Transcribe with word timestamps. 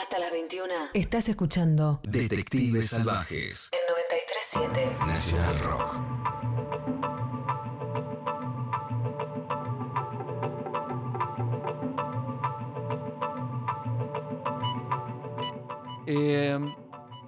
Hasta 0.00 0.18
las 0.18 0.30
21. 0.30 0.72
Estás 0.94 1.28
escuchando 1.28 2.00
Detectives 2.04 2.88
Salvajes 2.88 3.68
en 3.70 3.80
937 3.86 4.96
Nacional 5.06 5.58
Rock. 5.58 5.94
Eh, 16.06 16.58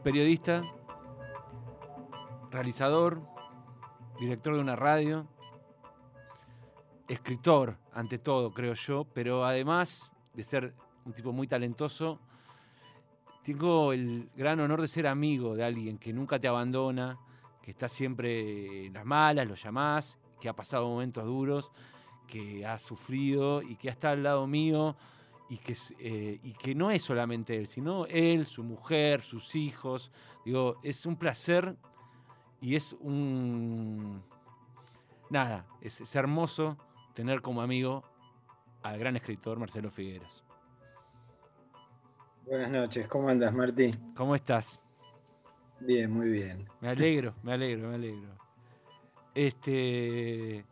periodista, 0.02 0.62
realizador, 2.50 3.20
director 4.18 4.54
de 4.54 4.60
una 4.60 4.76
radio, 4.76 5.28
escritor 7.06 7.76
ante 7.92 8.18
todo, 8.18 8.54
creo 8.54 8.72
yo, 8.72 9.04
pero 9.12 9.44
además 9.44 10.10
de 10.32 10.42
ser 10.42 10.74
un 11.04 11.12
tipo 11.12 11.32
muy 11.32 11.46
talentoso, 11.46 12.18
tengo 13.42 13.92
el 13.92 14.30
gran 14.36 14.60
honor 14.60 14.80
de 14.80 14.88
ser 14.88 15.06
amigo 15.06 15.54
de 15.54 15.64
alguien 15.64 15.98
que 15.98 16.12
nunca 16.12 16.38
te 16.38 16.48
abandona, 16.48 17.18
que 17.60 17.72
está 17.72 17.88
siempre 17.88 18.86
en 18.86 18.92
las 18.92 19.04
malas, 19.04 19.46
lo 19.46 19.54
llamás, 19.54 20.18
que 20.40 20.48
ha 20.48 20.54
pasado 20.54 20.88
momentos 20.88 21.24
duros, 21.24 21.70
que 22.26 22.64
ha 22.64 22.78
sufrido 22.78 23.62
y 23.62 23.76
que 23.76 23.88
está 23.88 24.10
al 24.10 24.22
lado 24.22 24.46
mío 24.46 24.96
y 25.48 25.58
que, 25.58 25.76
eh, 25.98 26.40
y 26.42 26.52
que 26.54 26.74
no 26.74 26.90
es 26.90 27.02
solamente 27.02 27.56
él, 27.56 27.66
sino 27.66 28.06
él, 28.06 28.46
su 28.46 28.64
mujer, 28.64 29.20
sus 29.22 29.54
hijos. 29.54 30.10
Digo, 30.44 30.78
es 30.82 31.04
un 31.04 31.16
placer 31.16 31.76
y 32.60 32.76
es 32.76 32.96
un... 33.00 34.22
Nada, 35.30 35.66
es, 35.80 36.00
es 36.00 36.14
hermoso 36.14 36.76
tener 37.14 37.42
como 37.42 37.62
amigo 37.62 38.02
al 38.82 38.98
gran 38.98 39.16
escritor 39.16 39.58
Marcelo 39.58 39.90
Figueras. 39.90 40.44
Buenas 42.46 42.70
noches, 42.70 43.06
¿cómo 43.08 43.28
andas, 43.28 43.52
Martí? 43.54 43.92
¿Cómo 44.16 44.34
estás? 44.34 44.80
Bien, 45.80 46.10
muy 46.10 46.28
bien. 46.28 46.68
Me 46.80 46.88
alegro, 46.88 47.34
me 47.42 47.52
alegro, 47.52 47.88
me 47.88 47.94
alegro. 47.94 48.28
Este. 49.34 50.64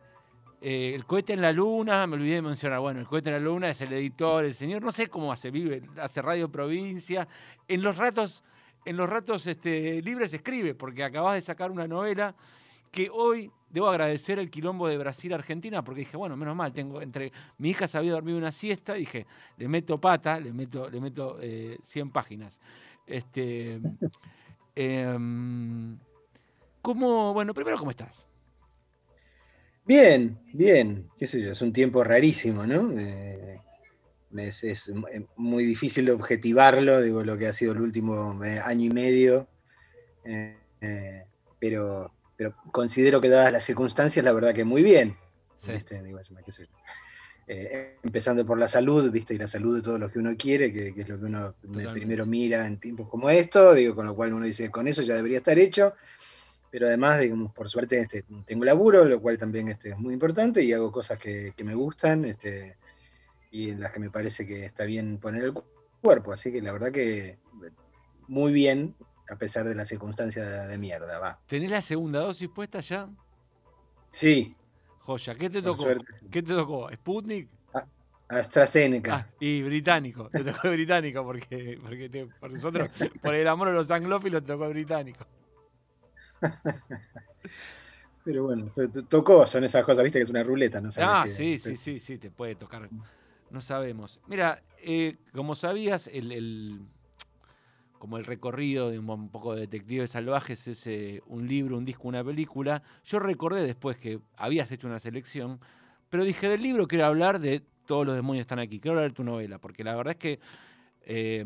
eh, 0.61 0.93
el 0.93 1.05
cohete 1.05 1.33
en 1.33 1.41
la 1.41 1.51
luna, 1.51 2.05
me 2.07 2.15
olvidé 2.15 2.35
de 2.35 2.41
mencionar. 2.41 2.79
Bueno, 2.79 2.99
el 2.99 3.07
cohete 3.07 3.29
en 3.29 3.35
la 3.35 3.39
luna 3.39 3.69
es 3.69 3.81
el 3.81 3.91
editor, 3.93 4.45
el 4.45 4.53
señor, 4.53 4.81
no 4.83 4.91
sé 4.91 5.07
cómo 5.07 5.31
hace, 5.31 5.49
vive, 5.49 5.81
hace 5.99 6.21
Radio 6.21 6.51
Provincia. 6.51 7.27
En 7.67 7.81
los 7.81 7.97
ratos, 7.97 8.43
en 8.85 8.97
los 8.97 9.09
ratos 9.09 9.47
este, 9.47 10.01
libres 10.01 10.33
escribe, 10.33 10.75
porque 10.75 11.03
acabas 11.03 11.35
de 11.35 11.41
sacar 11.41 11.71
una 11.71 11.87
novela 11.87 12.35
que 12.91 13.09
hoy 13.09 13.51
debo 13.69 13.87
agradecer 13.87 14.37
el 14.39 14.49
quilombo 14.49 14.87
de 14.87 14.97
Brasil-Argentina, 14.97 15.83
porque 15.83 15.99
dije, 15.99 16.17
bueno, 16.17 16.35
menos 16.35 16.55
mal, 16.55 16.73
tengo 16.73 17.01
entre. 17.01 17.31
Mi 17.57 17.69
hija 17.69 17.87
se 17.87 17.97
había 17.97 18.11
dormido 18.11 18.37
una 18.37 18.51
siesta, 18.51 18.93
dije, 18.93 19.25
le 19.57 19.67
meto 19.67 19.99
pata, 19.99 20.39
le 20.39 20.53
meto, 20.53 20.89
le 20.89 20.99
meto 20.99 21.37
eh, 21.41 21.77
100 21.81 22.11
páginas. 22.11 22.59
Este. 23.07 23.79
em, 24.75 25.97
¿Cómo, 26.81 27.33
bueno, 27.33 27.53
primero, 27.53 27.77
¿cómo 27.77 27.91
estás? 27.91 28.27
Bien, 29.85 30.39
bien, 30.53 31.09
qué 31.17 31.27
sé 31.27 31.41
yo, 31.41 31.51
es 31.51 31.61
un 31.61 31.73
tiempo 31.73 32.03
rarísimo, 32.03 32.65
¿no? 32.65 32.91
Eh, 32.97 33.59
es, 34.37 34.63
es 34.63 34.89
eh, 34.89 35.25
muy 35.35 35.65
difícil 35.65 36.09
objetivarlo, 36.09 37.01
digo, 37.01 37.23
lo 37.23 37.37
que 37.37 37.47
ha 37.47 37.53
sido 37.53 37.73
el 37.73 37.81
último 37.81 38.43
eh, 38.43 38.59
año 38.63 38.85
y 38.85 38.89
medio, 38.89 39.47
eh, 40.23 40.57
eh, 40.81 41.25
pero, 41.59 42.11
pero 42.41 42.55
considero 42.71 43.21
que 43.21 43.29
dadas 43.29 43.53
las 43.53 43.63
circunstancias, 43.63 44.25
la 44.25 44.31
verdad 44.33 44.51
que 44.51 44.63
muy 44.63 44.81
bien. 44.81 45.15
Yo. 45.63 45.73
Eh, 47.45 47.99
empezando 48.01 48.43
por 48.43 48.57
la 48.57 48.67
salud, 48.67 49.11
¿viste? 49.11 49.35
Y 49.35 49.37
la 49.37 49.45
salud 49.45 49.75
de 49.75 49.83
todo 49.83 49.99
lo 49.99 50.09
que 50.09 50.17
uno 50.17 50.35
quiere, 50.35 50.73
que, 50.73 50.91
que 50.91 51.01
es 51.01 51.07
lo 51.07 51.19
que 51.19 51.25
uno 51.25 51.53
Totalmente. 51.53 51.91
primero 51.91 52.25
mira 52.25 52.65
en 52.65 52.79
tiempos 52.79 53.07
como 53.07 53.29
estos, 53.29 53.75
digo, 53.75 53.93
con 53.93 54.07
lo 54.07 54.15
cual 54.15 54.33
uno 54.33 54.43
dice, 54.47 54.71
con 54.71 54.87
eso 54.87 55.03
ya 55.03 55.13
debería 55.13 55.37
estar 55.37 55.59
hecho. 55.59 55.93
Pero 56.71 56.87
además, 56.87 57.19
digamos, 57.19 57.53
por 57.53 57.69
suerte 57.69 57.99
este, 57.99 58.23
tengo 58.43 58.65
laburo, 58.65 59.05
lo 59.05 59.21
cual 59.21 59.37
también 59.37 59.67
este, 59.67 59.89
es 59.89 59.97
muy 59.99 60.15
importante, 60.15 60.63
y 60.63 60.73
hago 60.73 60.91
cosas 60.91 61.21
que, 61.21 61.53
que 61.55 61.63
me 61.63 61.75
gustan 61.75 62.25
este, 62.25 62.75
y 63.51 63.69
en 63.69 63.81
las 63.81 63.91
que 63.91 63.99
me 63.99 64.09
parece 64.09 64.47
que 64.47 64.65
está 64.65 64.85
bien 64.85 65.19
poner 65.19 65.43
el 65.43 65.53
cu- 65.53 65.65
cuerpo. 66.01 66.33
Así 66.33 66.51
que 66.51 66.59
la 66.59 66.71
verdad 66.71 66.91
que 66.91 67.37
muy 68.27 68.51
bien, 68.51 68.95
a 69.31 69.37
pesar 69.37 69.65
de 69.65 69.73
las 69.73 69.87
circunstancias 69.87 70.67
de, 70.67 70.77
mierda, 70.77 71.17
va. 71.17 71.39
¿Tenés 71.47 71.71
la 71.71 71.81
segunda 71.81 72.19
dosis 72.19 72.49
puesta 72.49 72.81
ya? 72.81 73.07
Sí, 74.09 74.53
Joya, 74.99 75.35
¿qué 75.35 75.49
te 75.49 75.61
por 75.61 75.71
tocó? 75.71 75.83
suerte. 75.83 76.13
¿Qué 76.29 76.43
te 76.43 76.53
tocó? 76.53 76.89
¿Sputnik? 76.93 77.49
AstraZeneca. 78.27 79.15
Ah, 79.15 79.27
y 79.39 79.61
británico. 79.63 80.29
Te 80.29 80.43
tocó 80.43 80.69
británico 80.69 81.23
porque, 81.23 81.77
porque 81.81 82.09
te- 82.09 82.25
por 82.27 82.51
nosotros, 82.51 82.89
por 83.21 83.33
el 83.33 83.47
amor 83.47 83.69
a 83.69 83.71
los 83.71 83.89
anglófilos, 83.89 84.41
te 84.41 84.47
tocó 84.47 84.65
el 84.65 84.73
británico. 84.73 85.25
Pero 88.23 88.43
bueno, 88.43 88.69
se 88.69 88.87
tocó, 88.89 89.47
son 89.47 89.63
esas 89.63 89.83
cosas, 89.83 90.03
viste 90.03 90.19
que 90.19 90.23
es 90.23 90.29
una 90.29 90.43
ruleta, 90.43 90.79
¿no? 90.81 90.91
sabes 90.91 91.09
Ah, 91.09 91.23
qué- 91.23 91.29
sí, 91.29 91.57
sí, 91.57 91.75
sí, 91.77 91.99
sí, 91.99 92.17
te 92.17 92.29
puede 92.31 92.55
tocar. 92.55 92.89
No 93.49 93.61
sabemos. 93.61 94.19
Mira, 94.27 94.61
eh, 94.77 95.17
como 95.33 95.55
sabías, 95.55 96.07
el, 96.07 96.31
el- 96.31 96.81
como 98.01 98.17
el 98.17 98.25
recorrido 98.25 98.89
de 98.89 98.97
un, 98.97 99.29
poco 99.29 99.53
de 99.53 99.61
Detectives 99.61 100.09
Salvajes 100.09 100.67
es 100.67 100.87
eh, 100.87 101.21
un 101.27 101.47
libro, 101.47 101.77
un 101.77 101.85
disco, 101.85 102.07
una 102.07 102.23
película. 102.23 102.81
Yo 103.05 103.19
recordé 103.19 103.63
después 103.63 103.95
que 103.97 104.19
habías 104.35 104.71
hecho 104.71 104.87
una 104.87 104.99
selección, 104.99 105.59
pero 106.09 106.23
dije, 106.23 106.49
del 106.49 106.63
libro 106.63 106.87
quiero 106.87 107.05
hablar 107.05 107.39
de 107.39 107.61
Todos 107.85 108.07
los 108.07 108.15
demonios 108.15 108.41
están 108.41 108.57
aquí, 108.57 108.79
quiero 108.79 108.97
hablar 108.97 109.11
de 109.11 109.15
tu 109.15 109.23
novela, 109.23 109.59
porque 109.59 109.83
la 109.83 109.95
verdad 109.95 110.13
es 110.13 110.17
que 110.17 110.39
eh, 111.03 111.45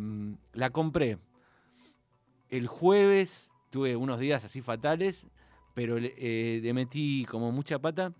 la 0.54 0.70
compré 0.70 1.18
el 2.50 2.68
jueves, 2.68 3.52
tuve 3.70 3.98
unos 3.98 4.18
días 4.18 4.46
así 4.46 4.62
fatales, 4.62 5.28
pero 5.74 5.98
eh, 6.00 6.62
le 6.64 6.74
metí 6.74 7.26
como 7.30 7.52
mucha 7.52 7.80
pata. 7.80 8.14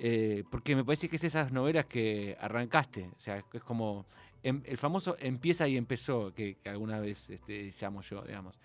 Eh, 0.00 0.42
porque 0.50 0.74
me 0.74 0.84
parece 0.84 1.08
que 1.08 1.14
es 1.14 1.22
esas 1.22 1.52
novelas 1.52 1.86
que 1.86 2.36
arrancaste, 2.40 3.10
o 3.16 3.20
sea, 3.20 3.44
es 3.52 3.62
como 3.62 4.06
em- 4.42 4.62
el 4.64 4.78
famoso 4.78 5.16
empieza 5.18 5.68
y 5.68 5.76
empezó, 5.76 6.32
que, 6.34 6.58
alguna 6.64 7.00
vez 7.00 7.30
este, 7.30 7.72
llamo 7.80 8.02
yo, 8.02 8.22
digamos. 8.22 8.58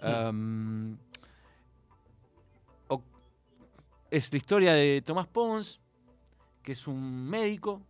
Am, 0.00 0.98
o- 2.88 3.02
es 4.10 4.32
la 4.32 4.36
historia 4.36 4.74
de 4.74 5.02
Tomás 5.02 5.26
Pons, 5.26 5.80
que 6.62 6.72
es 6.72 6.86
un 6.86 7.28
médico 7.28 7.80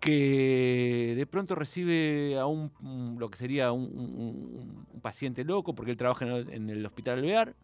que 0.00 1.14
de 1.16 1.26
pronto 1.26 1.54
recibe 1.54 2.38
a 2.38 2.46
un, 2.46 3.16
lo 3.18 3.28
que 3.30 3.38
sería 3.38 3.72
un, 3.72 4.86
paciente 5.02 5.44
loco, 5.44 5.74
porque 5.74 5.92
él 5.92 5.96
trabaja 5.96 6.24
en 6.24 6.32
el, 6.32 6.52
en 6.52 6.70
el 6.70 6.86
hospital 6.86 7.18
alvear, 7.18 7.54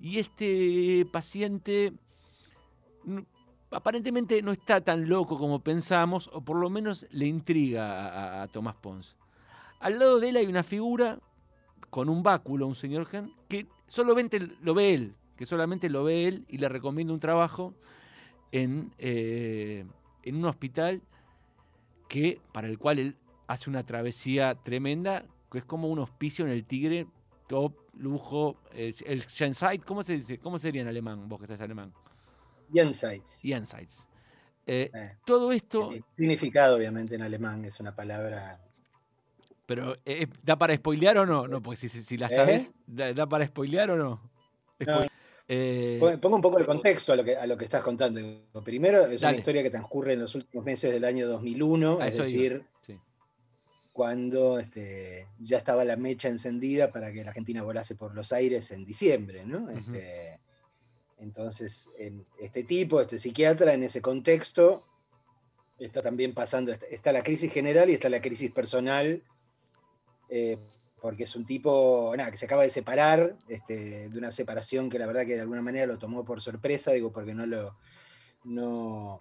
y 0.00 0.18
este 0.18 1.06
paciente 1.10 1.92
aparentemente 3.70 4.42
no 4.42 4.52
está 4.52 4.80
tan 4.80 5.08
loco 5.08 5.38
como 5.38 5.60
pensamos, 5.60 6.30
o 6.32 6.40
por 6.40 6.56
lo 6.56 6.70
menos 6.70 7.06
le 7.10 7.26
intriga 7.26 8.42
a, 8.42 8.48
Tomás 8.48 8.74
Pons. 8.76 9.16
Al 9.80 9.98
lado 9.98 10.20
de 10.20 10.30
él 10.30 10.36
hay 10.36 10.46
una 10.46 10.62
figura 10.62 11.18
con 11.90 12.08
un 12.08 12.22
báculo, 12.22 12.66
un 12.66 12.74
señor 12.74 13.06
Gen, 13.06 13.32
que 13.48 13.66
solamente 13.86 14.40
lo 14.60 14.74
ve 14.74 14.94
él, 14.94 15.14
que 15.36 15.46
solamente 15.46 15.88
lo 15.88 16.04
ve 16.04 16.26
él 16.26 16.44
y 16.48 16.58
le 16.58 16.68
recomienda 16.68 17.12
un 17.12 17.20
trabajo 17.20 17.74
en, 18.52 18.92
eh, 18.98 19.84
en 20.22 20.36
un 20.36 20.44
hospital 20.46 21.02
que, 22.08 22.40
para 22.52 22.68
el 22.68 22.78
cual 22.78 22.98
él 22.98 23.16
hace 23.46 23.70
una 23.70 23.84
travesía 23.84 24.54
tremenda, 24.56 25.24
que 25.50 25.58
es 25.58 25.64
como 25.64 25.88
un 25.88 25.98
hospicio 25.98 26.44
en 26.44 26.50
el 26.50 26.64
Tigre, 26.64 27.06
top, 27.46 27.74
lujo, 27.94 28.56
el 28.72 29.22
Jenseits, 29.24 29.84
¿cómo 29.84 30.02
se 30.02 30.14
dice? 30.14 30.38
¿Cómo 30.38 30.58
sería 30.58 30.82
en 30.82 30.88
alemán? 30.88 31.28
Vos 31.28 31.38
que 31.38 31.44
estás 31.46 31.60
alemán. 31.60 31.92
Jenseits. 32.72 33.40
Jenseits. 33.42 34.04
Eh, 34.66 34.90
Eh, 34.92 35.12
todo 35.24 35.52
esto, 35.52 35.90
significado, 36.16 36.76
obviamente, 36.76 37.14
en 37.14 37.22
alemán 37.22 37.64
es 37.64 37.80
una 37.80 37.94
palabra. 37.96 38.60
pero 39.66 39.96
eh, 40.04 40.26
¿da 40.42 40.56
para 40.56 40.74
spoilear 40.76 41.18
o 41.18 41.26
no? 41.26 41.46
No, 41.48 41.62
porque 41.62 41.76
si, 41.76 41.88
si- 41.88 42.02
si 42.02 42.16
la 42.18 42.28
sabes, 42.28 42.72
¿da, 42.86 43.12
da 43.14 43.26
para 43.26 43.46
spoilear 43.46 43.90
o 43.92 43.96
no? 43.96 44.30
No. 44.86 45.00
Spoil- 45.00 45.98
Pon- 45.98 46.20
Pongo 46.20 46.36
un 46.36 46.42
poco 46.42 46.58
de 46.58 46.66
contexto 46.66 47.12
a 47.14 47.16
lo 47.16 47.24
que, 47.24 47.34
a 47.36 47.46
lo 47.46 47.56
que 47.56 47.64
estás 47.64 47.82
contando. 47.82 48.20
Primero, 48.62 49.06
es 49.06 49.22
Dale. 49.22 49.36
una 49.36 49.38
historia 49.38 49.62
que 49.62 49.70
transcurre 49.70 50.12
en 50.12 50.20
los 50.20 50.34
últimos 50.34 50.62
meses 50.66 50.92
del 50.92 51.04
año 51.04 51.26
2001, 51.26 51.98
A 52.02 52.06
es 52.08 52.16
decir, 52.18 52.64
sí. 52.82 52.98
cuando 53.92 54.58
este, 54.58 55.26
ya 55.38 55.56
estaba 55.56 55.84
la 55.86 55.96
mecha 55.96 56.28
encendida 56.28 56.90
para 56.92 57.10
que 57.12 57.22
la 57.24 57.30
Argentina 57.30 57.62
volase 57.62 57.94
por 57.94 58.14
los 58.14 58.30
aires 58.32 58.70
en 58.72 58.84
diciembre, 58.84 59.44
¿no? 59.46 59.70
Este, 59.70 60.38
entonces, 61.20 61.90
en 61.98 62.26
este 62.38 62.62
tipo, 62.62 63.00
este 63.00 63.18
psiquiatra, 63.18 63.74
en 63.74 63.82
ese 63.82 64.00
contexto, 64.00 64.84
está 65.78 66.02
también 66.02 66.34
pasando, 66.34 66.72
está, 66.72 67.12
la 67.12 67.22
crisis 67.22 67.52
general 67.52 67.90
y 67.90 67.94
está 67.94 68.08
la 68.08 68.20
crisis 68.20 68.50
personal, 68.50 69.22
eh, 70.28 70.58
porque 71.00 71.24
es 71.24 71.36
un 71.36 71.44
tipo, 71.46 72.12
que 72.30 72.36
se 72.36 72.46
acaba 72.46 72.62
de 72.62 72.70
separar, 72.70 73.36
este, 73.48 74.08
de 74.08 74.18
una 74.18 74.30
separación 74.30 74.88
que 74.88 74.98
la 74.98 75.06
verdad 75.06 75.26
que 75.26 75.34
de 75.34 75.42
alguna 75.42 75.62
manera 75.62 75.86
lo 75.86 75.98
tomó 75.98 76.24
por 76.24 76.40
sorpresa, 76.40 76.92
digo, 76.92 77.12
porque 77.12 77.34
no 77.34 77.46
lo, 77.46 77.76
no, 78.44 79.20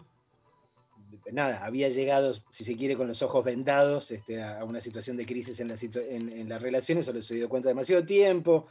nada, 1.32 1.64
había 1.66 1.90
llegado, 1.90 2.34
si 2.50 2.64
se 2.64 2.76
quiere, 2.76 2.96
con 2.96 3.08
los 3.08 3.22
ojos 3.22 3.44
vendados 3.44 4.12
este, 4.12 4.42
a, 4.42 4.64
una 4.64 4.82
situación 4.82 5.18
de 5.18 5.26
crisis 5.26 5.60
en, 5.60 5.68
la 5.68 5.76
en, 5.80 6.50
las 6.50 6.62
relaciones, 6.62 7.06
solo 7.06 7.22
se 7.22 7.36
dio 7.36 7.50
cuenta 7.50 7.70
demasiado 7.70 8.06
tiempo. 8.06 8.68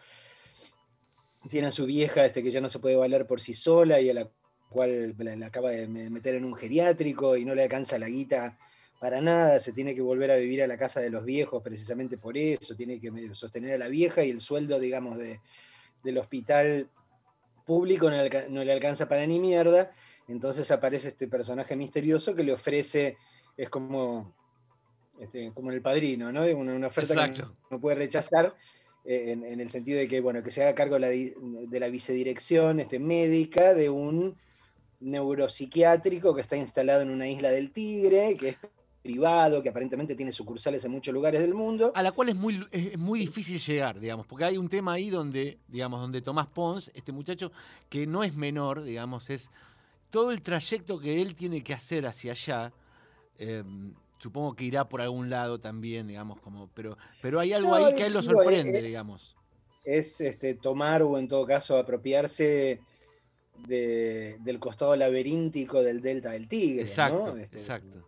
Tiene 1.49 1.69
a 1.69 1.73
su 1.73 1.87
vieja 1.87 2.25
este, 2.25 2.43
que 2.43 2.51
ya 2.51 2.61
no 2.61 2.69
se 2.69 2.79
puede 2.79 2.97
valer 2.97 3.27
por 3.27 3.41
sí 3.41 3.55
sola 3.55 4.01
y 4.01 4.11
a 4.11 4.15
la 4.15 4.31
cual 4.69 5.15
la, 5.19 5.47
acaba 5.47 5.71
de 5.71 5.87
meter 5.87 6.35
en 6.35 6.45
un 6.45 6.55
geriátrico 6.55 7.37
y 7.37 7.45
no 7.45 7.55
le 7.55 7.63
alcanza 7.63 7.99
la 7.99 8.09
guita 8.09 8.59
para 9.01 9.21
nada, 9.21 9.59
se 9.59 9.73
tiene 9.73 9.95
que 9.95 10.01
volver 10.01 10.31
a 10.31 10.37
vivir 10.37 10.63
a 10.63 10.67
la 10.67 10.77
casa 10.77 11.01
de 11.01 11.11
los 11.11 11.25
viejos 11.25 11.63
precisamente 11.63 12.17
por 12.17 12.37
eso, 12.37 12.75
tiene 12.75 12.99
que 12.99 13.11
sostener 13.35 13.75
a 13.75 13.79
la 13.79 13.89
vieja 13.89 14.25
y 14.25 14.31
el 14.31 14.41
sueldo, 14.41 14.81
digamos, 14.81 15.19
de, 15.19 15.41
del 16.03 16.19
hospital 16.19 16.89
público 17.67 18.11
no 18.11 18.65
le, 18.65 18.73
alcanza 18.73 19.09
para 19.09 19.27
ni 19.27 19.39
mierda, 19.39 19.93
entonces 20.29 20.71
aparece 20.71 21.09
este 21.09 21.29
personaje 21.29 21.77
misterioso 21.77 22.35
que 22.35 22.43
le 22.43 22.53
ofrece, 22.53 23.19
es 23.57 23.69
como, 23.69 24.35
este, 25.21 25.53
como 25.53 25.73
el 25.73 25.83
padrino, 25.83 26.33
¿no? 26.33 26.45
Una, 26.45 26.75
una 26.75 26.87
oferta 26.87 27.33
que 27.33 27.43
no, 27.71 27.81
puede 27.81 27.97
rechazar. 27.97 28.55
Eh, 29.09 29.31
en, 29.31 29.61
el 29.61 29.71
sentido 29.71 30.01
de 30.01 30.09
que, 30.09 30.21
bueno, 30.21 30.43
que 30.43 30.51
se 30.51 30.65
haga 30.65 30.75
cargo 30.75 30.99
de 30.99 31.79
la, 31.79 31.89
vicedirección 31.89 32.81
este, 32.81 32.99
médica 32.99 33.73
de 33.73 33.89
un 33.89 34.37
neuropsiquiátrico 34.99 36.35
que 36.35 36.41
está 36.41 36.57
instalado 36.57 37.03
en 37.03 37.11
una 37.11 37.29
isla 37.29 37.51
del 37.51 37.71
Tigre, 37.71 38.35
que 38.37 38.49
es 38.49 38.57
privado, 39.01 39.63
que 39.63 39.69
aparentemente 39.69 40.17
tiene 40.17 40.33
sucursales 40.33 40.85
en 40.85 40.91
muchos 40.91 41.15
lugares 41.15 41.41
del 41.41 41.55
mundo. 41.55 41.93
A 41.95 42.03
la 42.03 42.11
cual 42.11 42.31
es 42.31 42.35
muy, 42.35 42.67
es 42.73 42.99
muy 42.99 43.21
difícil 43.21 43.61
llegar, 43.61 44.01
digamos, 44.01 44.27
porque 44.27 44.45
hay 44.45 44.59
un 44.59 44.69
tema 44.69 44.95
ahí 44.95 45.09
donde, 45.09 45.61
digamos, 45.69 46.01
donde 46.01 46.21
Tomás 46.21 46.49
Pons, 46.49 46.91
este 46.93 47.13
muchacho, 47.13 47.53
que 47.89 48.09
no 48.09 48.25
es 48.25 48.35
menor, 48.35 48.83
digamos, 48.83 49.31
es 49.31 49.53
todo 50.11 50.33
el 50.33 50.43
trayecto 50.43 50.99
que 50.99 51.23
él 51.23 51.37
tiene 51.37 51.63
que 51.63 51.75
hacer 51.75 52.07
hacia 52.07 52.33
allá. 52.33 52.73
Em, 53.39 53.95
supongo 54.19 54.55
que 54.55 54.65
irá 54.65 54.89
por 54.89 55.01
algún 55.01 55.31
lado 55.31 55.61
también, 55.61 56.07
digamos, 56.07 56.41
como, 56.41 56.69
pero, 56.75 56.97
pero 57.23 57.41
hay 57.41 57.53
algo 57.53 57.75
ahí 57.75 57.95
que 57.95 58.05
a 58.05 58.07
él 58.07 58.13
lo 58.13 58.23
sorprende, 58.23 58.83
digamos. 58.83 59.37
Es 59.85 60.21
este, 60.21 60.55
tomar 60.55 61.03
o 61.03 61.19
en 61.19 61.29
todo 61.29 61.47
caso 61.47 61.77
apropiarse 61.77 62.81
del 63.67 64.59
costado 64.59 64.95
laberíntico 64.97 65.83
del 65.83 66.01
delta 66.03 66.31
del 66.31 66.49
Tigre. 66.49 66.83
Exacto, 66.83 67.37
este, 67.37 67.57
exacto 67.57 68.07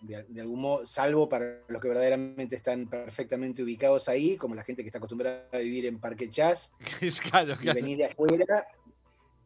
de, 0.00 0.40
algún 0.40 0.60
modo, 0.60 0.86
salvo 0.86 1.28
para 1.28 1.60
los 1.68 1.80
que 1.80 1.88
verdaderamente 1.88 2.56
están 2.56 2.88
perfectamente 2.88 3.62
ubicados 3.62 4.08
ahí, 4.08 4.36
como 4.36 4.54
la 4.54 4.64
gente 4.64 4.82
que 4.82 4.88
está 4.88 4.98
acostumbrada 4.98 5.46
a 5.52 5.58
vivir 5.58 5.86
en 5.86 5.98
Parque 5.98 6.30
Chas. 6.30 6.72
claro, 7.30 7.54
si 7.54 7.66
venís 7.66 7.98
de 7.98 8.06
afuera, 8.06 8.66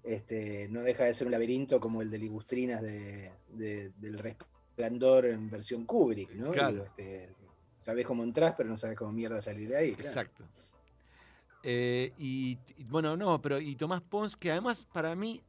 este, 0.03 0.69
no 0.71 0.83
deja 0.83 1.05
de 1.05 1.15
ser 1.15 1.27
un 1.27 1.33
laberinto 1.33 1.81
como 1.81 2.03
el 2.03 2.11
de 2.11 2.19
Ligustrinas 2.19 2.83
de, 2.83 3.33
del 3.49 4.19
Resplandor 4.77 5.27
en 5.27 5.51
versión 5.51 5.85
Kubrick, 5.85 6.33
¿no? 6.35 6.51
Claro. 6.51 6.85
Este, 6.85 7.31
sabés 7.79 8.07
cómo 8.07 8.25
entras, 8.25 8.55
pero 8.57 8.69
no 8.69 8.77
sabes 8.77 8.97
cómo 8.97 9.13
mierda 9.13 9.41
salir 9.41 9.69
de 9.69 9.77
ahí. 9.77 9.91
Exacto. 9.91 10.45
Eh, 11.63 12.13
y, 12.19 12.59
bueno, 12.89 13.17
no, 13.17 13.41
pero 13.41 13.61
y 13.61 13.77
Tomás 13.77 14.03
Pons, 14.03 14.37
que 14.37 14.51
además 14.51 14.87
para 14.93 15.15
mí 15.15 15.41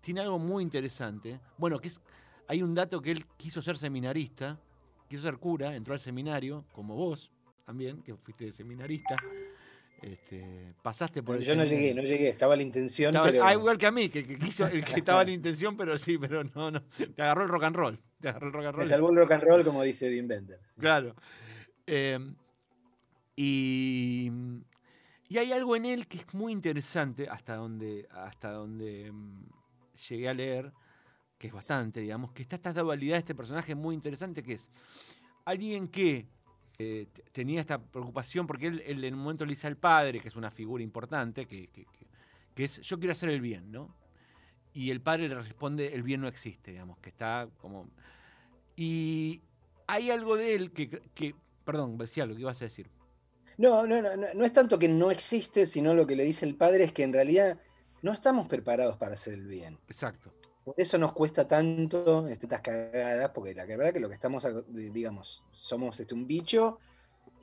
tiene 0.00 0.22
algo 0.22 0.38
muy 0.38 0.62
interesante. 0.62 1.38
Bueno, 1.58 1.78
que 1.78 1.88
es 1.88 2.00
hay 2.48 2.62
un 2.62 2.74
dato 2.74 3.00
que 3.00 3.10
él 3.10 3.24
quiso 3.36 3.62
ser 3.62 3.78
seminarista, 3.78 4.58
quiso 5.08 5.22
ser 5.22 5.36
cura, 5.38 5.74
entró 5.76 5.94
al 5.94 6.00
seminario, 6.00 6.64
como 6.72 6.94
vos 6.94 7.30
también, 7.64 8.02
que 8.02 8.14
fuiste 8.14 8.52
seminarista. 8.52 9.16
Este, 10.02 10.74
pasaste 10.82 11.22
por 11.22 11.38
Yo 11.38 11.54
no 11.54 11.64
llegué, 11.64 11.94
no 11.94 12.02
llegué, 12.02 12.28
estaba 12.28 12.56
la 12.56 12.62
intención. 12.62 13.16
Ah, 13.16 13.54
igual 13.54 13.78
que 13.78 13.86
a 13.86 13.90
mí, 13.90 14.10
que, 14.10 14.36
quiso, 14.36 14.66
el 14.66 14.84
que 14.84 14.96
estaba 14.96 15.24
la 15.24 15.30
intención, 15.30 15.76
pero 15.76 15.96
sí, 15.96 16.18
pero 16.18 16.44
no, 16.44 16.70
no. 16.70 16.82
Te 16.82 17.22
agarró 17.22 17.44
el 17.44 17.48
rock 17.48 17.64
and 17.64 17.76
roll. 17.76 17.98
Te 18.24 18.30
agarró 18.30 18.46
el 18.46 18.52
rock 18.54 18.64
and 18.64 18.74
roll. 18.74 18.84
Me 18.84 18.88
salvó 18.88 19.10
el 19.10 19.16
rock 19.16 19.32
and 19.32 19.42
roll, 19.42 19.64
como 19.64 19.82
dice 19.82 20.08
Wim 20.08 20.26
Wenders. 20.26 20.74
Claro. 20.78 21.14
Eh, 21.86 22.18
y, 23.36 24.32
y, 25.28 25.38
hay 25.38 25.52
algo 25.52 25.76
en 25.76 25.84
él 25.84 26.06
que 26.06 26.16
es 26.16 26.32
muy 26.32 26.50
interesante, 26.50 27.28
hasta 27.28 27.56
donde, 27.56 28.08
hasta 28.10 28.52
donde 28.52 29.12
mm, 29.12 29.44
llegué 30.08 30.28
a 30.30 30.32
leer, 30.32 30.72
que 31.36 31.48
es 31.48 31.52
bastante, 31.52 32.00
digamos, 32.00 32.32
que 32.32 32.40
está 32.40 32.56
esta 32.56 32.72
dualidad 32.72 33.16
de 33.16 33.18
este 33.18 33.34
personaje 33.34 33.74
muy 33.74 33.94
interesante, 33.94 34.42
que 34.42 34.54
es 34.54 34.70
alguien 35.44 35.88
que 35.88 36.26
eh, 36.78 37.06
tenía 37.30 37.60
esta 37.60 37.78
preocupación, 37.78 38.46
porque 38.46 38.68
él, 38.68 39.04
en 39.04 39.12
un 39.12 39.20
momento 39.20 39.44
le 39.44 39.50
dice 39.50 39.66
al 39.66 39.76
padre, 39.76 40.18
que 40.20 40.28
es 40.28 40.36
una 40.36 40.50
figura 40.50 40.82
importante, 40.82 41.44
que, 41.44 41.68
que, 42.54 42.64
es, 42.64 42.80
yo 42.80 42.98
quiero 42.98 43.12
hacer 43.12 43.28
el 43.28 43.42
bien, 43.42 43.70
¿no? 43.70 43.94
Y 44.72 44.90
el 44.90 45.02
padre 45.02 45.28
le 45.28 45.34
responde, 45.34 45.94
el 45.94 46.02
bien 46.02 46.22
no 46.22 46.28
existe, 46.28 46.70
digamos, 46.70 46.96
que 47.00 47.10
está 47.10 47.50
como... 47.58 47.90
Y 48.76 49.42
hay 49.86 50.10
algo 50.10 50.36
de 50.36 50.54
él 50.54 50.72
que, 50.72 50.88
que 51.14 51.34
perdón, 51.64 51.98
decía 51.98 52.26
lo 52.26 52.34
que 52.34 52.42
ibas 52.42 52.60
a 52.60 52.64
decir. 52.64 52.88
No, 53.56 53.86
no, 53.86 54.02
no, 54.02 54.16
no 54.16 54.44
es 54.44 54.52
tanto 54.52 54.78
que 54.78 54.88
no 54.88 55.10
existe, 55.10 55.66
sino 55.66 55.94
lo 55.94 56.06
que 56.06 56.16
le 56.16 56.24
dice 56.24 56.44
el 56.44 56.56
padre 56.56 56.84
es 56.84 56.92
que 56.92 57.04
en 57.04 57.12
realidad 57.12 57.58
no 58.02 58.12
estamos 58.12 58.48
preparados 58.48 58.96
para 58.96 59.14
hacer 59.14 59.34
el 59.34 59.46
bien. 59.46 59.78
Exacto. 59.86 60.32
Por 60.64 60.74
eso 60.78 60.98
nos 60.98 61.12
cuesta 61.12 61.46
tanto 61.46 62.26
este, 62.26 62.46
estas 62.46 62.62
cagadas, 62.62 63.30
porque 63.30 63.54
la 63.54 63.64
verdad 63.64 63.92
que 63.92 64.00
lo 64.00 64.08
que 64.08 64.14
estamos, 64.14 64.46
digamos, 64.68 65.42
somos 65.52 66.00
este, 66.00 66.14
un 66.14 66.26
bicho 66.26 66.78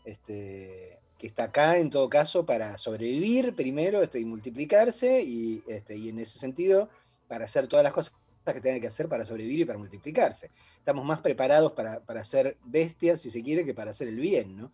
este, 0.05 0.99
que 1.17 1.27
está 1.27 1.45
acá 1.45 1.77
en 1.77 1.89
todo 1.89 2.09
caso 2.09 2.45
para 2.45 2.77
sobrevivir 2.77 3.55
primero 3.55 4.01
este, 4.01 4.19
y 4.19 4.25
multiplicarse, 4.25 5.21
y, 5.21 5.63
este, 5.67 5.95
y 5.95 6.09
en 6.09 6.19
ese 6.19 6.39
sentido, 6.39 6.89
para 7.27 7.45
hacer 7.45 7.67
todas 7.67 7.83
las 7.83 7.93
cosas 7.93 8.13
que 8.45 8.61
tenga 8.61 8.79
que 8.79 8.87
hacer 8.87 9.07
para 9.07 9.25
sobrevivir 9.25 9.59
y 9.59 9.65
para 9.65 9.79
multiplicarse. 9.79 10.51
Estamos 10.77 11.05
más 11.05 11.19
preparados 11.19 11.71
para, 11.73 11.99
para 11.99 12.23
ser 12.23 12.57
bestias, 12.65 13.21
si 13.21 13.29
se 13.29 13.43
quiere, 13.43 13.63
que 13.65 13.73
para 13.73 13.91
hacer 13.91 14.07
el 14.07 14.19
bien, 14.19 14.57
¿no? 14.57 14.71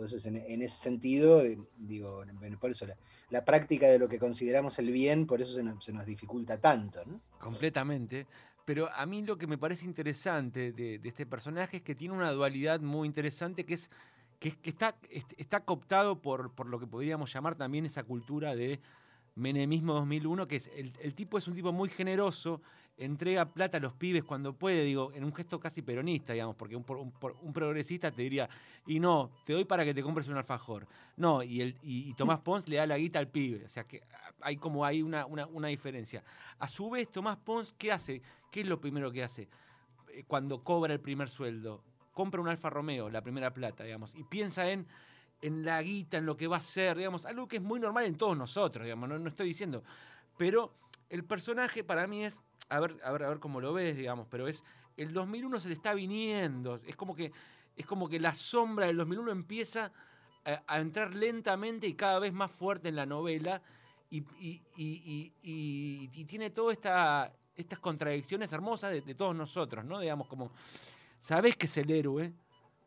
Entonces, 0.00 0.24
en, 0.24 0.62
ese 0.62 0.78
sentido, 0.78 1.44
eh, 1.44 1.58
digo, 1.76 2.24
por 2.58 2.70
eso 2.70 2.86
la, 3.28 3.44
práctica 3.44 3.86
de 3.86 3.98
lo 3.98 4.08
que 4.08 4.18
consideramos 4.18 4.78
el 4.78 4.90
bien, 4.92 5.26
por 5.26 5.42
eso 5.42 5.52
se 5.52 5.92
nos, 5.92 6.06
dificulta 6.06 6.58
tanto. 6.58 7.04
¿no? 7.04 7.20
Completamente. 7.38 8.26
Pero 8.64 8.88
a 8.94 9.04
mí 9.04 9.22
lo 9.22 9.36
que 9.36 9.46
me 9.46 9.58
parece 9.58 9.84
interesante 9.84 10.72
de, 10.72 11.00
este 11.04 11.26
personaje 11.26 11.78
es 11.78 11.82
que 11.82 11.94
tiene 11.94 12.14
una 12.14 12.32
dualidad 12.32 12.80
muy 12.80 13.06
interesante 13.06 13.66
que 13.66 13.74
es 13.74 13.90
que, 14.38 14.56
está, 14.62 14.96
está 15.36 15.66
cooptado 15.66 16.22
por, 16.22 16.54
por 16.54 16.66
lo 16.66 16.80
que 16.80 16.86
podríamos 16.86 17.30
llamar 17.30 17.56
también 17.56 17.84
esa 17.84 18.02
cultura 18.02 18.54
de 18.54 18.80
menemismo 19.34 19.92
2001, 19.92 20.48
que 20.48 20.56
es 20.56 20.70
el, 20.74 20.94
el 21.02 21.14
tipo 21.14 21.36
es 21.36 21.46
un 21.46 21.54
tipo 21.54 21.72
muy 21.72 21.90
generoso, 21.90 22.62
entrega 23.00 23.46
plata 23.46 23.78
a 23.78 23.80
los 23.80 23.94
pibes 23.94 24.24
cuando 24.24 24.52
puede, 24.52 24.84
digo, 24.84 25.10
en 25.12 25.24
un 25.24 25.34
gesto 25.34 25.58
casi 25.58 25.80
peronista, 25.80 26.34
digamos, 26.34 26.54
porque 26.54 26.76
un, 26.76 26.84
un, 26.86 27.52
progresista 27.52 28.10
te 28.10 28.22
diría, 28.22 28.48
y 28.86 29.00
no, 29.00 29.30
te 29.46 29.54
doy 29.54 29.64
para 29.64 29.84
que 29.84 29.94
te 29.94 30.02
compres 30.02 30.28
un 30.28 30.36
alfajor. 30.36 30.86
No, 31.16 31.42
y, 31.42 31.62
el, 31.62 31.76
y, 31.82 32.12
Tomás 32.14 32.40
Pons 32.40 32.68
le 32.68 32.76
da 32.76 32.86
la 32.86 32.98
guita 32.98 33.18
al 33.18 33.28
pibe, 33.28 33.64
o 33.64 33.68
sea 33.68 33.84
que 33.84 34.02
hay 34.42 34.56
como 34.56 34.84
hay 34.84 35.02
una, 35.02 35.24
una, 35.26 35.68
diferencia. 35.68 36.22
A 36.58 36.68
su 36.68 36.90
vez, 36.90 37.10
Tomás 37.10 37.38
Pons, 37.38 37.74
¿qué 37.78 37.90
hace? 37.90 38.20
¿Qué 38.50 38.60
es 38.60 38.66
lo 38.66 38.80
primero 38.80 39.10
que 39.10 39.22
hace 39.22 39.48
eh, 40.12 40.24
cuando 40.26 40.62
cobra 40.62 40.92
el 40.92 41.00
primer 41.00 41.30
sueldo? 41.30 41.82
Compra 42.12 42.40
un 42.40 42.48
Alfa 42.48 42.68
Romeo, 42.68 43.08
la 43.08 43.22
primera 43.22 43.52
plata, 43.54 43.84
digamos, 43.84 44.14
y 44.14 44.24
piensa 44.24 44.70
en 44.70 44.86
en 45.42 45.64
la 45.64 45.80
guita, 45.80 46.18
en 46.18 46.26
lo 46.26 46.36
que 46.36 46.46
va 46.46 46.58
a 46.58 46.60
ser, 46.60 46.98
digamos, 46.98 47.24
algo 47.24 47.48
que 47.48 47.56
es 47.56 47.62
muy 47.62 47.80
normal 47.80 48.04
en 48.04 48.14
todos 48.14 48.36
nosotros, 48.36 48.84
digamos, 48.84 49.08
no, 49.08 49.18
no 49.18 49.28
estoy 49.30 49.48
diciendo. 49.48 49.82
Pero 50.36 50.74
el 51.08 51.24
personaje 51.24 51.82
para 51.82 52.06
mí 52.06 52.24
es 52.24 52.42
a 52.70 52.80
ver, 52.80 52.96
a 53.04 53.12
ver, 53.12 53.24
a 53.24 53.28
ver 53.28 53.38
cómo 53.40 53.60
lo 53.60 53.72
ves, 53.74 53.96
digamos, 53.96 54.26
pero 54.30 54.48
es 54.48 54.64
el 54.96 55.12
2001 55.12 55.60
se 55.60 55.68
le 55.68 55.74
está 55.74 55.92
viniendo, 55.92 56.80
es 56.86 56.96
como 56.96 57.14
que 57.14 57.32
es 57.76 57.86
como 57.86 58.08
que 58.08 58.20
la 58.20 58.34
sombra 58.34 58.86
del 58.86 58.96
2001 58.98 59.32
empieza 59.32 59.92
a, 60.44 60.80
entrar 60.80 61.14
lentamente 61.14 61.86
y 61.86 61.94
cada 61.94 62.18
vez 62.18 62.32
más 62.32 62.50
fuerte 62.50 62.88
en 62.88 62.96
la 62.96 63.06
novela 63.06 63.62
y, 64.10 64.22
tiene 66.26 66.50
todas 66.50 66.76
esta, 66.76 67.32
estas 67.56 67.78
contradicciones 67.78 68.52
hermosas 68.52 68.92
de, 68.92 69.00
de, 69.00 69.14
todos 69.14 69.34
nosotros, 69.34 69.84
¿no? 69.84 70.00
Digamos, 70.00 70.26
como, 70.26 70.50
sabes 71.20 71.56
que 71.56 71.66
es 71.66 71.76
el 71.76 71.90
héroe, 71.90 72.32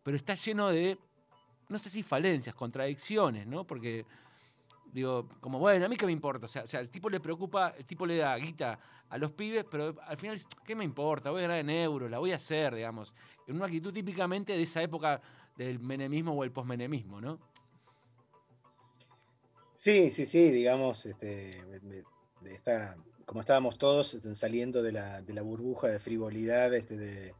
pero 0.03 0.17
está 0.17 0.35
lleno 0.35 0.69
de, 0.69 0.97
no 1.69 1.79
sé 1.79 1.89
si 1.89 2.03
falencias, 2.03 2.53
contradicciones, 2.53 3.47
¿no? 3.47 3.63
Porque 3.63 4.05
digo, 4.93 5.27
como 5.39 5.59
bueno, 5.59 5.85
a 5.85 5.89
mí 5.89 5.95
qué 5.95 6.05
me 6.05 6.11
importa, 6.11 6.45
o 6.45 6.47
sea, 6.47 6.63
o 6.63 6.67
sea, 6.67 6.79
el 6.79 6.89
tipo 6.89 7.09
le 7.09 7.19
preocupa, 7.19 7.73
el 7.77 7.85
tipo 7.85 8.05
le 8.05 8.17
da 8.17 8.37
guita 8.37 8.79
a 9.09 9.17
los 9.17 9.31
pibes, 9.31 9.65
pero 9.69 9.95
al 10.05 10.17
final, 10.17 10.39
¿qué 10.65 10.75
me 10.75 10.83
importa? 10.83 11.31
Voy 11.31 11.39
a 11.39 11.43
ganar 11.43 11.59
en 11.59 11.69
euros, 11.69 12.09
la 12.09 12.19
voy 12.19 12.31
a 12.31 12.35
hacer, 12.35 12.75
digamos. 12.75 13.13
En 13.47 13.55
una 13.55 13.65
actitud 13.65 13.91
típicamente 13.91 14.55
de 14.55 14.63
esa 14.63 14.81
época 14.81 15.21
del 15.57 15.79
menemismo 15.79 16.33
o 16.33 16.43
el 16.43 16.51
posmenemismo, 16.51 17.19
¿no? 17.19 17.39
Sí, 19.75 20.11
sí, 20.11 20.25
sí, 20.25 20.49
digamos, 20.49 21.05
este, 21.05 21.61
como 23.25 23.41
estábamos 23.41 23.77
todos 23.77 24.17
saliendo 24.33 24.81
de 24.81 24.91
la, 24.91 25.43
burbuja 25.43 25.87
de 25.87 25.99
frivolidad 25.99 26.73
este, 26.73 27.35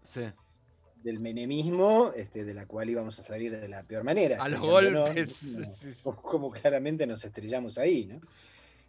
del 1.03 1.19
menemismo, 1.19 2.11
este, 2.15 2.45
de 2.45 2.53
la 2.53 2.65
cual 2.65 2.89
íbamos 2.89 3.19
a 3.19 3.23
salir 3.23 3.51
de 3.59 3.67
la 3.67 3.83
peor 3.83 4.03
manera. 4.03 4.41
A 4.43 4.47
los 4.49 4.61
golpes. 4.61 5.57
como, 6.21 6.49
claramente 6.51 7.05
nos 7.05 7.23
estrellamos 7.25 7.77
ahí, 7.77 8.05
¿no? 8.05 8.21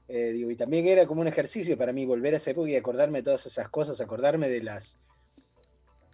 Eh, 0.07 0.33
digo, 0.33 0.51
y 0.51 0.57
también 0.57 0.87
era 0.87 1.07
como 1.07 1.23
un 1.23 1.27
ejercicio 1.29 1.77
para 1.79 1.93
mí 1.93 2.05
volver 2.05 2.35
a 2.35 2.37
esa 2.37 2.51
época 2.51 2.69
y 2.71 2.77
acordarme 2.77 3.19
de 3.19 3.23
todas 3.25 3.47
esas 3.47 3.69
cosas, 3.71 4.01
acordarme 4.01 4.49
de 4.49 4.63
las, 4.63 4.99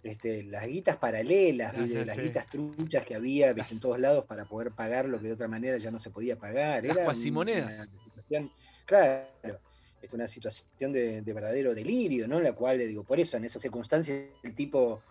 este, 0.03 0.43
las 0.43 0.65
guitas 0.65 0.97
paralelas, 0.97 1.73
ya 1.87 2.05
las 2.05 2.17
guitas 2.17 2.47
truchas 2.47 3.05
que 3.05 3.15
había 3.15 3.53
¿viste? 3.53 3.71
en 3.71 3.75
Las- 3.75 3.81
todos 3.81 3.99
lados 3.99 4.25
para 4.25 4.45
poder 4.45 4.71
pagar 4.71 5.07
lo 5.07 5.19
que 5.19 5.27
de 5.27 5.33
otra 5.33 5.47
manera 5.47 5.77
ya 5.77 5.91
no 5.91 5.99
se 5.99 6.09
podía 6.09 6.37
pagar. 6.37 6.83
Las 6.85 6.95
Era 6.95 7.05
cuasimonedas. 7.05 7.89
una 8.29 8.49
claro, 8.85 9.59
es 10.01 10.13
una 10.13 10.27
situación 10.27 10.91
de, 10.93 11.21
de 11.21 11.33
verdadero 11.33 11.75
delirio, 11.75 12.27
¿no? 12.27 12.39
La 12.39 12.53
cual, 12.53 12.79
digo, 12.79 13.03
por 13.03 13.19
eso, 13.19 13.37
en 13.37 13.43
esas 13.45 13.61
circunstancias, 13.61 14.19
el 14.41 14.55
tipo, 14.55 15.03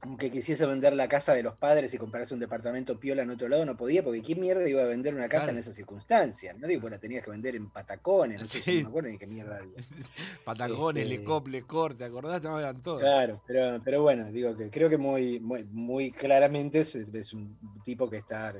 aunque 0.00 0.30
quisiese 0.30 0.64
vender 0.64 0.94
la 0.94 1.08
casa 1.08 1.34
de 1.34 1.42
los 1.42 1.54
padres 1.56 1.92
y 1.92 1.98
comprarse 1.98 2.32
un 2.32 2.38
departamento 2.40 3.00
piola 3.00 3.22
en 3.22 3.30
otro 3.30 3.48
lado, 3.48 3.64
no 3.66 3.76
podía, 3.76 4.02
porque 4.04 4.22
¿qué 4.22 4.36
mierda 4.36 4.68
iba 4.68 4.82
a 4.82 4.86
vender 4.86 5.12
una 5.14 5.28
casa 5.28 5.46
Claro. 5.46 5.52
en 5.52 5.58
esas 5.58 5.74
circunstancias? 5.74 6.56
¿no? 6.56 6.68
Digo, 6.68 6.82
pues 6.82 6.92
la 6.92 6.98
tenías 7.00 7.24
que 7.24 7.30
vender 7.32 7.56
en 7.56 7.68
patacones, 7.70 8.40
no 8.40 8.46
sé, 8.46 8.62
Sí. 8.62 8.76
no 8.76 8.82
me 8.82 8.88
acuerdo 8.90 9.08
ni 9.10 9.18
qué 9.18 9.26
mierda 9.26 9.56
había. 9.58 9.76
Patagones, 10.44 11.02
Este- 11.04 11.18
Lecop, 11.18 11.48
Lecor, 11.48 11.94
¿te 11.94 12.04
acordás? 12.04 12.40
No, 12.42 12.58
eran 12.58 12.80
todos. 12.82 13.00
Claro, 13.00 13.42
pero, 13.46 13.80
pero 13.84 14.02
bueno, 14.02 14.30
digo 14.30 14.56
que 14.56 14.70
creo 14.70 14.88
que 14.88 14.98
muy, 14.98 15.40
muy, 15.40 15.64
muy 15.64 16.12
claramente 16.12 16.78
es, 16.80 16.94
es 16.94 17.32
un 17.32 17.58
tipo 17.84 18.08
que 18.08 18.18
está 18.18 18.54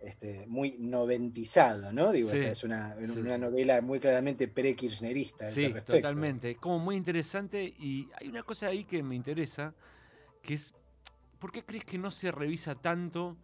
este, 0.00 0.46
muy 0.46 0.76
noventizado, 0.78 1.92
¿no? 1.92 2.12
Digo, 2.12 2.30
Sí, 2.30 2.38
es 2.38 2.62
una, 2.62 2.96
sí, 3.04 3.18
una 3.18 3.36
novela 3.36 3.80
muy 3.80 3.98
claramente 3.98 4.46
pre-kirchnerista. 4.48 5.50
Sí, 5.50 5.74
totalmente. 5.84 6.52
Es 6.52 6.56
como 6.58 6.78
muy 6.78 6.96
interesante 6.96 7.64
y 7.64 8.08
hay 8.18 8.28
una 8.28 8.42
cosa 8.44 8.68
ahí 8.68 8.84
que 8.84 9.02
me 9.02 9.16
interesa, 9.16 9.74
que 10.48 10.54
es, 10.54 10.72
¿por 11.38 11.52
qué 11.52 11.62
crees 11.62 11.84
que 11.84 11.98
no 11.98 12.10
se 12.10 12.32
revisa 12.32 12.74
tanto? 12.74 13.36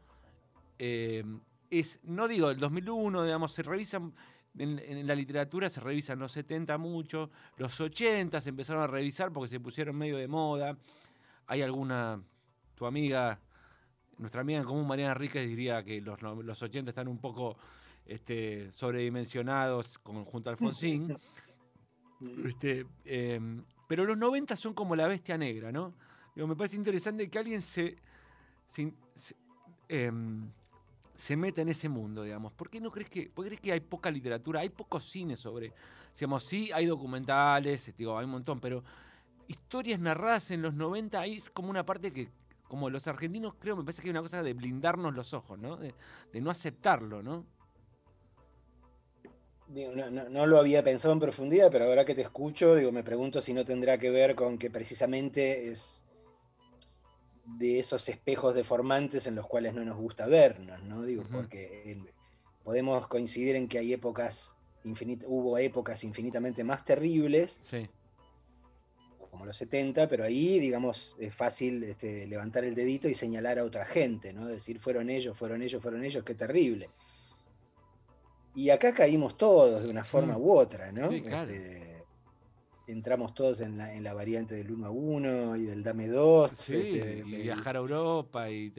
eh, 0.78 1.22
es, 1.68 2.00
no 2.02 2.28
digo 2.28 2.50
el 2.50 2.56
2001, 2.56 3.24
digamos, 3.24 3.52
se 3.52 3.62
revisan, 3.62 4.14
en, 4.56 4.78
en 4.78 5.06
la 5.06 5.14
literatura 5.14 5.68
se 5.68 5.80
revisan 5.80 6.18
los 6.18 6.32
70 6.32 6.78
mucho, 6.78 7.30
los 7.58 7.78
80 7.78 8.40
se 8.40 8.48
empezaron 8.48 8.82
a 8.82 8.86
revisar 8.86 9.32
porque 9.32 9.50
se 9.50 9.60
pusieron 9.60 9.96
medio 9.96 10.16
de 10.16 10.28
moda. 10.28 10.78
Hay 11.46 11.60
alguna, 11.60 12.22
tu 12.74 12.86
amiga, 12.86 13.38
nuestra 14.16 14.40
amiga 14.40 14.60
en 14.60 14.64
común, 14.64 14.86
Mariana 14.86 15.12
Ríquez, 15.12 15.46
diría 15.46 15.84
que 15.84 16.00
los, 16.00 16.22
los 16.22 16.62
80 16.62 16.90
están 16.90 17.08
un 17.08 17.18
poco 17.18 17.58
este, 18.06 18.72
sobredimensionados 18.72 19.98
con, 19.98 20.24
junto 20.24 20.48
a 20.48 20.52
Alfonsín. 20.52 21.14
Este, 22.46 22.86
em, 23.04 23.62
pero 23.86 24.06
los 24.06 24.16
90 24.16 24.56
son 24.56 24.72
como 24.72 24.96
la 24.96 25.06
bestia 25.06 25.36
negra, 25.36 25.70
¿no? 25.70 25.92
Digo, 26.34 26.46
me 26.46 26.56
parece 26.56 26.76
interesante 26.76 27.28
que 27.30 27.38
alguien 27.38 27.62
se, 27.62 27.96
em, 29.88 30.50
se 31.14 31.36
meta 31.36 31.62
en 31.62 31.68
ese 31.68 31.88
mundo, 31.88 32.22
digamos. 32.24 32.52
¿Por 32.52 32.68
qué 32.70 32.80
no 32.80 32.90
crees 32.90 33.08
que, 33.08 33.30
por 33.30 33.46
crees 33.46 33.60
que 33.60 33.72
hay 33.72 33.80
poca 33.80 34.10
literatura, 34.10 34.60
hay 34.60 34.68
poco 34.68 34.98
cine 35.00 35.36
sobre, 35.36 35.72
digamos, 36.14 36.44
sí 36.44 36.70
hay 36.72 36.86
documentales, 36.86 37.92
digo, 37.96 38.18
hay 38.18 38.24
un 38.24 38.32
montón, 38.32 38.60
pero 38.60 38.82
historias 39.46 40.00
narradas 40.00 40.50
en 40.50 40.62
los 40.62 40.74
90 40.74 41.20
ahí 41.20 41.34
es 41.36 41.50
como 41.50 41.70
una 41.70 41.84
parte 41.86 42.12
que, 42.12 42.28
como 42.68 42.90
los 42.90 43.06
argentinos, 43.06 43.54
creo, 43.60 43.76
me 43.76 43.84
parece 43.84 44.02
que 44.02 44.08
hay 44.08 44.12
una 44.12 44.22
cosa 44.22 44.42
de 44.42 44.54
blindarnos 44.54 45.14
los 45.14 45.34
ojos, 45.34 45.58
¿no? 45.58 45.76
De, 45.76 45.94
no 46.40 46.50
aceptarlo, 46.50 47.22
¿no? 47.22 47.44
Digo, 49.68 49.92
no, 49.94 50.10
no- 50.10 50.28
no 50.28 50.46
lo 50.46 50.58
había 50.58 50.82
pensado 50.82 51.14
en 51.14 51.20
profundidad, 51.20 51.70
pero 51.70 51.86
ahora 51.86 52.04
que 52.04 52.14
te 52.14 52.22
escucho, 52.22 52.74
digo, 52.74 52.92
me 52.92 53.02
pregunto 53.04 53.40
si 53.40 53.52
no 53.54 53.64
tendrá 53.64 53.98
que 53.98 54.10
ver 54.10 54.34
con 54.34 54.58
que 54.58 54.70
precisamente 54.70 55.70
es 55.70 56.03
de 57.44 57.78
esos 57.78 58.08
espejos 58.08 58.54
deformantes 58.54 59.26
en 59.26 59.34
los 59.34 59.46
cuales 59.46 59.74
no 59.74 59.84
nos 59.84 59.96
gusta 59.96 60.26
vernos, 60.26 60.82
¿no? 60.82 61.02
Digo, 61.04 61.24
porque 61.30 61.82
el- 61.92 62.10
podemos 62.62 63.06
coincidir 63.08 63.56
en 63.56 63.68
que 63.68 63.78
hay 63.78 63.92
épocas 63.92 64.54
infinit- 64.84 65.24
hubo 65.26 65.58
épocas 65.58 66.02
infinitamente 66.04 66.64
más 66.64 66.84
terribles, 66.84 67.58
Sí. 67.62 67.86
como 69.30 69.44
los 69.46 69.56
70, 69.56 70.08
pero 70.08 70.24
ahí, 70.24 70.58
digamos, 70.58 71.14
es 71.18 71.34
fácil 71.34 71.82
este, 71.84 72.26
levantar 72.26 72.64
el 72.64 72.74
dedito 72.74 73.08
y 73.08 73.14
señalar 73.14 73.58
a 73.58 73.64
otra 73.64 73.84
gente, 73.84 74.32
¿no? 74.32 74.46
Decir, 74.46 74.78
fueron 74.78 75.10
ellos, 75.10 75.36
fueron 75.36 75.60
ellos, 75.62 75.82
fueron 75.82 76.04
ellos, 76.04 76.22
qué 76.24 76.34
terrible. 76.34 76.88
Y 78.54 78.70
acá 78.70 78.94
caímos 78.94 79.36
todos 79.36 79.82
de 79.82 79.90
una 79.90 80.04
forma 80.04 80.38
Mm. 80.38 80.40
u 80.42 80.52
otra, 80.52 80.92
¿no? 80.92 81.08
Sí, 81.10 81.20
claro. 81.20 81.50
Este, 81.50 81.83
entramos 82.86 83.34
todos 83.34 83.60
en 83.60 83.78
la, 83.78 83.94
en 83.94 84.02
la 84.02 84.14
variante 84.14 84.54
del 84.54 84.70
1 84.70 84.86
a 84.86 84.90
1 84.90 85.56
y 85.56 85.64
del 85.64 85.82
Dame 85.82 86.08
2. 86.08 86.50
Sí, 86.56 86.74
este, 86.76 87.18
y 87.26 87.42
viajar 87.42 87.76
a 87.76 87.78
Europa 87.80 88.50
y, 88.50 88.70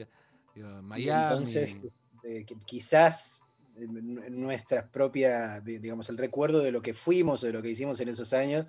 digo, 0.54 0.82
y 0.96 1.08
entonces, 1.08 1.82
eh, 2.22 2.44
que 2.44 2.56
quizás 2.64 3.42
eh, 3.76 3.84
n- 3.84 4.30
nuestra 4.30 4.88
propia, 4.90 5.60
di- 5.60 5.78
digamos, 5.78 6.08
el 6.08 6.18
recuerdo 6.18 6.60
de 6.60 6.72
lo 6.72 6.80
que 6.82 6.92
fuimos 6.94 7.42
o 7.42 7.46
de 7.46 7.52
lo 7.52 7.62
que 7.62 7.70
hicimos 7.70 7.98
en 8.00 8.08
esos 8.08 8.32
años 8.32 8.66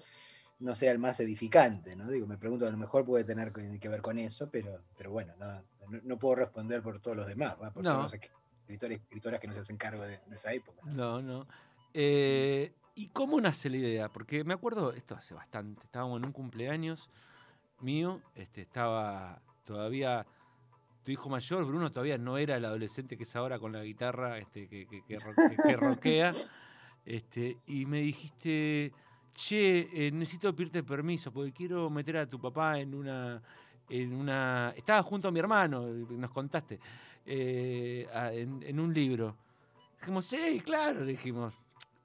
no 0.60 0.76
sea 0.76 0.92
el 0.92 0.98
más 0.98 1.20
edificante, 1.20 1.96
¿no? 1.96 2.10
Digo, 2.10 2.26
me 2.26 2.38
pregunto, 2.40 2.66
a 2.66 2.72
lo 2.72 2.78
mejor 2.78 3.06
puede 3.06 3.24
tener 3.24 3.52
que 3.54 3.90
ver 3.90 4.02
con 4.02 4.18
eso, 4.18 4.50
pero, 4.50 4.82
pero 4.98 5.12
bueno, 5.12 5.36
no, 5.38 5.54
no- 5.88 6.02
no 6.04 6.18
puedo 6.18 6.34
responder 6.36 6.82
por 6.82 7.00
todos 7.00 7.16
los 7.16 7.28
demás, 7.28 7.56
¿va? 7.62 7.72
por 7.72 7.84
No. 7.84 7.92
todos 7.92 8.04
los 8.12 8.14
escritores 8.66 8.98
y 8.98 9.02
escritoras 9.04 9.40
que 9.40 9.48
no 9.48 9.54
se 9.54 9.60
hacen 9.60 9.78
cargo 9.78 10.02
de, 10.04 10.20
de 10.26 10.36
esa 10.36 10.52
época. 10.54 10.82
¿no? 10.86 10.94
No, 10.94 11.22
no. 11.22 11.48
Eh, 11.94 12.74
¿Y 12.98 13.10
cómo 13.10 13.40
nace 13.40 13.70
la 13.70 13.78
idea? 13.78 14.10
Porque 14.10 14.44
me 14.44 14.56
acuerdo, 14.56 14.92
esto 14.92 15.14
hace 15.16 15.36
bastante, 15.36 15.84
estábamos 15.84 16.18
en 16.20 16.26
un 16.26 16.32
cumpleaños 16.32 17.10
mío, 17.80 18.22
este, 18.34 18.62
estaba 18.62 19.40
todavía, 19.66 20.26
tu 21.04 21.12
hijo 21.12 21.30
mayor, 21.30 21.64
Bruno, 21.64 21.92
todavía 21.92 22.18
no 22.18 22.40
era 22.40 22.58
el 22.58 22.66
adolescente 22.66 23.16
que 23.16 23.22
es 23.22 23.36
ahora 23.36 23.60
con 23.60 23.72
la 23.72 23.84
guitarra, 23.84 24.40
este, 24.40 24.68
que, 24.68 24.88
que, 24.88 25.04
que 25.04 25.20
ro- 25.20 25.36
que- 25.48 25.58
que 25.64 25.78
rockea, 25.78 26.34
este, 27.06 27.58
y 27.68 27.86
me 27.86 28.02
dijiste, 28.02 28.92
che, 29.36 30.08
eh, 30.08 30.12
necesito 30.12 30.56
pedirte 30.56 30.82
permiso, 30.82 31.32
porque 31.32 31.52
quiero 31.52 31.92
meter 31.92 32.18
a 32.18 32.26
tu 32.28 32.40
papá 32.40 32.80
en 32.80 32.94
una... 32.96 33.42
En 33.90 34.14
una 34.14 34.74
estaba 34.76 35.02
junto 35.02 35.30
a 35.30 35.32
mi 35.32 35.40
hermano, 35.40 35.88
nos 35.88 36.32
contaste, 36.32 36.78
eh, 37.26 38.06
en, 38.34 38.62
en 38.62 38.80
un 38.82 38.94
libro. 38.94 39.38
Dijimos, 40.02 40.26
sí, 40.26 40.60
claro, 40.66 41.06
le 41.06 41.12
dijimos. 41.14 41.54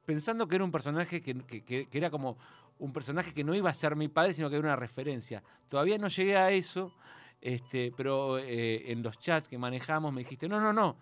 Pensando 0.04 0.46
que 0.48 0.56
era 0.56 0.64
un 0.64 0.72
personaje 0.72 1.20
que, 1.22 1.34
que- 1.42 1.62
que- 1.62 1.86
que 1.88 1.98
era 1.98 2.10
como 2.10 2.36
un 2.78 2.92
personaje 2.92 3.32
que 3.32 3.44
no 3.44 3.54
iba 3.54 3.70
a 3.70 3.74
ser 3.74 3.94
mi 3.96 4.08
padre, 4.08 4.34
sino 4.34 4.48
que 4.50 4.56
era 4.56 4.64
una 4.66 4.76
referencia. 4.76 5.42
Todavía 5.68 5.98
no 5.98 6.08
llegué 6.08 6.36
a 6.36 6.50
eso, 6.50 6.92
este, 7.40 7.92
pero 7.96 8.38
eh, 8.38 8.90
en 8.90 9.02
los 9.02 9.18
chats 9.18 9.48
que 9.48 9.58
manejamos 9.58 10.12
me 10.12 10.22
dijiste, 10.22 10.48
no, 10.48 10.60
no, 10.60 10.72
no. 10.72 10.96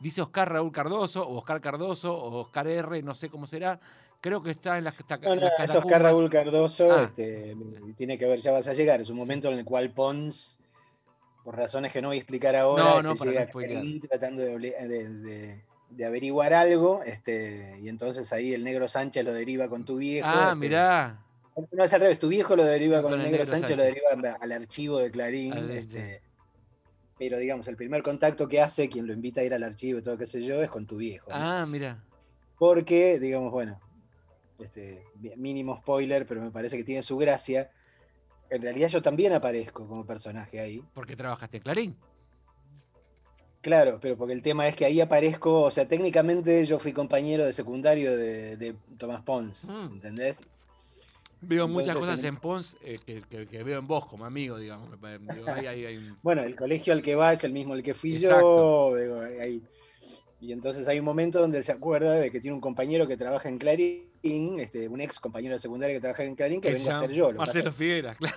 Dice 0.00 0.22
Oscar 0.22 0.50
Raúl 0.50 0.72
Cardoso, 0.72 1.22
o 1.22 1.36
Oscar 1.38 1.60
Cardoso, 1.60 2.14
o 2.14 2.40
Oscar 2.40 2.66
R, 2.66 3.02
no 3.02 3.14
sé 3.14 3.28
cómo 3.28 3.46
será. 3.46 3.78
Creo 4.20 4.42
que 4.42 4.52
está 4.52 4.78
en 4.78 4.84
las, 4.84 4.94
No, 5.20 5.32
en 5.34 5.40
no, 5.40 5.46
las 5.58 5.70
es 5.70 5.76
Oscar. 5.76 6.02
Raúl 6.02 6.30
Cardoso, 6.30 6.90
Ah. 6.92 7.02
este, 7.04 7.56
tiene 7.96 8.16
que 8.16 8.26
ver, 8.26 8.40
ya 8.40 8.52
vas 8.52 8.66
a 8.68 8.72
llegar, 8.72 9.00
es 9.00 9.10
un 9.10 9.16
momento 9.16 9.48
en 9.50 9.58
el 9.58 9.64
cual 9.64 9.92
Pons, 9.92 10.58
por 11.44 11.56
razones 11.56 11.92
que 11.92 12.00
no 12.00 12.08
voy 12.08 12.16
a 12.16 12.20
explicar 12.20 12.56
ahora, 12.56 12.82
No, 12.82 12.90
este, 12.90 13.02
no, 13.02 13.14
llega 13.32 13.44
no 13.44 14.00
a 14.00 14.08
tratando 14.08 14.42
de, 14.42 14.56
obli- 14.56 14.88
de- 14.88 15.08
de- 15.08 15.64
de 15.96 16.04
averiguar 16.04 16.54
algo, 16.54 17.02
este, 17.04 17.78
y 17.80 17.88
entonces 17.88 18.32
ahí 18.32 18.52
el 18.52 18.64
negro 18.64 18.88
Sánchez 18.88 19.24
lo 19.24 19.32
deriva 19.32 19.68
con 19.68 19.84
tu 19.84 19.96
viejo. 19.96 20.28
Ah, 20.30 20.44
este, 20.48 20.56
mirá. 20.56 21.18
No, 21.70 21.84
es 21.84 21.92
al 21.92 22.00
revés, 22.00 22.18
tu 22.18 22.28
viejo 22.28 22.56
lo 22.56 22.64
deriva 22.64 23.02
Con 23.02 23.10
con, 23.12 23.20
el 23.20 23.26
el 23.26 23.32
negro, 23.32 23.44
negro 23.44 23.58
Sánchez, 23.58 23.76
lo 23.76 23.82
deriva 23.82 24.36
al 24.40 24.52
archivo 24.52 24.98
de 24.98 25.10
Clarín. 25.10 25.52
Al- 25.52 25.70
este, 25.70 26.22
pero 27.18 27.38
digamos, 27.38 27.68
el 27.68 27.76
primer 27.76 28.02
contacto 28.02 28.48
que 28.48 28.60
hace, 28.60 28.88
quien 28.88 29.06
lo 29.06 29.12
invita 29.12 29.42
a 29.42 29.44
ir 29.44 29.54
al 29.54 29.62
archivo 29.62 29.98
y 29.98 30.02
todo 30.02 30.16
qué 30.16 30.26
sé 30.26 30.42
yo, 30.42 30.62
es 30.62 30.70
con 30.70 30.86
tu 30.86 30.96
viejo. 30.96 31.30
Ah, 31.32 31.66
mira. 31.68 32.02
Porque, 32.58 33.20
digamos, 33.20 33.52
bueno, 33.52 33.78
este, 34.58 35.04
mínimo 35.36 35.76
spoiler, 35.76 36.26
pero 36.26 36.40
me 36.40 36.50
parece 36.50 36.76
que 36.76 36.84
tiene 36.84 37.02
su 37.02 37.16
gracia. 37.18 37.70
En 38.48 38.62
realidad 38.62 38.88
yo 38.88 39.02
también 39.02 39.32
aparezco 39.32 39.86
como 39.86 40.06
personaje 40.06 40.60
ahí. 40.60 40.82
Porque 40.94 41.16
trabajaste 41.16 41.58
en 41.58 41.62
Clarín. 41.62 41.96
Claro, 43.62 43.98
pero 44.02 44.16
porque 44.16 44.34
el 44.34 44.42
tema 44.42 44.66
es 44.68 44.74
que 44.76 44.84
ahí 44.84 45.00
aparezco, 45.00 45.62
o 45.62 45.70
sea, 45.70 45.86
técnicamente 45.88 46.64
yo 46.64 46.78
fui 46.78 46.92
compañero 46.92 47.44
de 47.46 47.52
secundario 47.52 48.16
de, 48.16 48.56
de 48.56 48.74
Tomás 48.98 49.22
Pons, 49.22 49.64
Mm. 49.64 49.92
¿entendés? 49.94 50.40
Veo 51.40 51.66
muchas 51.66 51.90
Entonces, 51.94 52.10
cosas 52.16 52.24
en- 52.24 52.36
Pons 52.36 52.76
eh, 52.84 52.98
que, 53.04 53.22
que- 53.22 53.46
que 53.46 53.62
veo 53.64 53.78
en 53.78 53.86
vos 53.86 54.06
como 54.06 54.24
amigo, 54.24 54.58
digamos. 54.58 54.88
digo, 54.90 55.46
Bueno, 56.22 56.42
el 56.42 56.54
colegio 56.54 56.92
al 56.92 57.02
que 57.02 57.14
va 57.14 57.32
es 57.32 57.42
el 57.44 57.52
mismo 57.52 57.74
al 57.74 57.82
que 57.82 57.94
fui 57.94 58.16
Exacto. 58.16 58.96
yo. 58.96 58.96
digo, 58.96 59.60
y 60.40 60.50
entonces 60.52 60.88
hay 60.88 60.98
un 60.98 61.04
momento 61.04 61.38
donde 61.40 61.58
él 61.58 61.64
se 61.64 61.70
acuerda 61.70 62.14
de 62.14 62.32
que 62.32 62.40
tiene 62.40 62.54
un 62.56 62.60
compañero 62.60 63.06
que 63.06 63.16
trabaja 63.16 63.48
en 63.48 63.58
Clarín, 63.58 64.58
este, 64.58 64.88
un 64.88 65.00
ex 65.00 65.20
compañero 65.20 65.54
de 65.54 65.60
secundaria 65.60 65.94
que 65.94 66.00
trabaja 66.00 66.24
en 66.24 66.34
Clarín, 66.34 66.60
que, 66.60 66.72
vengo 66.72 66.90
a 66.90 66.98
ser 66.98 67.12
yo. 67.12 67.32
Marcelo 67.32 67.70
Figuera, 67.72 68.14
claro. 68.16 68.36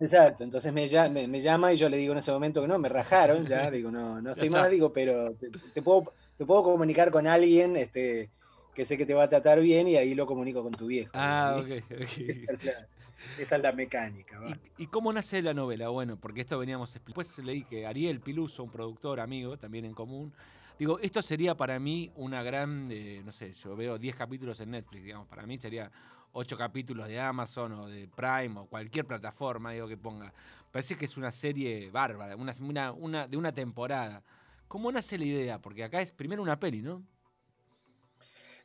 Exacto, 0.00 0.44
entonces 0.44 0.72
me, 0.72 0.88
me, 1.10 1.26
me 1.26 1.40
llama 1.40 1.72
y 1.72 1.76
yo 1.76 1.88
le 1.88 1.96
digo 1.96 2.12
en 2.12 2.18
ese 2.18 2.30
momento 2.30 2.60
que 2.62 2.68
no, 2.68 2.78
me 2.78 2.88
rajaron, 2.88 3.44
ya, 3.46 3.70
digo, 3.70 3.90
no, 3.90 4.20
no 4.20 4.32
estoy 4.32 4.50
más, 4.50 4.70
digo, 4.70 4.92
pero 4.92 5.34
te, 5.34 5.50
te 5.50 5.82
puedo, 5.82 6.12
te 6.36 6.46
puedo 6.46 6.62
comunicar 6.62 7.10
con 7.10 7.26
alguien 7.26 7.76
este, 7.76 8.30
que 8.74 8.84
sé 8.84 8.96
que 8.96 9.06
te 9.06 9.14
va 9.14 9.24
a 9.24 9.28
tratar 9.28 9.60
bien 9.60 9.88
y 9.88 9.96
ahí 9.96 10.14
lo 10.14 10.24
comunico 10.24 10.62
con 10.62 10.72
tu 10.72 10.86
viejo. 10.86 11.10
Ah, 11.14 11.60
¿sí? 11.66 11.72
ok. 11.72 11.84
ok. 11.90 12.18
Esa 12.18 12.52
es 12.52 12.64
la, 12.64 12.88
esa 13.36 13.56
es 13.56 13.62
la 13.62 13.72
mecánica. 13.72 14.38
¿va? 14.38 14.50
¿Y, 14.76 14.84
y 14.84 14.86
cómo 14.86 15.12
nace 15.12 15.42
la 15.42 15.52
novela? 15.52 15.88
Bueno, 15.88 16.16
porque 16.16 16.42
esto 16.42 16.56
veníamos. 16.58 16.94
Después 16.94 17.36
leí 17.38 17.64
que 17.64 17.86
Ariel 17.86 18.20
Piluso, 18.20 18.62
un 18.62 18.70
productor 18.70 19.18
amigo, 19.18 19.56
también 19.56 19.84
en 19.84 19.94
común. 19.94 20.32
Digo, 20.78 21.00
esto 21.00 21.22
sería 21.22 21.56
para 21.56 21.80
mí 21.80 22.12
una 22.14 22.44
gran. 22.44 22.88
eh, 22.92 23.20
no 23.24 23.32
sé, 23.32 23.52
yo 23.54 23.74
veo 23.74 23.98
10 23.98 24.14
capítulos 24.14 24.60
en 24.60 24.70
Netflix, 24.70 25.02
digamos. 25.02 25.26
Para 25.26 25.44
mí 25.44 25.58
sería 25.58 25.90
ocho 26.38 26.56
capítulos 26.56 27.08
de 27.08 27.18
Amazon 27.18 27.72
o 27.72 27.88
de 27.88 28.06
Prime 28.08 28.60
o 28.60 28.66
cualquier 28.66 29.04
plataforma, 29.06 29.72
digo 29.72 29.88
que 29.88 29.96
ponga. 29.96 30.32
Parece 30.70 30.96
que 30.96 31.06
es 31.06 31.16
una 31.16 31.32
serie 31.32 31.90
bárbara, 31.90 32.36
una, 32.36 32.52
una, 32.60 32.92
una, 32.92 33.26
de 33.26 33.36
una 33.36 33.52
temporada. 33.52 34.22
¿Cómo 34.68 34.92
nace 34.92 35.18
la 35.18 35.24
idea? 35.24 35.60
Porque 35.60 35.82
acá 35.82 36.00
es 36.00 36.12
primero 36.12 36.40
una 36.42 36.60
peli, 36.60 36.80
¿no? 36.80 37.02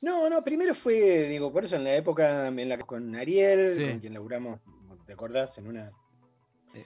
No, 0.01 0.29
no, 0.29 0.43
primero 0.43 0.75
fue, 0.75 1.27
digo, 1.29 1.51
por 1.51 1.63
eso 1.63 1.77
en 1.77 1.85
la 1.85 1.95
época 1.95 2.47
en 2.47 2.69
la 2.69 2.77
con 2.77 3.15
Ariel, 3.15 3.73
Sí. 3.75 3.89
con 3.89 3.99
quien 4.01 4.13
laburamos, 4.13 4.59
¿te 5.05 5.13
acordás? 5.13 5.57
En 5.57 5.67
una, 5.67 5.91
Eh, 6.75 6.85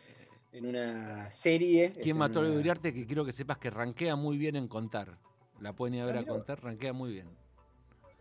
en 0.53 0.67
una 0.67 1.29
serie. 1.31 1.85
este, 1.85 2.01
¿Quién 2.01 2.15
en 2.15 2.19
mató 2.19 2.39
a 2.39 2.43
una- 2.43 2.51
Uriarte? 2.59 2.93
Que 2.93 3.05
quiero 3.07 3.25
que 3.25 3.31
sepas 3.31 3.57
que 3.57 3.69
rankea 3.71 4.15
muy 4.15 4.37
bien 4.37 4.55
en 4.55 4.67
contar. 4.67 5.17
La 5.59 5.73
pueden 5.73 5.95
ir 5.95 6.01
a 6.01 6.05
ver 6.05 6.17
a 6.19 6.25
contar, 6.25 6.63
rankea 6.63 6.93
muy 6.93 7.11
bien. 7.11 7.27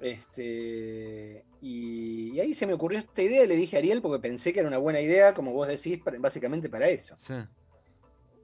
Este, 0.00 1.44
y, 1.60 2.32
y 2.34 2.40
ahí 2.40 2.52
se 2.54 2.66
me 2.66 2.74
ocurrió 2.74 2.98
esta 2.98 3.22
idea, 3.22 3.46
le 3.46 3.56
dije 3.56 3.76
a 3.76 3.78
Ariel 3.78 4.02
porque 4.02 4.20
pensé 4.20 4.52
que 4.52 4.60
era 4.60 4.68
una 4.68 4.78
buena 4.78 5.00
idea, 5.00 5.32
como 5.34 5.52
vos 5.52 5.68
decís, 5.68 5.98
para- 6.02 6.18
básicamente 6.18 6.68
para 6.68 6.88
eso. 6.88 7.14
Sí. 7.18 7.34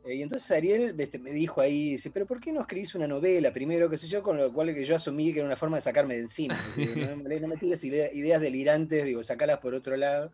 Eh, 0.05 0.17
y 0.17 0.23
entonces 0.23 0.51
Ariel 0.51 0.99
este, 0.99 1.19
me 1.19 1.31
dijo 1.31 1.61
ahí, 1.61 1.91
dice, 1.93 2.11
pero 2.11 2.27
¿por 2.27 2.41
qué 2.41 2.53
no 2.53 2.61
escribís 2.61 2.95
una 2.95 3.07
novela 3.07 3.53
primero, 3.53 3.89
qué 3.89 3.99
sé 3.99 4.09
yo? 4.09 4.23
Con 4.23 4.37
lo 4.37 4.53
cual 4.53 4.75
que 4.75 4.85
yo 4.85 4.97
asumí 4.97 5.33
que 5.33 5.39
era 5.41 5.47
una 5.47 5.57
forma 5.57 5.77
de 5.77 5.83
sacarme 5.83 6.15
de 6.15 6.21
encima. 6.21 6.59
Digo, 6.77 6.95
no, 6.97 7.17
no 7.41 7.49
me 7.49 7.57
tires 7.57 7.85
idea- 7.85 8.13
ideas 8.13 8.41
delirantes, 8.41 9.05
digo, 9.05 9.23
sacalas 9.23 9.59
por 9.59 9.75
otro 9.75 9.97
lado. 9.97 10.31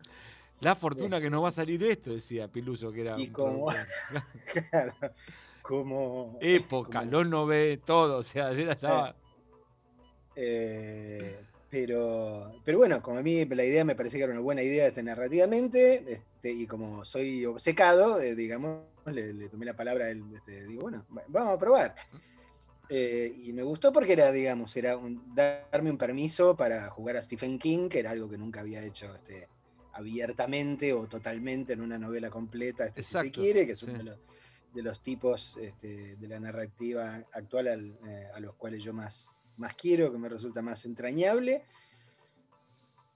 La 0.61 0.75
fortuna 0.75 1.21
que 1.21 1.29
nos 1.29 1.43
va 1.43 1.49
a 1.49 1.51
salir 1.51 1.79
de 1.79 1.91
esto, 1.91 2.11
decía 2.13 2.47
Piluso, 2.47 2.91
que 2.91 3.01
era 3.01 3.19
Y 3.19 3.27
como-. 3.27 3.67
Claro, 4.71 4.93
como... 5.61 6.37
época, 6.41 6.99
como- 6.99 7.11
los 7.11 7.27
nove, 7.27 7.77
todo, 7.85 8.17
o 8.17 8.23
sea, 8.23 8.51
era- 8.51 8.71
estaba... 8.73 9.15
Eh, 10.41 11.35
pero, 11.69 12.61
pero 12.63 12.77
bueno, 12.77 13.01
como 13.01 13.19
a 13.19 13.21
mí 13.21 13.43
la 13.45 13.65
idea 13.65 13.83
me 13.83 13.93
parecía 13.95 14.19
que 14.19 14.23
era 14.23 14.31
una 14.33 14.41
buena 14.41 14.63
idea 14.63 14.87
este, 14.87 15.03
narrativamente, 15.03 16.13
este, 16.13 16.51
y 16.53 16.65
como 16.65 17.03
soy 17.03 17.45
obcecado, 17.45 18.21
eh, 18.21 18.35
digamos, 18.35 18.85
le, 19.05 19.33
le 19.33 19.49
tomé 19.49 19.65
la 19.65 19.75
palabra 19.75 20.05
a 20.05 20.09
él, 20.11 20.23
este, 20.33 20.65
digo, 20.65 20.83
bueno, 20.83 21.05
va- 21.15 21.25
vamos 21.27 21.55
a 21.55 21.59
probar. 21.59 21.95
Eh, 22.87 23.33
y 23.43 23.53
me 23.53 23.63
gustó 23.63 23.91
porque 23.93 24.13
era, 24.13 24.31
digamos, 24.31 24.75
era 24.77 24.97
un- 24.97 25.21
darme 25.35 25.91
un 25.91 25.97
permiso 25.97 26.55
para 26.55 26.89
jugar 26.89 27.17
a 27.17 27.21
Stephen 27.21 27.59
King, 27.59 27.89
que 27.89 27.99
era 27.99 28.11
algo 28.11 28.29
que 28.29 28.37
nunca 28.37 28.61
había 28.61 28.81
hecho 28.83 29.13
este, 29.13 29.47
abiertamente 29.93 30.93
o 30.93 31.05
totalmente 31.07 31.73
en 31.73 31.81
una 31.81 31.99
novela 31.99 32.29
completa, 32.29 32.85
este, 32.85 33.03
si 33.03 33.09
se 33.09 33.17
Exacto, 33.17 33.41
quiere, 33.41 33.65
que 33.65 33.73
es 33.73 33.83
uno 33.83 33.97
de 33.97 34.03
los, 34.05 34.19
de 34.73 34.81
los 34.83 35.01
tipos 35.03 35.55
este, 35.61 36.15
de 36.15 36.27
la 36.27 36.39
narrativa 36.39 37.23
actual 37.33 37.67
al- 37.67 37.99
eh, 38.07 38.27
a 38.33 38.39
los 38.39 38.55
cuales 38.55 38.81
yo 38.83 38.93
más, 38.93 39.29
más 39.59 39.75
quiero, 39.75 40.11
que 40.11 40.17
me 40.17 40.29
resulta 40.29 40.61
más 40.61 40.85
entrañable. 40.85 41.63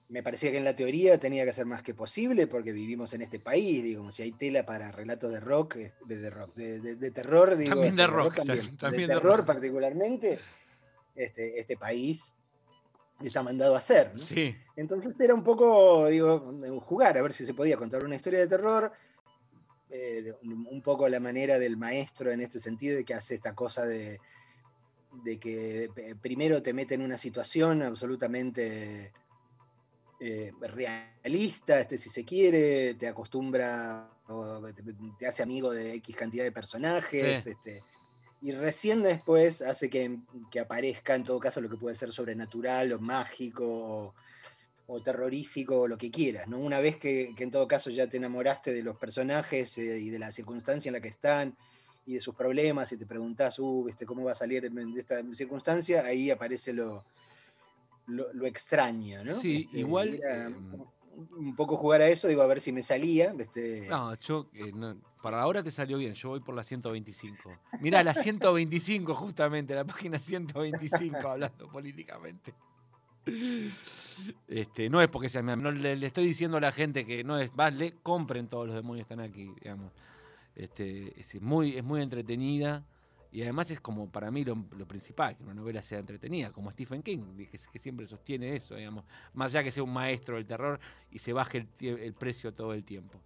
Me 0.08 0.22
parecía 0.22 0.50
que 0.50 0.58
en 0.58 0.64
la 0.64 0.74
teoría 0.74 1.18
tenía 1.18 1.44
que 1.44 1.52
ser 1.52 1.64
más 1.66 1.82
que 1.82 1.94
posible 1.94 2.46
porque 2.46 2.72
vivimos 2.72 3.14
en 3.14 3.22
este 3.22 3.40
país, 3.40 3.82
digo, 3.82 4.10
si 4.10 4.22
hay 4.22 4.32
tela 4.32 4.64
para 4.66 4.92
relatos 4.92 5.32
de 5.32 5.40
rock, 5.40 5.76
eh, 5.76 5.94
de, 6.06 6.18
de 6.18 6.30
rock, 6.30 6.54
de, 6.54 6.78
de- 6.80 6.96
de 6.96 7.10
terror, 7.10 7.56
digo, 7.56 7.70
También 7.70 7.96
de 7.96 8.02
este, 8.02 8.14
rock, 8.14 8.34
también, 8.36 8.76
también 8.76 9.08
de 9.08 9.14
de 9.14 9.20
terror 9.20 9.38
rock. 9.38 9.46
particularmente, 9.46 10.38
este, 11.14 11.58
este 11.58 11.76
país 11.78 12.36
está 13.22 13.42
mandado 13.42 13.74
a 13.74 13.78
hacer. 13.78 14.12
¿no? 14.12 14.18
Sí, 14.18 14.54
Entonces 14.76 15.18
era 15.20 15.32
un 15.34 15.42
poco, 15.42 16.06
digo, 16.08 16.52
jugar, 16.80 17.16
a 17.16 17.22
ver 17.22 17.32
si 17.32 17.46
se 17.46 17.54
podía 17.54 17.76
contar 17.76 18.04
una 18.04 18.16
historia 18.16 18.40
de 18.40 18.46
terror. 18.46 18.92
eh, 19.90 20.34
un 20.42 20.82
poco 20.82 21.08
la 21.08 21.20
manera 21.20 21.58
del 21.58 21.76
maestro 21.76 22.30
en 22.30 22.40
este 22.40 22.58
sentido, 22.60 22.96
de 22.96 23.04
que 23.04 23.14
hace 23.14 23.36
esta 23.36 23.54
cosa 23.54 23.86
de, 23.86 24.20
de 25.22 25.38
que 25.38 25.90
eh, 25.96 26.14
primero 26.20 26.62
te 26.62 26.72
mete 26.72 26.94
en 26.94 27.02
una 27.02 27.16
situación 27.16 27.82
absolutamente 27.82 29.12
eh, 30.20 30.52
realista, 30.60 31.80
este, 31.80 31.98
si 31.98 32.08
se 32.08 32.24
quiere, 32.24 32.94
te 32.94 33.08
acostumbra, 33.08 34.10
o 34.28 34.60
te, 34.72 34.82
te 35.18 35.26
hace 35.26 35.42
amigo 35.42 35.70
de 35.70 35.94
X 35.94 36.16
cantidad 36.16 36.44
de 36.44 36.52
personajes. 36.52 37.42
Sí. 37.42 37.50
Este, 37.50 37.82
y 38.40 38.52
recién 38.52 39.02
después 39.02 39.62
hace 39.62 39.88
que, 39.88 40.18
que 40.50 40.60
aparezca 40.60 41.14
en 41.14 41.24
todo 41.24 41.38
caso 41.38 41.60
lo 41.60 41.70
que 41.70 41.78
puede 41.78 41.94
ser 41.94 42.12
sobrenatural 42.12 42.92
o 42.92 42.98
mágico 43.00 43.64
o, 43.66 44.14
o 44.86 45.02
terrorífico 45.02 45.80
o 45.80 45.88
lo 45.88 45.96
que 45.96 46.10
quieras. 46.10 46.46
¿no? 46.46 46.58
Una 46.58 46.78
vez 46.78 46.98
que, 46.98 47.34
que 47.34 47.44
en 47.44 47.50
todo 47.50 47.66
caso 47.66 47.88
ya 47.88 48.06
te 48.06 48.18
enamoraste 48.18 48.72
de 48.74 48.82
los 48.82 48.96
personajes 48.96 49.78
eh, 49.78 49.98
y 49.98 50.10
de 50.10 50.18
la 50.18 50.30
circunstancia 50.30 50.90
en 50.90 50.94
la 50.94 51.00
que 51.00 51.08
están 51.08 51.56
y 52.06 52.14
de 52.14 52.20
sus 52.20 52.34
problemas 52.34 52.92
y 52.92 52.96
te 52.96 53.06
preguntás, 53.06 53.58
uh, 53.58 53.84
¿viste, 53.84 54.04
¿cómo 54.04 54.24
va 54.24 54.32
a 54.32 54.36
salir 54.36 54.70
de 54.70 55.00
esta 55.00 55.22
circunstancia? 55.32 56.04
Ahí 56.04 56.30
aparece 56.30 56.72
lo, 56.72 57.04
lo, 58.06 58.32
lo 58.32 58.46
extraño, 58.46 59.24
¿no? 59.24 59.34
Sí, 59.34 59.64
Este, 59.66 59.78
igual, 59.78 60.14
era 60.14 60.48
eh, 60.48 60.54
un 61.36 61.54
poco 61.56 61.76
jugar 61.76 62.02
a 62.02 62.08
eso, 62.08 62.28
digo, 62.28 62.42
a 62.42 62.46
ver 62.46 62.60
si 62.60 62.72
me 62.72 62.82
salía. 62.82 63.34
Este, 63.38 63.88
no, 63.88 64.14
yo, 64.16 64.48
eh, 64.54 64.72
no, 64.74 64.96
para 65.22 65.40
ahora 65.40 65.62
te 65.62 65.70
salió 65.70 65.96
bien, 65.96 66.14
yo 66.14 66.30
voy 66.30 66.40
por 66.40 66.54
la 66.54 66.62
125. 66.64 67.58
Mirá, 67.80 68.02
la 68.04 68.14
125 68.14 69.14
justamente, 69.14 69.74
la 69.74 69.84
página 69.84 70.18
125 70.18 71.26
hablando 71.26 71.68
políticamente. 71.68 72.54
Este, 74.46 74.90
no 74.90 75.00
es 75.00 75.08
porque 75.08 75.28
sea 75.30 75.42
mi- 75.42 75.56
no 75.56 75.70
le, 75.72 75.96
le 75.96 76.06
estoy 76.06 76.26
diciendo 76.26 76.58
a 76.58 76.60
la 76.60 76.72
gente 76.72 77.06
que 77.06 77.24
no 77.24 77.38
es, 77.38 77.54
vas, 77.54 77.72
le 77.74 77.92
compren 78.02 78.48
todos 78.48 78.66
los 78.66 78.76
demonios 78.76 79.04
están 79.04 79.20
aquí, 79.20 79.50
digamos. 79.62 79.92
Este, 80.54 81.18
es 81.20 81.40
muy, 81.40 81.76
es 81.76 81.84
muy 81.84 82.02
entretenida 82.02 82.84
y 83.32 83.42
además 83.42 83.70
es 83.70 83.80
como 83.80 84.08
para 84.10 84.30
mí 84.30 84.44
lo, 84.44 84.56
principal, 84.86 85.36
que 85.36 85.42
una 85.42 85.54
novela 85.54 85.82
sea 85.82 85.98
entretenida, 85.98 86.52
como 86.52 86.70
Stephen 86.70 87.02
King, 87.02 87.48
que, 87.50 87.78
siempre 87.78 88.06
sostiene 88.06 88.54
eso, 88.54 88.76
digamos, 88.76 89.04
más 89.32 89.50
allá 89.50 89.64
que 89.64 89.72
sea 89.72 89.82
un 89.82 89.92
maestro 89.92 90.36
del 90.36 90.46
terror 90.46 90.78
y 91.10 91.18
se 91.18 91.32
baje 91.32 91.66
el 91.80 92.14
precio 92.14 92.54
todo 92.54 92.72
el 92.74 92.84
tiempo. 92.84 93.20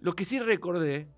Lo 0.00 0.14
que 0.14 0.24
sí 0.24 0.38
recordé, 0.38 1.08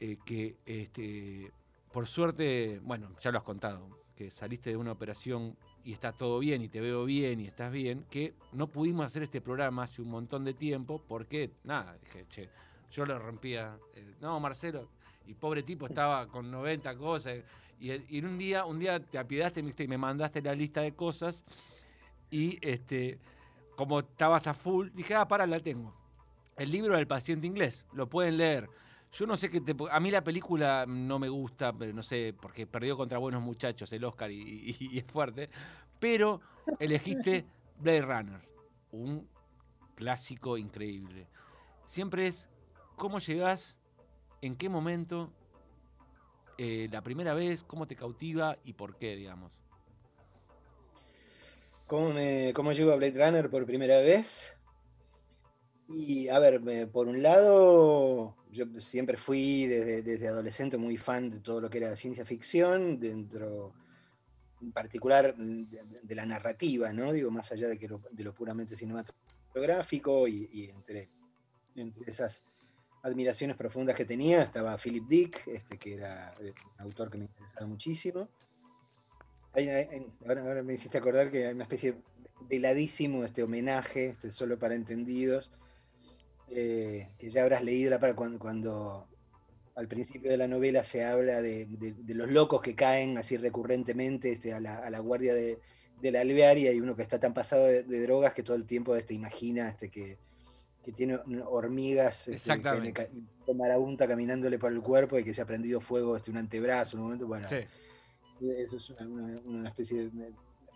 eh, 0.00 0.16
que 0.24 0.56
este, 0.64 1.52
por 1.92 2.06
suerte, 2.06 2.80
bueno, 2.82 3.14
ya 3.20 3.30
lo 3.30 3.38
has 3.38 3.44
contado, 3.44 3.86
que 4.16 4.30
saliste 4.30 4.70
de 4.70 4.76
una 4.78 4.92
operación 4.92 5.58
y 5.84 5.92
está 5.92 6.12
todo 6.12 6.38
bien 6.38 6.62
y 6.62 6.68
te 6.68 6.80
veo 6.80 7.04
bien 7.04 7.40
y 7.40 7.46
estás 7.46 7.70
bien, 7.70 8.06
que 8.08 8.34
no 8.52 8.68
pudimos 8.68 9.04
hacer 9.04 9.22
este 9.22 9.42
programa 9.42 9.82
hace 9.82 10.00
un 10.00 10.08
montón 10.08 10.44
de 10.44 10.54
tiempo 10.54 11.02
porque, 11.06 11.50
nada, 11.64 11.98
dije, 11.98 12.24
che, 12.30 12.48
yo 12.90 13.06
lo 13.06 13.18
rompía. 13.18 13.76
eh, 13.94 14.14
no, 14.20 14.38
Marcelo, 14.40 14.88
y 15.26 15.34
pobre 15.34 15.62
tipo 15.62 15.86
estaba 15.86 16.26
con 16.28 16.50
90 16.50 16.96
cosas. 16.96 17.38
Y, 17.78 17.92
y 17.92 18.18
en 18.18 18.26
un 18.26 18.38
día, 18.38 18.64
un 18.64 18.78
día 18.78 19.00
te 19.00 19.18
apiedaste 19.18 19.62
¿viste? 19.62 19.84
y 19.84 19.88
me 19.88 19.96
mandaste 19.98 20.42
la 20.42 20.54
lista 20.54 20.82
de 20.82 20.92
cosas 20.92 21.44
y 22.30 22.58
este, 22.66 23.18
como 23.76 24.00
estabas 24.00 24.46
a 24.46 24.54
full, 24.54 24.88
dije, 24.92 25.14
ah, 25.14 25.26
para, 25.26 25.46
la 25.46 25.60
tengo. 25.60 25.94
El 26.56 26.70
libro 26.70 26.96
del 26.96 27.06
paciente 27.06 27.46
inglés, 27.46 27.86
lo 27.92 28.08
pueden 28.08 28.36
leer. 28.36 28.68
Yo 29.12 29.26
no 29.26 29.36
sé 29.36 29.50
qué 29.50 29.60
te. 29.60 29.74
A 29.90 29.98
mí 29.98 30.10
la 30.10 30.22
película 30.22 30.84
no 30.86 31.18
me 31.18 31.28
gusta, 31.28 31.72
pero 31.72 31.92
no 31.92 32.02
sé, 32.02 32.34
porque 32.40 32.66
perdió 32.66 32.96
contra 32.96 33.18
buenos 33.18 33.42
muchachos 33.42 33.92
el 33.92 34.04
Oscar 34.04 34.30
y, 34.30 34.36
y- 34.78 34.88
y 34.92 34.98
es 34.98 35.04
fuerte. 35.06 35.48
Pero 35.98 36.40
elegiste 36.78 37.44
Blade 37.80 38.02
Runner, 38.02 38.40
un 38.92 39.26
clásico 39.96 40.56
increíble. 40.58 41.26
Siempre 41.86 42.28
es 42.28 42.48
cómo 43.00 43.18
llegás, 43.18 43.78
en 44.42 44.56
qué 44.56 44.68
momento, 44.68 45.32
eh, 46.58 46.86
la 46.92 47.00
primera 47.00 47.32
vez, 47.32 47.64
cómo 47.64 47.86
te 47.86 47.96
cautiva 47.96 48.58
y 48.62 48.74
por 48.74 48.98
qué, 48.98 49.16
digamos. 49.16 49.50
¿Cómo, 51.86 52.12
me, 52.12 52.52
¿Cómo 52.54 52.72
llego 52.72 52.92
a 52.92 52.96
Blade 52.96 53.24
Runner 53.24 53.48
por 53.48 53.64
primera 53.64 54.00
vez? 54.00 54.54
Y 55.88 56.28
a 56.28 56.38
ver, 56.38 56.60
por 56.92 57.08
un 57.08 57.22
lado, 57.22 58.36
yo 58.52 58.66
siempre 58.78 59.16
fui 59.16 59.66
desde, 59.66 60.02
desde 60.02 60.28
adolescente 60.28 60.76
muy 60.76 60.98
fan 60.98 61.30
de 61.30 61.40
todo 61.40 61.62
lo 61.62 61.70
que 61.70 61.78
era 61.78 61.96
ciencia 61.96 62.26
ficción, 62.26 63.00
dentro 63.00 63.72
en 64.60 64.72
particular 64.72 65.34
de, 65.34 65.82
de 66.02 66.14
la 66.14 66.26
narrativa, 66.26 66.92
¿no? 66.92 67.12
Digo, 67.12 67.30
más 67.30 67.50
allá 67.50 67.66
de, 67.66 67.78
que 67.78 67.88
lo, 67.88 68.02
de 68.10 68.24
lo 68.24 68.34
puramente 68.34 68.76
cinematográfico 68.76 70.28
y, 70.28 70.50
y 70.52 70.68
entre, 70.68 71.08
entre 71.74 72.10
esas 72.10 72.44
admiraciones 73.02 73.56
profundas 73.56 73.96
que 73.96 74.04
tenía 74.04 74.42
estaba 74.42 74.76
Philip 74.76 75.06
Dick, 75.06 75.46
este, 75.48 75.78
que 75.78 75.94
era 75.94 76.34
eh, 76.40 76.52
un 76.76 76.80
autor 76.82 77.10
que 77.10 77.18
me 77.18 77.24
interesaba 77.24 77.66
muchísimo. 77.66 78.28
Ahora, 80.26 80.62
me 80.62 80.74
hiciste 80.74 80.98
acordar 80.98 81.30
que 81.30 81.46
hay 81.46 81.54
una 81.54 81.64
especie 81.64 81.92
de 81.92 81.98
veladísimo 82.42 83.24
este 83.24 83.42
homenaje, 83.42 84.08
este, 84.10 84.30
solo 84.30 84.58
para 84.58 84.74
entendidos, 84.74 85.50
eh, 86.48 87.08
ya 87.20 87.42
habrás 87.42 87.64
leído 87.64 87.90
la 87.90 88.14
cuando, 88.14 88.38
cuando 88.38 89.08
al 89.74 89.88
principio 89.88 90.30
de 90.30 90.36
la 90.36 90.48
novela 90.48 90.84
se 90.84 91.04
habla 91.04 91.42
de, 91.42 91.66
de- 91.66 92.14
los 92.14 92.30
locos 92.30 92.60
que 92.60 92.74
caen 92.74 93.18
así 93.18 93.36
recurrentemente 93.36 94.30
este, 94.32 94.52
a, 94.52 94.60
la, 94.60 94.78
a 94.78 94.90
la 94.90 94.98
guardia 94.98 95.34
de, 95.34 95.58
de 96.00 96.12
la 96.12 96.20
alvearia 96.20 96.72
y 96.72 96.80
uno 96.80 96.96
que 96.96 97.02
está 97.02 97.18
tan 97.20 97.34
pasado 97.34 97.66
de 97.66 98.02
drogas 98.02 98.34
que 98.34 98.42
todo 98.42 98.56
el 98.56 98.66
tiempo 98.66 98.96
este, 98.96 99.14
imagina 99.14 99.68
este, 99.68 99.88
que, 99.88 100.18
que 100.84 100.92
tiene 100.92 101.18
hormigas 101.46 102.28
este, 102.28 102.32
Exactamente. 102.32 103.10
con 103.44 103.56
marabunta 103.56 104.06
caminándole 104.06 104.58
por 104.58 104.72
el 104.72 104.80
cuerpo 104.80 105.18
y 105.18 105.24
que 105.24 105.34
se 105.34 105.42
ha 105.42 105.46
prendido 105.46 105.80
fuego 105.80 106.16
este, 106.16 106.30
un 106.30 106.38
antebrazo, 106.38 106.96
un 106.96 107.04
momento, 107.04 107.26
bueno, 107.26 107.46
Sí. 107.48 107.56
eso 108.58 108.76
es 108.76 108.90
una, 108.90 109.68
especie 109.68 110.08
de. 110.08 110.32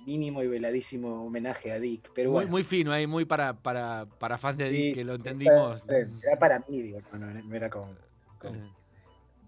mínimo 0.06 0.42
y 0.42 0.48
veladísimo 0.48 1.24
homenaje 1.24 1.72
a 1.72 1.78
Dick. 1.78 2.10
Pero 2.14 2.30
muy, 2.30 2.34
bueno, 2.34 2.50
muy 2.50 2.62
fino 2.62 2.92
ahí, 2.92 3.06
muy 3.06 3.24
para, 3.24 3.54
para, 3.54 4.06
para 4.18 4.36
fans 4.36 4.58
de 4.58 4.68
sí, 4.68 4.76
Dick, 4.76 4.94
que 4.96 5.04
lo 5.04 5.14
entendimos. 5.14 5.82
Era 5.88 6.38
para 6.38 6.58
mí, 6.60 6.82
digo, 6.82 7.00
no, 7.12 7.54
era 7.56 7.70
con, 7.70 7.98
con 8.38 8.74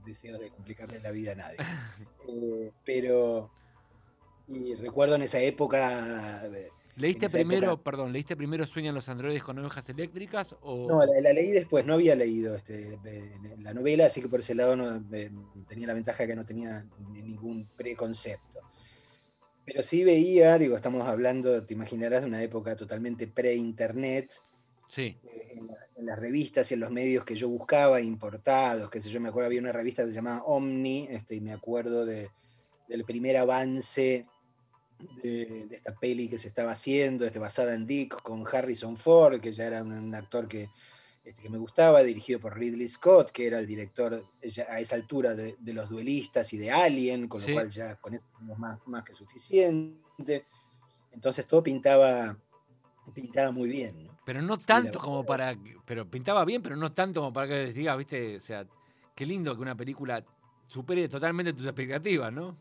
deseos 0.07 0.41
de 0.41 0.49
complicarle 0.51 1.01
la 1.01 1.11
vida 1.11 1.33
a 1.33 1.35
nadie. 1.35 1.57
Eh, 2.29 2.73
pero, 2.85 3.53
y 4.49 4.75
recuerdo 4.75 5.15
en 5.15 5.23
esa 5.23 5.39
época, 5.39 6.45
eh, 6.47 6.71
¿Leíste 6.97 7.29
primero, 7.29 7.67
época- 7.73 7.83
perdón, 7.85 8.13
¿leíste 8.13 8.37
primero 8.37 8.67
Sueñan 8.67 8.95
los 8.95 9.09
androides 9.09 9.43
con 9.43 9.59
ovejas 9.59 9.89
eléctricas? 9.91 10.57
O... 10.63 10.87
no, 10.89 11.05
la, 11.05 11.21
la 11.21 11.33
leí 11.33 11.51
después, 11.51 11.85
no 11.85 11.95
había 11.95 12.15
leído 12.17 12.55
este, 12.55 12.99
la 13.61 13.75
novela, 13.75 14.07
así 14.07 14.23
que 14.23 14.29
por 14.29 14.41
ese 14.41 14.55
lado 14.55 14.77
no, 14.77 15.05
tenía 15.69 15.87
la 15.87 15.95
ventaja 15.95 16.23
de 16.23 16.29
que 16.31 16.37
no 16.37 16.47
tenía 16.47 16.87
ni- 17.13 17.23
ningún 17.23 17.69
preconcepto. 17.77 18.61
Pero 19.67 19.83
sí 19.83 20.05
veía, 20.05 20.57
digo, 20.59 20.75
estamos 20.77 21.07
hablando, 21.07 21.63
te 21.65 21.75
imaginarás, 21.75 22.23
de 22.23 22.29
una 22.29 22.43
época 22.43 22.75
totalmente 22.77 23.27
pre-internet, 23.27 24.33
Sí, 24.89 25.19
eh, 25.25 25.55
en, 25.57 25.67
la- 25.67 25.87
en 25.97 26.07
las 26.07 26.19
revistas 26.19 26.71
y 26.71 26.75
en 26.75 26.81
los 26.81 26.91
medios 26.93 27.25
que 27.25 27.35
yo 27.35 27.49
buscaba, 27.49 28.01
importados, 28.01 28.89
que 28.89 29.03
sé 29.03 29.11
yo, 29.11 29.21
me 29.21 29.29
acuerdo, 29.29 29.49
había 29.49 29.61
una 29.61 29.73
revista 29.73 30.03
que 30.05 30.11
se 30.11 30.15
llamaba 30.15 30.45
Omni, 30.45 31.09
este, 31.11 31.35
y 31.35 31.41
me 31.41 31.53
acuerdo 31.53 32.07
de- 32.07 32.31
del 32.89 33.05
primer 33.05 33.37
avance 33.37 34.25
de, 35.23 35.67
de 35.69 35.77
esta 35.77 35.95
peli 35.95 36.29
que 36.29 36.39
se 36.39 36.49
estaba 36.49 36.73
haciendo, 36.73 37.25
este, 37.25 37.39
basada 37.39 37.75
en 37.75 37.87
Dick, 37.87 38.23
con 38.23 38.45
Harrison 38.51 38.97
Ford, 38.97 39.41
que 39.41 39.53
ya 39.53 39.67
era 39.67 39.83
un, 39.83 39.93
un 39.93 40.15
actor 40.15 40.49
que, 40.49 40.71
este, 41.25 41.43
que 41.43 41.49
me 41.49 41.59
gustaba, 41.59 42.03
dirigido 42.03 42.41
por 42.41 42.57
Ridley 42.59 42.89
Scott, 42.89 43.31
que 43.31 43.47
era 43.47 43.59
el 43.59 43.67
director 43.67 44.25
ya 44.43 44.65
a 44.71 44.81
esa 44.81 44.97
altura 44.97 45.35
de, 45.35 45.57
de 45.59 45.73
Los 45.73 45.89
Duelistas 45.91 46.53
y 46.53 46.59
de 46.59 46.71
Alien, 46.71 47.29
con 47.29 47.41
Sí. 47.41 47.49
lo 47.51 47.55
cual 47.55 47.71
ya 47.71 47.97
con 47.97 48.15
eso 48.15 48.27
teníamos 48.33 48.59
más, 48.59 48.79
más 48.87 49.05
que 49.05 49.15
suficiente. 49.15 50.47
Entonces 51.13 51.47
todo 51.47 51.63
pintaba, 51.63 52.37
pintaba 53.15 53.51
muy 53.51 53.69
bien. 53.69 54.07
¿no? 54.07 54.17
pero 54.25 54.43
no 54.43 54.59
tanto 54.59 54.99
como 54.99 55.25
para. 55.25 55.57
Pero 55.85 56.05
pintaba 56.11 56.45
bien, 56.45 56.61
pero 56.61 56.75
no 56.77 56.93
tanto 56.93 57.21
como 57.21 57.33
para 57.33 57.47
que 57.47 57.73
digas, 57.73 57.97
viste, 57.97 58.37
o 58.37 58.41
sea, 58.41 58.67
qué 59.15 59.25
lindo 59.25 59.55
que 59.55 59.63
una 59.63 59.77
película 59.77 60.25
supere 60.67 61.09
totalmente 61.09 61.53
tus 61.53 61.65
expectativas, 61.65 62.33
¿no? 62.33 62.57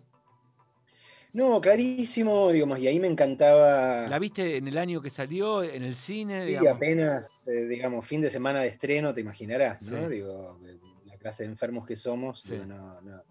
No, 1.35 1.59
clarísimo, 1.59 2.49
digamos, 2.49 2.79
y 2.79 2.87
ahí 2.87 2.97
me 2.97 3.07
encantaba. 3.07 4.07
¿La 4.07 4.19
viste 4.19 4.55
en 4.55 4.69
el 4.69 4.77
año 4.77 5.01
que 5.01 5.09
salió, 5.09 5.63
en 5.63 5.83
el 5.83 5.93
cine? 5.93 6.43
Sí, 6.43 6.51
digamos? 6.51 6.77
apenas, 6.77 7.45
eh, 7.49 7.65
digamos, 7.65 8.07
fin 8.07 8.21
de 8.21 8.29
semana 8.29 8.61
de 8.61 8.69
estreno, 8.69 9.13
te 9.13 9.19
imaginarás, 9.19 9.81
¿no? 9.91 10.07
Sí. 10.07 10.15
Digo, 10.15 10.57
la 11.03 11.17
clase 11.17 11.43
de 11.43 11.49
enfermos 11.49 11.85
que 11.85 11.97
somos, 11.97 12.39
Sí. 12.39 12.53
digo, 12.53 12.65
no, 12.65 13.01
no, 13.01 13.21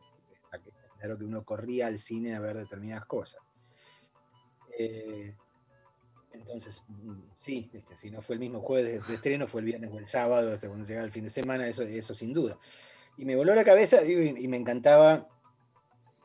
claro 0.98 1.16
que 1.16 1.24
uno 1.24 1.44
corría 1.44 1.86
al 1.86 1.98
cine 1.98 2.34
a 2.34 2.40
ver 2.40 2.58
determinadas 2.58 3.06
cosas. 3.06 3.40
Eh, 4.78 5.34
entonces, 6.34 6.82
mm, 6.86 7.22
sí, 7.32 7.70
este, 7.72 7.96
si 7.96 8.10
no 8.10 8.20
fue 8.20 8.34
el 8.34 8.40
mismo 8.40 8.60
jueves 8.60 9.08
de, 9.08 9.14
estreno, 9.14 9.46
fue 9.46 9.62
el 9.62 9.64
viernes 9.64 9.90
o 9.90 9.98
el 9.98 10.06
sábado, 10.06 10.52
este, 10.52 10.66
cuando 10.68 10.86
llegaba 10.86 11.06
el 11.06 11.12
fin 11.12 11.24
de 11.24 11.30
semana, 11.30 11.66
eso, 11.66 11.84
eso 11.84 12.14
sin 12.14 12.34
duda. 12.34 12.58
Y 13.16 13.24
me 13.24 13.34
voló 13.34 13.54
la 13.54 13.64
cabeza 13.64 14.02
digo, 14.02 14.20
y, 14.20 14.44
y 14.44 14.48
me 14.48 14.58
encantaba 14.58 15.26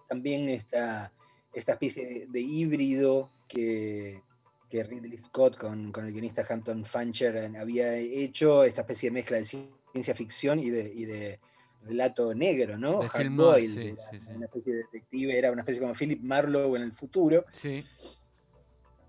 también 0.09 0.49
esta, 0.49 1.13
esta 1.59 1.73
especie 1.73 2.05
de, 2.05 2.27
de 2.27 2.41
híbrido 2.41 3.29
que, 3.47 4.21
que 4.69 4.83
Ridley 4.83 5.17
Scott 5.17 5.57
con, 5.57 5.91
con 5.91 6.05
el 6.05 6.11
guionista 6.11 6.45
Hampton 6.47 6.85
Fancher 6.85 7.55
había 7.57 7.95
hecho, 7.97 8.63
esta 8.63 8.81
especie 8.81 9.09
de 9.09 9.13
mezcla 9.13 9.37
de 9.37 9.43
ciencia 9.43 10.15
ficción 10.15 10.59
y 10.59 10.69
de, 10.69 10.91
y 10.93 11.05
de 11.05 11.39
relato 11.83 12.33
negro, 12.33 12.77
¿no? 12.77 12.99
De 12.99 13.07
Hard 13.07 13.67
sí, 13.67 13.77
era 13.77 14.11
sí, 14.11 14.19
sí. 14.19 14.31
una 14.35 14.45
especie 14.45 14.73
de 14.73 14.79
detective, 14.79 15.37
era 15.37 15.51
una 15.51 15.61
especie 15.61 15.81
como 15.81 15.93
Philip 15.93 16.21
Marlowe 16.21 16.75
en 16.75 16.83
el 16.83 16.91
futuro. 16.91 17.45
Sí, 17.51 17.83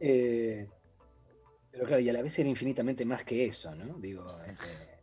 eh, 0.00 0.66
pero 1.70 1.86
claro, 1.86 2.00
y 2.00 2.08
a 2.08 2.12
la 2.12 2.22
vez 2.22 2.38
era 2.38 2.48
infinitamente 2.48 3.04
más 3.04 3.22
que 3.24 3.44
eso, 3.44 3.74
¿no? 3.74 3.98
Digo, 3.98 4.26
este, 4.46 5.02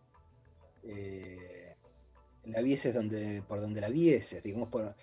eh, 0.83 1.75
la 2.45 2.61
vieses 2.61 2.93
donde, 2.93 3.43
por 3.47 3.61
donde 3.61 3.79
la 3.79 3.89
vieses, 3.89 4.43
digamos, 4.43 4.69
por, 4.69 4.95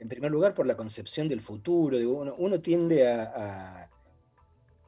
en 0.00 0.08
primer 0.08 0.30
lugar 0.30 0.54
por 0.54 0.66
la 0.66 0.76
concepción 0.76 1.28
del 1.28 1.40
futuro, 1.42 1.98
digo, 1.98 2.14
uno, 2.20 2.34
uno 2.38 2.60
tiende 2.60 3.06
a, 3.06 3.22
a- 3.22 3.90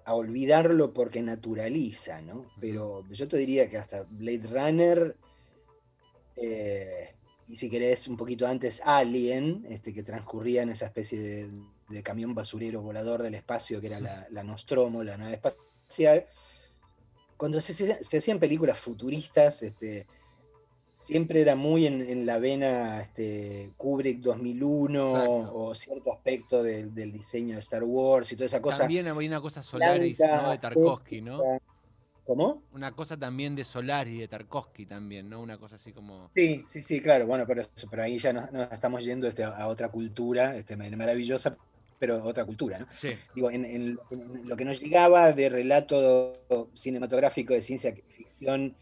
a 0.05 0.15
olvidarlo 0.15 0.93
porque 0.93 1.23
naturaliza, 1.23 2.21
¿no? 2.23 2.47
Pero 2.61 3.07
yo 3.11 3.29
te 3.29 3.37
diría 3.37 3.69
que 3.71 3.79
hasta 3.79 4.03
Blade 4.11 4.49
Runner, 4.51 5.17
eh, 6.37 7.15
y 7.47 7.57
si 7.57 7.69
querés 7.71 8.09
un 8.09 8.17
poquito 8.17 8.47
antes 8.47 8.81
Alien, 8.85 9.65
este, 9.69 9.93
que 9.93 10.03
transcurría 10.03 10.63
en 10.63 10.71
esa 10.71 10.87
especie 10.87 11.21
de, 11.21 11.51
de 11.89 12.03
camión 12.03 12.35
basurero 12.35 12.81
volador 12.83 13.23
del 13.23 13.35
espacio 13.35 13.81
que 13.81 13.89
era 13.89 14.01
la, 14.01 14.27
la 14.31 14.43
Nostromo, 14.43 15.05
la 15.05 15.17
nave 15.17 15.35
espacial, 15.35 16.27
cuando 17.37 17.61
se, 17.61 17.73
se- 17.75 18.03
se 18.03 18.17
hacían 18.19 18.39
películas 18.39 18.79
futuristas, 18.79 19.63
este, 19.63 20.07
siempre 21.03 21.41
era 21.41 21.57
muy 21.57 21.87
en, 21.87 22.01
en 22.01 22.25
la 22.27 22.39
vena 22.39 23.01
este, 23.03 23.71
Kubrick 23.77 24.21
2001 24.21 25.11
Exacto. 25.11 25.55
o 25.55 25.75
cierto 25.75 26.13
aspecto 26.13 26.63
del, 26.63 26.95
del 26.95 27.11
diseño 27.13 27.55
de 27.55 27.61
Star 27.61 27.83
Wars 27.85 28.31
y 28.33 28.37
toda 28.37 28.47
esa 28.47 28.63
cosa. 28.63 28.79
también 28.79 29.09
había 29.09 29.29
una 29.29 29.41
cosa 29.41 29.63
Solaris, 29.63 30.19
blanca, 30.19 30.43
¿no? 30.43 30.51
De 30.53 30.59
Tarkovsky, 30.59 31.21
¿no? 31.23 31.41
¿Cómo? 32.25 32.63
Una 32.73 32.93
cosa 32.93 33.17
también 33.17 33.57
de 33.57 33.65
Solaris, 33.65 34.21
de 34.21 34.29
Tarkovsky 34.29 34.87
también, 34.87 35.29
¿no? 35.29 35.43
Una 35.43 35.59
cosa 35.59 35.75
así 35.75 35.93
como... 35.93 36.31
Sí, 36.37 36.63
sí, 36.67 36.81
sí, 36.81 37.01
claro, 37.01 37.27
bueno, 37.27 37.45
pero, 37.49 37.65
pero 37.91 38.05
ahí 38.05 38.17
ya 38.19 38.33
nos, 38.33 38.53
nos 38.53 38.71
estamos 38.71 39.05
yendo 39.05 39.27
este, 39.27 39.43
a 39.43 39.67
otra 39.67 39.89
cultura 39.89 40.57
este, 40.57 40.77
maravillosa, 40.77 41.57
pero 41.99 42.23
otra 42.25 42.45
cultura, 42.45 42.79
¿no? 42.79 42.87
Sí, 42.91 43.11
Digo, 43.35 43.51
en, 43.51 43.65
en- 43.65 43.99
en 44.13 44.49
lo 44.49 44.57
que 44.57 44.65
nos 44.65 44.81
llegaba 44.81 45.33
de 45.33 45.49
relato 45.49 46.33
cinematográfico 46.75 47.55
de 47.55 47.63
ciencia 47.63 47.93
ficción 48.17 48.77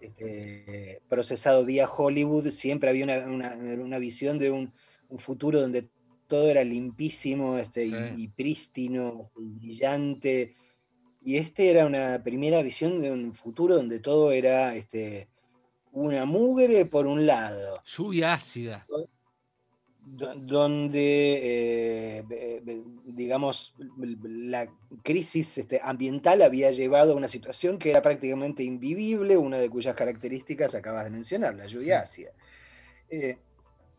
este, 0.00 1.00
procesado 1.08 1.64
vía 1.64 1.88
Hollywood, 1.88 2.50
siempre 2.50 2.90
había 2.90 3.04
una, 3.04 3.18
una- 3.26 3.54
una 3.82 3.98
visión 3.98 4.38
de 4.38 4.50
un, 4.50 4.72
un 5.08 5.18
futuro 5.18 5.60
donde 5.60 5.88
todo 6.26 6.48
era 6.50 6.64
limpísimo 6.64 7.56
este, 7.58 7.86
y, 7.86 8.28
prístino, 8.28 9.20
este, 9.22 9.40
y 9.42 9.48
brillante. 9.58 10.54
Y 11.22 11.36
este 11.36 11.70
era 11.70 11.86
una 11.86 12.22
primera 12.22 12.62
visión 12.62 13.00
de 13.00 13.10
un 13.10 13.32
futuro 13.32 13.76
donde 13.76 13.98
todo 14.00 14.32
era 14.32 14.74
este, 14.76 15.28
una 15.92 16.24
mugre 16.24 16.84
por 16.86 17.06
un 17.06 17.26
lado, 17.26 17.82
lluvia 17.84 18.34
ácida. 18.34 18.86
Do- 20.06 20.34
donde, 20.36 22.22
eh, 22.22 22.82
digamos, 23.04 23.74
la 23.98 24.70
crisis 25.02 25.58
este, 25.58 25.80
ambiental 25.82 26.42
había 26.42 26.70
llevado 26.70 27.12
a 27.12 27.16
una 27.16 27.28
situación 27.28 27.76
que 27.78 27.90
era 27.90 28.00
prácticamente 28.02 28.62
invivible, 28.62 29.36
una 29.36 29.58
de 29.58 29.68
cuyas 29.68 29.94
características 29.96 30.74
acabas 30.74 31.04
de 31.04 31.10
mencionar, 31.10 31.54
la 31.56 31.66
lluvia 31.66 32.00
ácida. 32.00 32.30
Eh, 33.10 33.36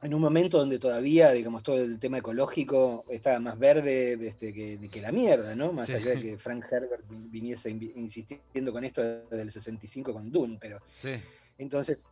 en 0.02 0.14
un 0.14 0.22
momento 0.22 0.60
donde 0.60 0.78
todavía, 0.80 1.32
digamos, 1.32 1.64
todo 1.64 1.78
el 1.82 1.98
tema 2.00 2.20
ecológico 2.20 3.04
estaba 3.10 3.40
más 3.40 3.58
verde 3.58 4.14
este, 4.28 4.54
que, 4.54 4.78
que 4.92 5.02
la 5.02 5.12
mierda, 5.12 5.56
¿no? 5.56 5.74
Más 5.74 5.90
Sí. 5.90 5.96
allá 5.96 6.12
de 6.12 6.20
que 6.22 6.38
Frank 6.38 6.64
Herbert 6.72 7.04
vi- 7.10 7.28
viniese 7.30 7.72
insistiendo 7.72 8.72
con 8.72 8.84
esto 8.84 9.02
desde 9.02 9.42
el 9.42 9.52
65 9.52 10.14
con 10.14 10.32
Dune, 10.32 10.58
pero 10.62 10.80
Sí, 10.88 11.14
entonces, 11.58 12.08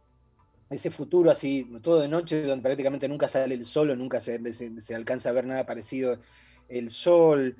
ese 0.70 0.90
futuro 0.92 1.30
así, 1.32 1.70
todo 1.82 2.00
de 2.02 2.08
noche, 2.08 2.42
donde 2.44 2.64
prácticamente 2.64 3.08
nunca 3.08 3.28
sale 3.28 3.54
el 3.56 3.66
sol 3.66 3.92
o 3.92 3.96
nunca 3.96 4.20
se, 4.20 4.54
se- 4.54 4.80
se 4.82 4.96
alcanza 4.96 5.30
a 5.30 5.34
ver 5.34 5.46
nada 5.46 5.66
parecido 5.66 6.20
el 6.70 6.90
sol, 6.90 7.56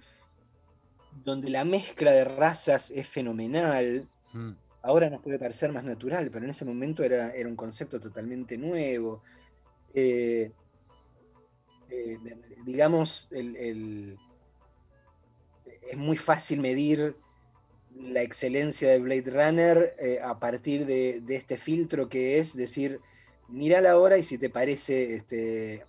donde 1.24 1.50
la 1.50 1.64
mezcla 1.64 2.12
de 2.12 2.24
razas 2.26 2.92
es 2.92 3.08
fenomenal. 3.08 4.08
mm, 4.34 4.52
Ahora 4.82 5.10
nos 5.10 5.22
puede 5.22 5.40
parecer 5.40 5.72
más 5.72 5.84
natural, 5.84 6.30
pero 6.32 6.46
en 6.46 6.52
ese 6.52 6.66
momento 6.66 7.04
era, 7.04 7.32
era 7.32 7.50
un 7.50 7.56
concepto 7.56 8.00
totalmente 8.00 8.58
nuevo. 8.58 9.22
Eh, 9.94 10.52
eh, 11.90 12.20
digamos, 12.66 13.28
el- 13.32 13.56
el- 13.56 14.18
es 15.90 15.98
muy 15.98 16.18
fácil 16.18 16.60
medir 16.62 17.16
la 17.96 18.22
excelencia 18.22 18.90
de 18.90 19.00
Blade 19.00 19.32
Runner 19.32 19.96
eh, 20.00 20.20
a 20.22 20.40
partir 20.40 20.86
de, 20.86 21.22
de 21.22 21.36
este 21.36 21.58
filtro 21.58 22.10
que 22.10 22.40
es 22.40 22.56
decir, 22.56 23.00
mírala 23.48 23.92
ahora 23.92 24.18
y 24.18 24.24
si 24.24 24.38
te 24.38 24.50
parece 24.50 25.16
este, 25.16 25.86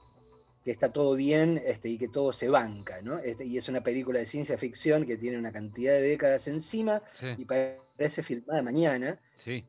que 0.65 0.71
está 0.71 0.93
todo 0.93 1.15
bien 1.15 1.63
este, 1.65 1.89
y 1.89 1.97
que 1.97 2.09
todo 2.09 2.33
se 2.33 2.49
banca, 2.49 3.01
¿no? 3.03 3.19
Este, 3.19 3.45
y 3.45 3.57
es 3.57 3.69
una 3.69 3.83
película 3.83 4.19
de 4.19 4.27
ciencia 4.27 4.59
ficción 4.59 5.07
que 5.07 5.17
tiene 5.17 5.39
una 5.39 5.53
cantidad 5.53 5.93
de 5.93 6.03
décadas 6.03 6.49
encima 6.49 7.03
sí, 7.13 7.27
y 7.39 7.45
parece 7.45 8.23
filmada 8.23 8.63
mañana, 8.63 9.21
sí. 9.35 9.65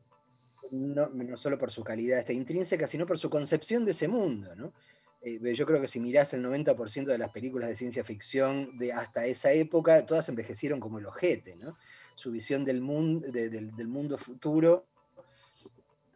no, 0.70 1.08
no 1.08 1.36
solo 1.36 1.56
por 1.56 1.70
su 1.70 1.84
calidad 1.84 2.28
intrínseca, 2.28 2.86
sino 2.86 3.06
por 3.06 3.18
su 3.18 3.30
concepción 3.30 3.84
de 3.84 3.92
ese 3.92 4.08
mundo, 4.08 4.54
¿no? 4.56 4.72
Eh, 5.20 5.54
yo 5.54 5.66
creo 5.66 5.80
que 5.80 5.88
si 5.88 5.98
mirás 6.00 6.32
el 6.34 6.44
90% 6.44 7.04
de 7.06 7.18
las 7.18 7.30
películas 7.30 7.68
de 7.68 7.76
ciencia 7.76 8.04
ficción 8.04 8.76
de 8.78 8.92
hasta 8.92 9.26
esa 9.26 9.52
época, 9.52 10.06
todas 10.06 10.28
envejecieron 10.28 10.80
como 10.80 10.98
el 10.98 11.06
ojete, 11.06 11.56
¿no? 11.56 11.76
Su 12.18 12.32
visión 12.32 12.64
del 12.64 12.80
mundo, 12.80 13.30
del, 13.30 13.86
mundo 13.86 14.18
futuro 14.18 14.86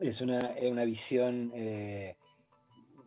es 0.00 0.20
una, 0.20 0.52
una 0.68 0.84
visión, 0.84 1.52
eh, 1.54 2.16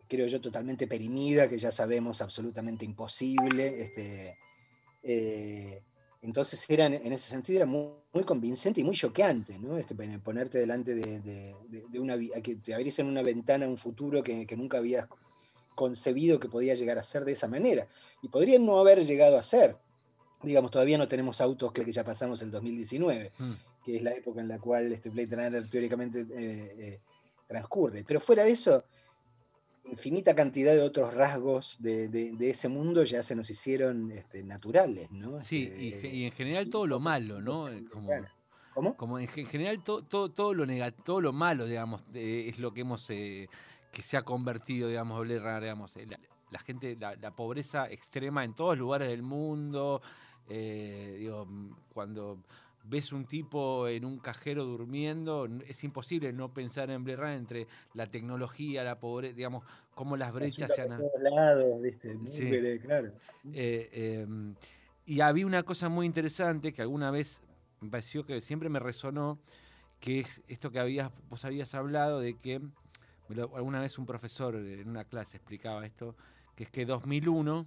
creo 0.08 0.26
yo, 0.26 0.40
totalmente 0.40 0.86
perimida, 0.86 1.46
que 1.46 1.58
ya 1.58 1.70
sabemos 1.70 2.22
absolutamente 2.22 2.86
imposible. 2.86 3.82
Este, 3.82 4.38
Eh, 5.02 5.82
entonces 6.22 6.64
eran, 6.68 6.94
en 6.94 7.12
ese 7.12 7.28
sentido 7.28 7.58
era 7.58 7.66
muy, 7.66 8.24
convincente 8.24 8.80
y 8.80 8.84
muy 8.84 8.96
choqueante, 8.96 9.58
¿no? 9.58 9.76
Este, 9.76 9.94
ponerte 10.18 10.58
delante 10.58 10.94
de, 10.94 11.54
una 12.00 12.18
que 12.42 12.56
te 12.56 12.74
abriesen 12.74 13.06
una 13.06 13.22
ventana 13.22 13.68
un 13.68 13.76
futuro 13.76 14.22
que, 14.22 14.56
nunca 14.56 14.78
habías 14.78 15.06
concebido 15.74 16.40
que 16.40 16.48
podía 16.48 16.74
llegar 16.74 16.98
a 16.98 17.02
ser 17.02 17.24
de 17.26 17.32
esa 17.32 17.46
manera. 17.46 17.86
Y 18.22 18.28
podría 18.28 18.58
no 18.58 18.78
haber 18.78 19.04
llegado 19.04 19.36
a 19.36 19.42
ser. 19.42 19.76
Digamos, 20.42 20.70
todavía 20.70 20.98
no 20.98 21.08
tenemos 21.08 21.40
autos 21.40 21.72
que, 21.72 21.90
ya 21.90 22.04
pasamos 22.04 22.42
el 22.42 22.50
2019, 22.50 23.32
hmm. 23.38 23.52
que 23.84 23.96
es 23.96 24.02
la 24.02 24.12
época 24.12 24.40
en 24.40 24.48
la 24.48 24.58
cual 24.58 24.92
este 24.92 25.10
Blade 25.10 25.36
Runner 25.36 25.68
teóricamente 25.68 26.20
eh, 26.20 26.26
eh, 26.78 27.00
transcurre. 27.46 28.04
Pero 28.06 28.20
fuera 28.20 28.44
de 28.44 28.50
eso, 28.50 28.84
infinita 29.90 30.34
cantidad 30.34 30.72
de 30.74 30.82
otros 30.82 31.14
rasgos 31.14 31.76
de, 31.80 32.34
ese 32.40 32.68
mundo 32.68 33.02
ya 33.04 33.22
se 33.22 33.34
nos 33.34 33.48
hicieron 33.50 34.10
este, 34.10 34.42
naturales, 34.42 35.10
¿no? 35.10 35.40
Sí, 35.40 35.64
este, 35.64 36.08
y, 36.08 36.24
en 36.24 36.32
general 36.32 36.68
todo 36.68 36.86
lo 36.86 36.98
malo, 36.98 37.40
¿no? 37.40 37.68
Como, 37.90 38.10
¿Cómo? 38.74 38.96
Como 38.96 39.18
en 39.18 39.28
general 39.28 39.82
todo, 39.82 40.02
todo, 40.02 40.52
lo 40.52 40.66
negativo, 40.66 41.02
todo 41.04 41.20
lo 41.20 41.32
malo, 41.32 41.64
digamos, 41.64 42.02
es 42.12 42.58
lo 42.58 42.74
que 42.74 42.82
hemos, 42.82 43.08
eh, 43.08 43.48
que 43.90 44.02
se 44.02 44.16
ha 44.16 44.22
convertido, 44.22 44.88
digamos, 44.88 45.26
digamos, 45.26 45.96
eh, 45.96 46.06
la, 46.50 46.58
gente, 46.58 46.96
la, 47.00 47.30
pobreza 47.30 47.90
extrema 47.90 48.44
en 48.44 48.54
todos 48.54 48.76
lugares 48.76 49.08
del 49.08 49.22
mundo, 49.22 50.02
eh, 50.48 51.16
digo, 51.18 51.46
cuando 51.92 52.38
ves 52.88 53.12
un 53.12 53.24
tipo 53.24 53.88
en 53.88 54.04
un 54.04 54.18
cajero 54.18 54.64
durmiendo, 54.64 55.48
es 55.66 55.82
imposible 55.84 56.32
no 56.32 56.52
pensar 56.52 56.90
en 56.90 57.04
Blade 57.04 57.34
entre 57.34 57.66
la 57.94 58.06
tecnología, 58.06 58.84
la 58.84 58.98
pobreza, 59.00 59.34
digamos, 59.34 59.64
cómo 59.94 60.16
las 60.16 60.32
brechas 60.32 60.72
se 60.74 60.82
han... 60.82 61.02
lados, 61.20 61.82
¿viste? 61.82 62.16
Sí. 62.26 62.78
claro. 62.80 63.12
Eh, 63.52 64.22
em, 64.22 64.54
y 65.04 65.20
había 65.20 65.46
una 65.46 65.62
cosa 65.62 65.88
muy 65.88 66.06
interesante 66.06 66.72
que 66.72 66.82
alguna 66.82 67.10
vez 67.10 67.40
me 67.80 67.90
pareció 67.90 68.24
que 68.24 68.40
siempre 68.40 68.68
me 68.68 68.78
resonó, 68.78 69.38
que 70.00 70.20
es 70.20 70.42
esto 70.48 70.70
que 70.70 70.78
habías, 70.78 71.10
vos 71.28 71.44
habías 71.44 71.74
hablado 71.74 72.20
de 72.20 72.34
que, 72.34 72.60
alguna 73.54 73.80
vez 73.80 73.98
un 73.98 74.06
profesor 74.06 74.54
en 74.56 74.88
una 74.88 75.04
clase 75.04 75.38
explicaba 75.38 75.84
esto, 75.84 76.14
que 76.54 76.64
es 76.64 76.70
que 76.70 76.86
2001 76.86 77.66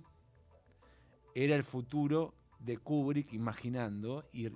era 1.36 1.56
el 1.56 1.64
futuro 1.64 2.34
de 2.60 2.78
Kubrick 2.78 3.34
imaginando 3.34 4.26
y, 4.34 4.48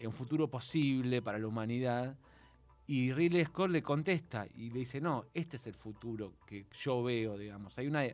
un 0.00 0.12
futuro 0.12 0.48
posible 0.48 1.22
para 1.22 1.38
la 1.38 1.46
humanidad. 1.46 2.16
Y 2.86 3.12
Ridley 3.12 3.44
Scott 3.44 3.70
le 3.70 3.82
contesta 3.82 4.46
y 4.54 4.70
le 4.70 4.80
dice, 4.80 5.00
no, 5.00 5.26
este 5.34 5.56
es 5.56 5.66
el 5.66 5.74
futuro 5.74 6.34
que 6.46 6.66
yo 6.80 7.02
veo, 7.02 7.36
digamos. 7.36 7.76
Hay 7.78 7.86
una 7.86 8.04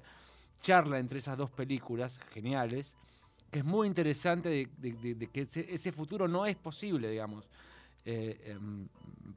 charla 0.61 0.99
entre 0.99 1.19
esas 1.19 1.37
dos 1.37 1.51
películas 1.51 2.19
geniales 2.33 2.95
que 3.51 3.61
es 3.61 3.65
muy 3.65 3.87
interesante 3.87 4.49
de, 4.49 5.29
que 5.33 5.47
ese, 5.69 5.93
futuro 5.93 6.27
no 6.27 6.45
es 6.45 6.57
posible, 6.57 7.09
digamos. 7.09 7.49
Eh, 8.05 8.37
em, 8.47 8.89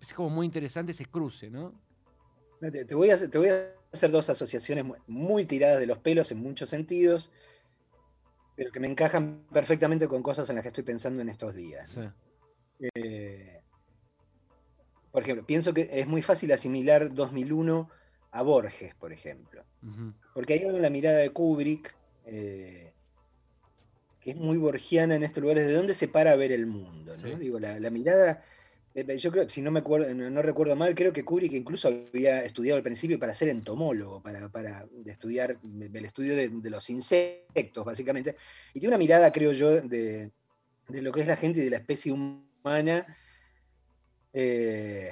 es 0.01 0.11
como 0.11 0.31
muy 0.31 0.45
interesante 0.47 0.91
ese 0.91 1.05
cruce, 1.05 1.51
¿no? 1.51 1.71
Te, 2.59 2.95
voy 2.95 3.11
a, 3.11 3.29
te 3.29 3.37
voy 3.37 3.49
a 3.49 3.75
hacer 3.93 4.09
dos 4.09 4.27
asociaciones 4.31 4.85
muy 5.05 5.45
tiradas 5.45 5.79
de 5.79 5.85
los 5.85 5.99
pelos 5.99 6.31
en 6.31 6.39
muchos 6.39 6.69
sentidos 6.69 7.29
pero 8.57 8.71
que 8.71 8.79
me 8.79 8.87
encajan 8.87 9.43
perfectamente 9.53 10.07
con 10.07 10.23
cosas 10.23 10.49
en 10.49 10.55
las 10.55 10.63
que 10.63 10.69
estoy 10.69 10.83
pensando 10.83 11.21
en 11.21 11.29
estos 11.29 11.53
días. 11.53 11.95
Eh, 12.79 13.61
por 15.11 15.21
ejemplo, 15.21 15.45
pienso 15.45 15.75
que 15.75 15.87
es 15.91 16.07
muy 16.07 16.23
fácil 16.23 16.51
asimilar 16.51 17.13
2001 17.13 17.87
a 18.31 18.41
Borges, 18.41 18.95
por 18.95 19.13
ejemplo. 19.13 19.63
Porque 20.33 20.53
hay 20.53 20.65
una 20.65 20.89
mirada 20.89 21.19
de 21.19 21.29
Kubrick 21.29 21.95
eh, 22.25 22.93
que 24.19 24.31
es 24.31 24.37
muy 24.37 24.57
borgiana 24.57 25.15
en 25.15 25.23
estos 25.23 25.43
lugares, 25.43 25.67
de 25.67 25.73
dónde 25.73 25.93
se 25.93 26.07
para 26.07 26.31
a 26.31 26.35
ver 26.35 26.51
el 26.51 26.65
mundo. 26.65 27.15
Digo, 27.15 27.59
la, 27.59 27.79
la 27.79 27.91
mirada 27.91 28.41
yo 29.05 29.31
creo, 29.31 29.47
si 29.47 29.61
no 29.61 29.69
me 29.69 29.79
acuerdo, 29.79 30.13
no, 30.13 30.41
recuerdo 30.41 30.75
mal, 30.75 30.95
creo 30.95 31.13
que 31.13 31.23
Kubrick 31.23 31.53
incluso 31.53 31.87
había 31.87 32.43
estudiado 32.43 32.77
al 32.77 32.83
principio 32.83 33.19
para 33.19 33.33
ser 33.33 33.49
entomólogo, 33.49 34.21
para, 34.21 34.49
para 34.49 34.87
estudiar 35.05 35.59
el 35.63 36.05
estudio 36.05 36.35
de, 36.35 36.69
los 36.69 36.89
insectos, 36.89 37.85
básicamente. 37.85 38.35
Y 38.73 38.79
tiene 38.79 38.95
una 38.95 38.97
mirada, 38.97 39.31
creo 39.31 39.51
yo, 39.51 39.81
de, 39.81 40.31
lo 40.89 41.11
que 41.11 41.21
es 41.21 41.27
la 41.27 41.35
gente 41.35 41.59
y 41.59 41.63
de 41.63 41.69
la 41.69 41.77
especie 41.77 42.11
humana 42.11 43.05
eh, 44.33 45.11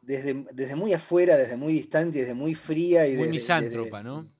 desde, 0.00 0.46
desde, 0.52 0.74
muy 0.74 0.94
afuera, 0.94 1.36
desde 1.36 1.56
muy 1.56 1.74
distante, 1.74 2.20
desde 2.20 2.34
muy 2.34 2.54
fría. 2.54 3.06
Y 3.06 3.16
muy 3.16 3.28
misántropa, 3.28 4.02
¿no? 4.02 4.30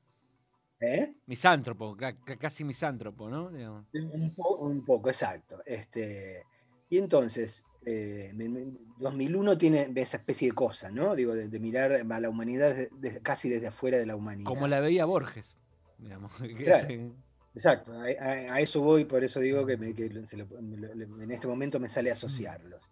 ¿Eh? 0.80 1.14
Misántropo, 1.26 1.96
casi 2.38 2.64
misántropo, 2.64 3.28
¿no? 3.28 3.46
Un, 3.46 4.34
un, 4.34 4.84
poco, 4.84 5.08
exacto. 5.08 5.62
Este, 5.64 6.44
y 6.90 6.98
entonces, 6.98 7.64
2001 7.84 9.52
eh, 9.52 9.56
tiene 9.56 9.92
esa 9.96 10.16
especie 10.16 10.48
de 10.48 10.54
cosa, 10.54 10.90
¿no? 10.90 11.14
Digo, 11.14 11.34
de, 11.34 11.58
mirar 11.58 11.92
a 12.10 12.20
la 12.20 12.28
humanidad 12.28 12.76
casi 13.22 13.48
desde 13.48 13.68
afuera 13.68 13.98
de 13.98 14.06
la 14.06 14.16
humanidad. 14.16 14.48
Como 14.48 14.68
la 14.68 14.80
veía 14.80 15.04
Borges, 15.04 15.54
digamos. 15.98 16.32
Exacto, 17.54 17.92
a, 17.92 18.60
eso 18.60 18.80
voy, 18.80 19.04
por 19.04 19.22
eso 19.22 19.38
digo 19.38 19.64
que, 19.64 19.74
en 19.74 21.30
este 21.30 21.46
momento 21.46 21.78
me 21.78 21.88
sale 21.88 22.10
asociarlos. 22.10 22.90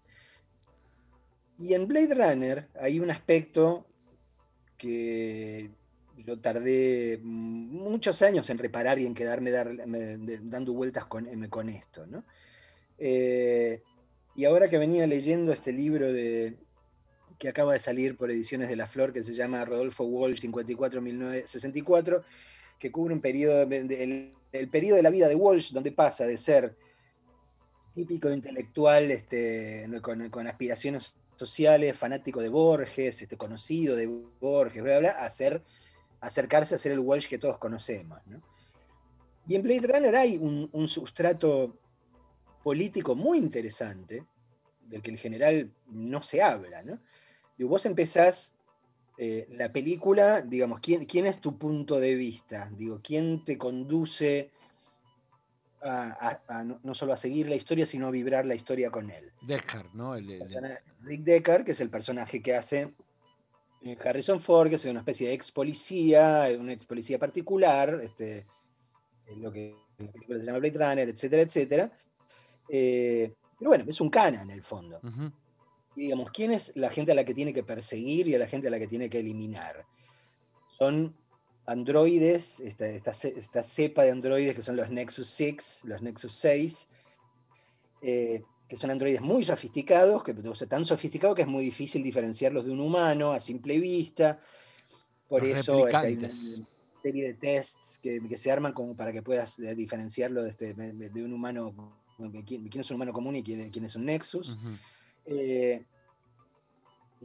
Y 1.59 1.74
en 1.74 1.88
Blade 1.88 2.14
Runner 2.14 2.68
hay 2.81 3.00
un 3.00 3.11
aspecto 3.11 3.87
que 4.78 5.70
yo 6.16 6.38
tardé 6.38 7.18
muchos 7.22 8.22
años 8.22 8.48
en 8.50 8.59
reparar 8.59 8.98
y 9.00 9.07
en 9.07 9.14
quedarme 9.14 9.50
dando 9.50 10.72
vueltas 10.72 11.07
con, 11.07 11.26
con 11.48 11.68
esto, 11.68 12.07
¿no? 12.07 12.24
Eh, 12.98 13.83
y 14.34 14.44
ahora 14.44 14.68
que 14.68 14.78
venía 14.78 15.06
leyendo 15.06 15.52
este 15.52 15.72
libro 15.72 16.12
de, 16.12 16.56
que 17.38 17.48
acaba 17.48 17.72
de 17.72 17.78
salir 17.78 18.16
por 18.16 18.30
Ediciones 18.30 18.68
de 18.68 18.76
la 18.76 18.86
Flor, 18.86 19.12
que 19.12 19.22
se 19.22 19.34
llama 19.34 19.64
Rodolfo 19.64 20.04
Walsh 20.04 20.44
54-1964, 20.46 22.22
que 22.78 22.90
cubre 22.90 23.14
un 23.14 23.20
periodo, 23.20 23.62
el, 23.62 24.68
periodo 24.70 24.96
de 24.96 25.02
la 25.02 25.10
vida 25.10 25.28
de 25.28 25.34
Walsh, 25.34 25.72
donde 25.72 25.92
pasa 25.92 26.24
de 26.24 26.36
ser 26.36 26.76
típico 27.94 28.30
intelectual 28.30 29.10
este, 29.10 29.86
con, 30.00 30.46
aspiraciones 30.46 31.14
sociales, 31.36 31.98
fanático 31.98 32.40
de 32.40 32.48
Borges, 32.48 33.22
este, 33.22 33.36
conocido 33.36 33.96
de 33.96 34.06
Borges, 34.40 34.82
bla, 34.82 34.98
bla, 34.98 35.10
a 35.10 35.28
ser, 35.28 35.62
acercarse 36.20 36.74
a 36.74 36.78
ser 36.78 36.92
el 36.92 37.00
Walsh 37.00 37.28
que 37.28 37.38
todos 37.38 37.58
conocemos. 37.58 38.18
Y 39.46 39.56
en 39.56 39.62
Blade 39.62 39.92
Runner 39.92 40.16
hay 40.16 40.38
un 40.38 40.88
sustrato 40.88 41.76
político 42.62 43.14
muy 43.14 43.38
interesante, 43.38 44.25
del 44.87 45.03
que 45.03 45.11
en 45.11 45.18
general 45.18 45.72
no 45.87 46.22
se 46.22 46.42
habla. 46.42 46.83
¿no? 46.83 46.98
vos 47.59 47.87
empezás 47.87 48.55
eh, 49.18 49.46
la 49.51 49.72
película, 49.72 50.40
digamos, 50.40 50.81
¿quién, 50.81 51.05
¿quién, 51.05 51.27
es 51.27 51.40
tu 51.40 51.59
punto 51.59 52.01
de 52.01 52.14
vista? 52.14 52.70
Digo, 52.72 53.01
¿quién 53.03 53.44
te 53.44 53.59
conduce 53.59 54.51
a, 55.85 56.64
no, 56.83 56.94
solo 56.94 57.12
a 57.12 57.16
seguir 57.16 57.48
la 57.48 57.57
historia, 57.57 57.87
sino 57.87 58.07
a 58.07 58.11
vibrar 58.11 58.46
la 58.46 58.55
historia 58.55 58.90
con 58.90 59.11
él? 59.11 59.33
Deckard, 59.42 59.92
¿no? 59.94 60.14
Rick 60.14 61.22
Deckard, 61.22 61.64
que 61.64 61.72
es 61.72 61.81
el 61.81 61.90
personaje 61.90 62.40
que 62.40 62.55
hace 62.55 62.94
eh, 63.83 63.96
Harrison 64.03 64.40
Ford, 64.40 64.68
que 64.68 64.77
es 64.77 64.85
una 64.85 65.01
especie 65.01 65.29
de 65.29 65.35
ex 65.35 65.51
policía, 65.51 66.48
una 66.59 66.72
ex 66.72 66.87
policía 66.87 67.18
particular, 67.18 68.01
este, 68.03 68.46
lo 69.37 69.53
que 69.53 69.75
se 69.98 70.44
llama 70.44 70.59
Blade 70.59 70.79
Runner, 70.79 71.09
etcétera, 71.09 71.42
etcétera. 71.42 71.92
Eh, 72.74 73.35
pero 73.58 73.68
bueno, 73.68 73.85
es 73.87 74.00
un 74.00 74.08
cana 74.08 74.40
en 74.40 74.50
el 74.50 74.62
fondo. 74.62 74.98
Y 75.94 76.04
digamos, 76.04 76.30
¿quién 76.30 76.52
es 76.52 76.72
la 76.74 76.88
gente 76.88 77.12
a 77.12 77.14
la 77.14 77.22
que 77.22 77.35
tiene 77.35 77.52
que 77.52 77.62
perseguir 77.62 78.26
y 78.28 78.35
a 78.35 78.38
la 78.38 78.46
gente 78.46 78.68
a 78.68 78.70
la 78.70 78.78
que 78.78 78.88
tiene 78.88 79.11
que 79.11 79.18
eliminar? 79.18 79.85
Son 80.78 81.14
androides, 81.66 82.61
esta, 82.61 82.87
esta, 82.88 83.62
cepa 83.62 84.04
de 84.04 84.11
androides 84.11 84.56
que 84.56 84.62
son 84.62 84.76
los 84.76 84.90
Nexus 84.90 85.28
6, 85.28 85.80
los 85.85 86.00
Nexus 86.00 86.32
6, 86.32 86.88
eh, 88.00 88.42
que 88.66 88.76
son 88.78 88.90
androides 88.90 89.20
muy 89.20 89.44
sofisticados, 89.44 90.24
que 90.24 90.32
tan 90.32 90.87
sofisticados 90.87 91.37
que 91.37 91.42
es 91.42 91.48
muy 91.48 91.64
difícil 91.64 92.02
diferenciarlos 92.02 92.64
de 92.64 92.72
un 92.72 92.80
humano 92.80 93.32
a 93.32 93.38
simple 93.38 93.78
vista. 93.78 94.40
Por 95.28 95.44
eso 95.44 95.87
hay 95.94 96.14
una 96.14 96.30
serie 97.02 97.26
de 97.26 97.35
tests 97.35 97.98
que, 98.02 98.38
se 98.38 98.50
arman 98.50 98.72
como 98.72 98.96
para 98.96 99.12
que 99.12 99.22
puedas 99.22 99.58
eh, 99.58 99.74
diferenciarlo 99.74 100.42
de, 100.42 100.50
este, 100.50 100.72
de 100.72 101.22
un 101.22 101.35
humano 101.35 102.01
quién, 102.30 102.68
es 102.72 102.90
un 102.90 102.96
humano 102.96 103.12
común 103.12 103.37
y 103.37 103.42
quién, 103.42 103.85
es 103.85 103.96
un 103.96 104.04
Nexus. 104.04 104.56
Eh, 105.26 105.85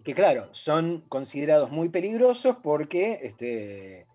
que 0.03 0.13
claro, 0.13 0.49
son 0.53 1.01
considerados 1.09 1.71
muy 1.71 1.89
peligrosos 1.89 2.57
porque 2.61 3.19
este, 3.21 4.05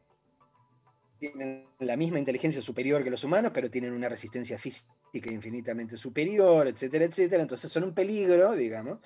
tienen 1.18 1.66
la 1.81 1.97
misma 1.97 2.18
inteligencia 2.18 2.62
superior 2.62 3.03
que 3.05 3.11
los 3.11 3.25
humanos, 3.25 3.53
pero 3.55 3.71
tienen 3.71 3.92
una 3.92 4.09
resistencia 4.09 4.59
física 4.59 5.31
infinitamente 5.31 5.97
superior, 5.97 6.66
etcétera, 6.68 7.05
etcétera. 7.05 7.42
Entonces 7.42 7.71
son 7.71 7.85
un 7.85 7.95
peligro, 7.95 8.53
digamos. 8.53 8.99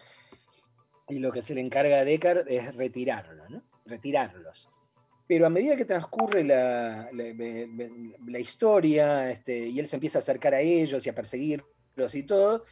Y 1.09 1.19
lo 1.19 1.31
que 1.31 1.43
se 1.43 1.55
le 1.55 1.61
encarga 1.61 2.01
a 2.01 2.05
Deckard 2.05 2.49
es 2.49 2.75
retirarlo, 2.75 3.49
¿no? 3.49 3.62
Retirarlos. 3.85 4.71
Pero 5.27 5.47
a 5.47 5.51
medida 5.51 5.77
que 5.77 5.85
transcurre 5.85 6.45
la, 6.45 7.11
la, 7.12 8.39
historia 8.39 9.31
este, 9.31 9.67
y 9.67 9.81
él 9.81 9.87
se 9.87 9.97
empieza 9.97 10.19
a 10.19 10.21
acercar 10.21 10.55
a 10.55 10.61
ellos 10.61 11.05
y 11.05 11.09
a 11.09 11.15
perseguirlos 11.15 12.15
y 12.15 12.23
todo, 12.23 12.65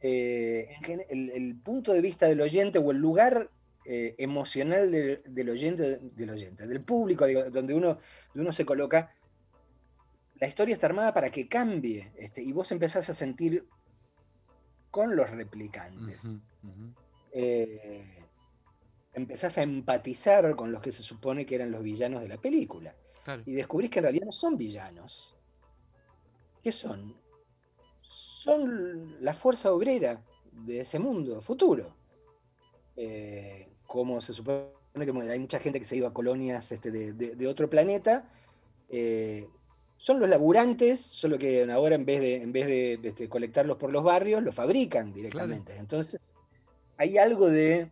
eh, 0.00 0.68
el, 1.08 1.56
punto 1.56 1.92
de 1.92 2.00
vista 2.00 2.28
del 2.28 2.40
oyente 2.40 2.78
o 2.78 2.90
el 2.92 2.98
lugar 2.98 3.50
eh, 3.84 4.14
emocional 4.18 4.90
del, 4.90 5.50
oyente, 5.50 5.98
del 6.00 6.30
oyente, 6.30 6.66
del 6.66 6.80
público, 6.82 7.26
donde 7.50 7.74
uno, 7.74 7.98
uno 8.34 8.52
se 8.52 8.64
coloca, 8.64 9.12
la 10.38 10.46
historia 10.46 10.74
está 10.74 10.86
armada 10.86 11.12
para 11.12 11.30
que 11.30 11.48
cambie 11.48 12.12
este, 12.16 12.42
y 12.42 12.52
vos 12.52 12.70
empezás 12.70 13.08
a 13.08 13.14
sentir 13.14 13.66
con 14.90 15.16
los 15.16 15.30
replicantes. 15.30 16.38
Eh, 17.32 18.25
empezás 19.16 19.56
a 19.56 19.62
empatizar 19.62 20.54
con 20.54 20.70
los 20.70 20.82
que 20.82 20.92
se 20.92 21.02
supone 21.02 21.46
que 21.46 21.54
eran 21.54 21.70
los 21.70 21.82
villanos 21.82 22.20
de 22.20 22.28
la 22.28 22.36
película. 22.36 22.94
Y 23.44 23.54
descubrís 23.54 23.90
que 23.90 23.98
en 23.98 24.04
realidad 24.04 24.26
no 24.26 24.32
son 24.32 24.56
villanos. 24.56 25.34
¿Qué 26.62 26.70
son? 26.70 27.16
Son 28.02 29.16
la 29.20 29.34
fuerza 29.34 29.72
obrera 29.72 30.22
de 30.52 30.80
ese 30.80 31.00
mundo 31.00 31.40
futuro. 31.40 31.96
Eh, 32.94 33.68
como 33.84 34.20
se 34.20 34.32
supone 34.32 34.70
que 34.94 35.10
hay 35.30 35.40
mucha 35.40 35.58
gente 35.58 35.80
que 35.80 35.84
se 35.84 35.96
ha 35.96 35.98
ido 35.98 36.06
a 36.06 36.14
colonias 36.14 36.70
este, 36.70 36.90
de, 36.92 37.48
otro 37.48 37.68
planeta. 37.68 38.30
Eh, 38.90 39.48
son 39.96 40.20
los 40.20 40.28
laburantes, 40.28 41.00
solo 41.00 41.38
que 41.38 41.68
ahora 41.72 41.96
en 41.96 42.04
vez 42.04 42.20
de, 42.20 42.42
en 42.42 42.52
vez 42.52 42.66
de 42.66 43.00
este, 43.02 43.28
colectarlos 43.28 43.78
por 43.78 43.90
los 43.90 44.04
barrios, 44.04 44.42
los 44.42 44.54
fabrican 44.54 45.12
directamente. 45.12 45.74
Entonces, 45.76 46.32
hay 46.96 47.18
algo 47.18 47.48
de 47.48 47.90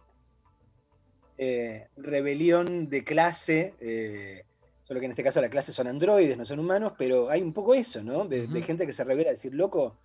eh, 1.36 1.88
rebelión 1.96 2.88
de 2.88 3.02
clase, 3.02 3.74
eh, 3.80 4.44
solo 4.84 5.00
que 5.00 5.06
en 5.06 5.12
este 5.12 5.24
caso 5.24 5.40
la 5.40 5.48
clase 5.48 5.72
son 5.72 5.88
androides, 5.88 6.36
no 6.36 6.44
son 6.44 6.60
humanos, 6.60 6.92
pero 6.96 7.28
hay 7.28 7.42
un 7.42 7.52
poco 7.52 7.74
eso, 7.74 8.02
¿no? 8.02 8.24
De, 8.24 8.46
gente 8.62 8.86
que 8.86 8.92
se 8.92 9.02
revela 9.02 9.30
a 9.30 9.32
decir, 9.32 9.52
loco, 9.54 9.96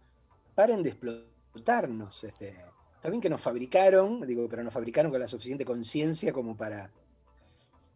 paren 0.55 0.81
de 0.81 0.89
explotarnos. 0.89 2.23
Este, 2.23 2.55
está 2.95 3.09
bien 3.09 3.21
que 3.21 3.29
nos 3.29 3.41
fabricaron, 3.41 4.25
digo, 4.25 4.47
pero 4.49 4.63
nos 4.63 4.73
fabricaron 4.73 5.11
con 5.11 5.19
la 5.19 5.27
suficiente 5.27 5.65
conciencia 5.65 6.33
como 6.33 6.57
para 6.57 6.89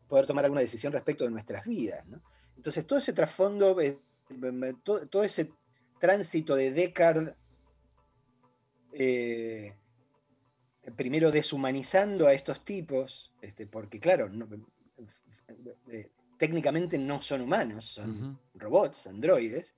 poder 0.08 0.28
tomar 0.28 0.46
alguna 0.46 0.62
decisión 0.62 0.94
respecto 0.94 1.24
de 1.24 1.32
nuestras 1.32 1.66
vidas, 1.66 2.06
¿no? 2.06 2.22
Entonces, 2.56 2.86
todo 2.86 3.00
ese 3.00 3.14
trasfondo, 3.14 3.82
eh, 3.82 3.98
todo, 4.84 5.24
ese 5.24 5.52
tránsito 6.00 6.56
de 6.56 6.72
Descartes 6.72 7.34
primero 10.96 11.32
deshumanizando 11.32 12.28
a 12.28 12.34
estos 12.34 12.66
tipos, 12.66 13.32
este, 13.42 13.66
porque 13.66 14.00
claro, 14.00 14.30
eh, 15.90 16.10
técnicamente 16.38 16.98
no 16.98 17.22
son 17.22 17.42
humanos, 17.42 17.86
son 17.86 18.40
robots, 18.56 19.08
androides, 19.08 19.76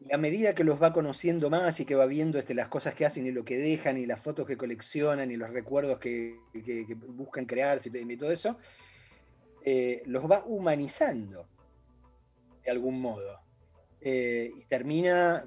y 0.00 0.14
a 0.14 0.18
medida 0.18 0.54
que 0.54 0.64
los 0.64 0.80
va 0.80 0.92
conociendo 0.92 1.50
más 1.50 1.80
y 1.80 1.84
que 1.84 1.96
va 1.96 2.06
viendo 2.06 2.38
este, 2.38 2.54
las 2.54 2.68
cosas 2.68 2.94
que 2.94 3.04
hacen 3.04 3.26
y 3.26 3.32
lo 3.32 3.44
que 3.44 3.58
dejan 3.58 3.98
y 3.98 4.06
las 4.06 4.20
fotos 4.22 4.46
que 4.46 4.56
coleccionan 4.56 5.30
y 5.30 5.36
los 5.36 5.50
recuerdos 5.50 5.98
que, 5.98 6.38
buscan 7.08 7.46
crearse 7.46 7.90
y 7.92 8.16
todo 8.16 8.30
eso, 8.30 8.58
eh, 9.64 10.02
los 10.06 10.30
va 10.30 10.44
humanizando 10.46 11.48
de 12.62 12.70
algún 12.70 13.00
modo. 13.00 13.40
Eh, 14.00 14.52
y 14.56 14.64
termina, 14.66 15.44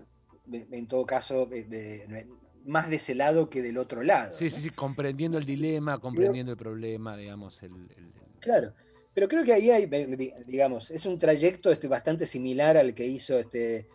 en 0.51 0.87
todo 0.87 1.05
caso, 1.05 1.45
de, 1.45 2.27
más 2.65 2.89
de 2.89 2.97
ese 2.97 3.15
lado 3.15 3.49
que 3.49 3.61
del 3.61 3.77
otro 3.77 4.03
lado. 4.03 4.35
Sí, 4.35 4.49
sí, 4.49 4.61
sí, 4.61 4.69
comprendiendo 4.69 5.37
el 5.37 5.45
dilema, 5.45 5.99
comprendiendo 5.99 6.51
el 6.51 6.57
problema, 6.57 7.17
digamos. 7.17 7.61
El, 7.63 7.87
Claro, 8.39 8.73
pero 9.13 9.27
creo 9.27 9.43
que 9.43 9.53
ahí 9.53 9.69
hay, 9.69 9.85
digamos, 10.45 10.89
es 10.89 11.05
un 11.05 11.17
trayecto 11.17 11.71
este, 11.71 11.87
bastante 11.87 12.25
similar 12.25 12.77
al 12.77 12.93
que 12.93 13.05
hizo 13.05 13.37
este 13.37 13.87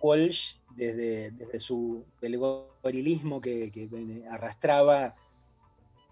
Walsh 0.00 0.56
desde, 0.74 1.60
su 1.60 2.04
el 2.20 2.36
gorilismo 2.38 3.40
que, 3.40 4.24
arrastraba 4.30 5.14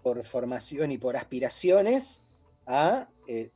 por 0.01 0.23
formación 0.23 0.91
y 0.91 0.97
por 0.97 1.17
aspiraciones 1.17 2.21
a 2.65 3.09
eh, 3.27 3.51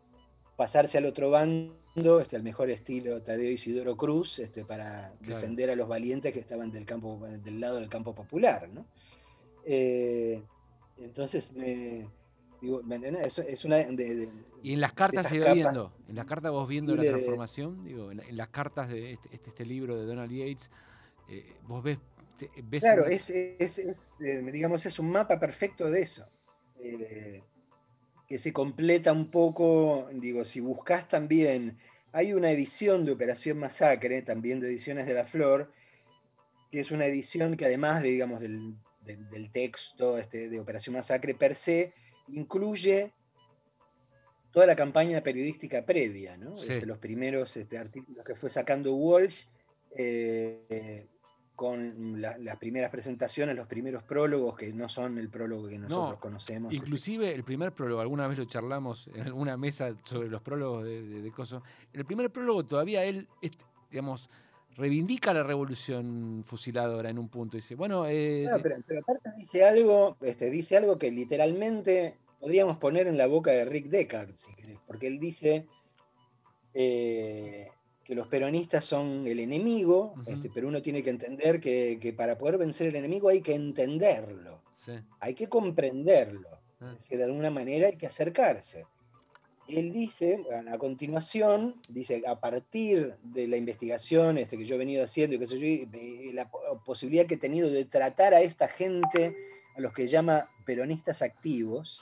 pasarse 0.58 0.98
al 0.98 1.06
otro 1.06 1.30
bando 1.30 2.20
este, 2.20 2.36
al 2.36 2.44
mejor 2.44 2.70
estilo 2.70 3.22
Tadeo 3.22 3.52
Isidoro 3.52 3.96
Cruz, 3.96 4.40
este, 4.40 4.66
para 4.66 5.14
defender 5.22 5.70
a 5.70 5.76
los 5.76 5.88
valientes 5.88 6.34
que 6.34 6.40
estaban 6.40 6.72
del, 6.72 6.86
campo, 6.86 7.26
del 7.44 7.62
lado 7.62 7.78
del 7.78 7.88
campo 7.88 8.14
popular. 8.14 8.70
Eh, 9.64 10.42
entonces, 10.98 11.54
digo, 12.62 12.82
es, 13.22 13.66
una... 13.66 13.82
y 14.64 14.74
en 14.74 14.82
las 14.82 14.94
cartas 14.94 15.28
se 15.28 15.40
viendo, 15.40 15.94
en 16.10 16.16
las 16.16 16.26
cartas 16.26 16.52
vos 16.52 16.68
viendo 16.68 16.96
la 16.96 17.04
transformación, 17.04 17.84
digo, 17.84 18.12
en, 18.12 18.36
las 18.36 18.50
cartas 18.50 18.90
de 18.90 19.14
este, 19.14 19.30
este, 19.32 19.50
este, 19.52 19.66
libro 19.66 19.96
de 19.96 20.06
Donald 20.06 20.32
Yates, 20.32 20.72
eh, 21.30 21.54
vos 21.68 21.84
ves... 21.84 22.00
claro, 22.80 23.06
es, 23.06 23.30
es, 23.30 24.16
eh, 24.20 24.42
digamos, 24.52 24.86
es 24.88 24.98
un 24.98 25.12
mapa 25.12 25.40
perfecto 25.40 25.90
de 25.90 26.02
eso 26.02 26.26
que 28.28 28.38
se 28.38 28.52
completa 28.52 29.14
un 29.14 29.32
poco, 29.32 30.10
digo, 30.12 30.44
si 30.44 30.60
buscas 30.60 31.08
también, 31.08 31.78
hay 32.12 32.34
una 32.34 32.52
edición 32.52 33.06
de 33.06 33.14
Operación 33.14 33.58
Masacre, 33.58 34.22
también 34.22 34.60
de 34.60 34.68
Ediciones 34.68 35.08
de 35.08 35.14
la 35.14 35.26
Flor, 35.26 35.72
que 36.72 36.82
es 36.82 36.92
una 36.92 37.06
edición 37.06 37.56
que 37.56 37.66
además 37.66 38.02
de, 38.02 38.10
digamos, 38.10 38.42
del, 38.42 38.76
texto 39.54 40.18
este, 40.18 40.50
de 40.50 40.60
Operación 40.60 40.96
Masacre 40.96 41.34
per 41.34 41.56
se, 41.56 41.94
incluye 42.28 43.14
toda 44.52 44.66
la 44.66 44.76
campaña 44.76 45.24
periodística 45.24 45.86
previa, 45.86 46.36
¿no? 46.36 46.58
Este, 46.58 46.86
los 46.86 46.98
primeros 46.98 47.56
este, 47.56 47.78
artículos 47.78 48.26
que 48.26 48.36
fue 48.36 48.50
sacando 48.50 48.94
Walsh, 48.96 49.46
eh, 49.96 51.08
con 51.58 52.22
las 52.22 52.58
primeras 52.58 52.92
presentaciones, 52.92 53.56
los 53.56 53.66
primeros 53.66 54.04
prólogos, 54.04 54.56
que 54.56 54.72
no 54.72 54.88
son 54.88 55.18
el 55.18 55.28
prólogo 55.28 55.68
que 55.68 55.80
nosotros 55.80 56.20
conocemos. 56.20 56.72
Inclusive 56.72 57.34
el 57.34 57.44
primer 57.44 57.72
prólogo, 57.72 58.00
alguna 58.00 58.28
vez 58.28 58.38
lo 58.38 58.46
charlamos 58.46 59.10
en 59.16 59.22
alguna 59.22 59.58
mesa 59.58 59.92
sobre 60.04 60.30
los 60.30 60.44
prólogos 60.44 60.84
de, 60.84 61.02
de, 61.02 61.32
El 61.94 62.06
primer 62.06 62.30
prólogo 62.30 62.64
todavía 62.64 63.04
él, 63.06 63.28
digamos, 63.90 64.30
reivindica 64.76 65.34
la 65.34 65.42
revolución 65.42 66.44
fusiladora 66.46 67.10
en 67.10 67.18
un 67.18 67.28
punto. 67.28 67.58
Dice, 67.58 67.74
bueno. 67.74 68.06
Eh, 68.08 68.48
pero, 68.62 68.76
aparte 69.02 69.32
dice 69.36 69.66
algo, 69.66 70.16
este, 70.22 70.52
dice 70.52 70.78
algo 70.78 71.00
que 71.00 71.10
literalmente 71.10 72.18
podríamos 72.40 72.78
poner 72.78 73.08
en 73.08 73.18
la 73.18 73.26
boca 73.26 73.50
de 73.50 73.66
Rick 73.66 73.88
Deckard, 73.88 74.36
si 74.36 74.54
querés, 74.54 74.78
porque 74.86 75.08
él 75.08 75.20
dice. 75.20 75.66
Eh, 76.76 77.68
que 78.08 78.16
los 78.16 78.30
peronistas 78.30 78.86
son 78.86 79.28
el 79.28 79.42
enemigo, 79.42 80.16
este, 80.26 80.50
pero 80.50 80.70
uno 80.70 80.82
tiene 80.82 81.04
que 81.04 81.10
entender 81.10 81.60
que, 81.60 82.14
para 82.16 82.38
poder 82.38 82.58
vencer 82.58 82.88
el 82.88 82.96
enemigo 82.96 83.28
hay 83.28 83.42
que 83.42 83.54
entenderlo, 83.54 84.62
hay 85.20 85.34
que 85.34 85.50
comprenderlo, 85.50 86.48
ah. 86.80 86.96
de 87.10 87.24
alguna 87.26 87.52
manera 87.52 87.88
hay 87.88 87.98
que 87.98 88.08
acercarse. 88.08 88.86
Él 89.68 89.92
dice, 89.92 90.40
a 90.70 90.78
continuación, 90.78 91.82
dice, 91.90 92.24
a 92.26 92.40
partir 92.40 93.16
de 93.22 93.46
la 93.50 93.58
investigación 93.58 94.38
este, 94.38 94.58
que 94.58 94.64
yo 94.64 94.76
he 94.76 94.78
venido 94.78 95.04
haciendo 95.04 95.36
y, 95.36 95.46
sé 95.46 95.60
yo, 95.60 96.32
la 96.32 96.50
posibilidad 96.86 97.26
que 97.26 97.36
he 97.36 97.38
tenido 97.38 97.70
de 97.70 97.84
tratar 97.84 98.34
a 98.34 98.40
esta 98.40 98.70
gente, 98.70 99.36
a 99.76 99.82
los 99.82 99.92
que 99.92 100.08
llama 100.08 100.50
peronistas 100.66 101.22
activos, 101.22 102.02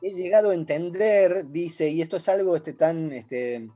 he 0.00 0.10
llegado 0.10 0.50
a 0.50 0.54
entender, 0.54 1.46
dice, 1.52 1.88
y 1.88 2.02
esto 2.02 2.16
es 2.16 2.28
algo 2.28 2.56
este, 2.56 2.72
tan... 2.72 3.12
Este, 3.12 3.70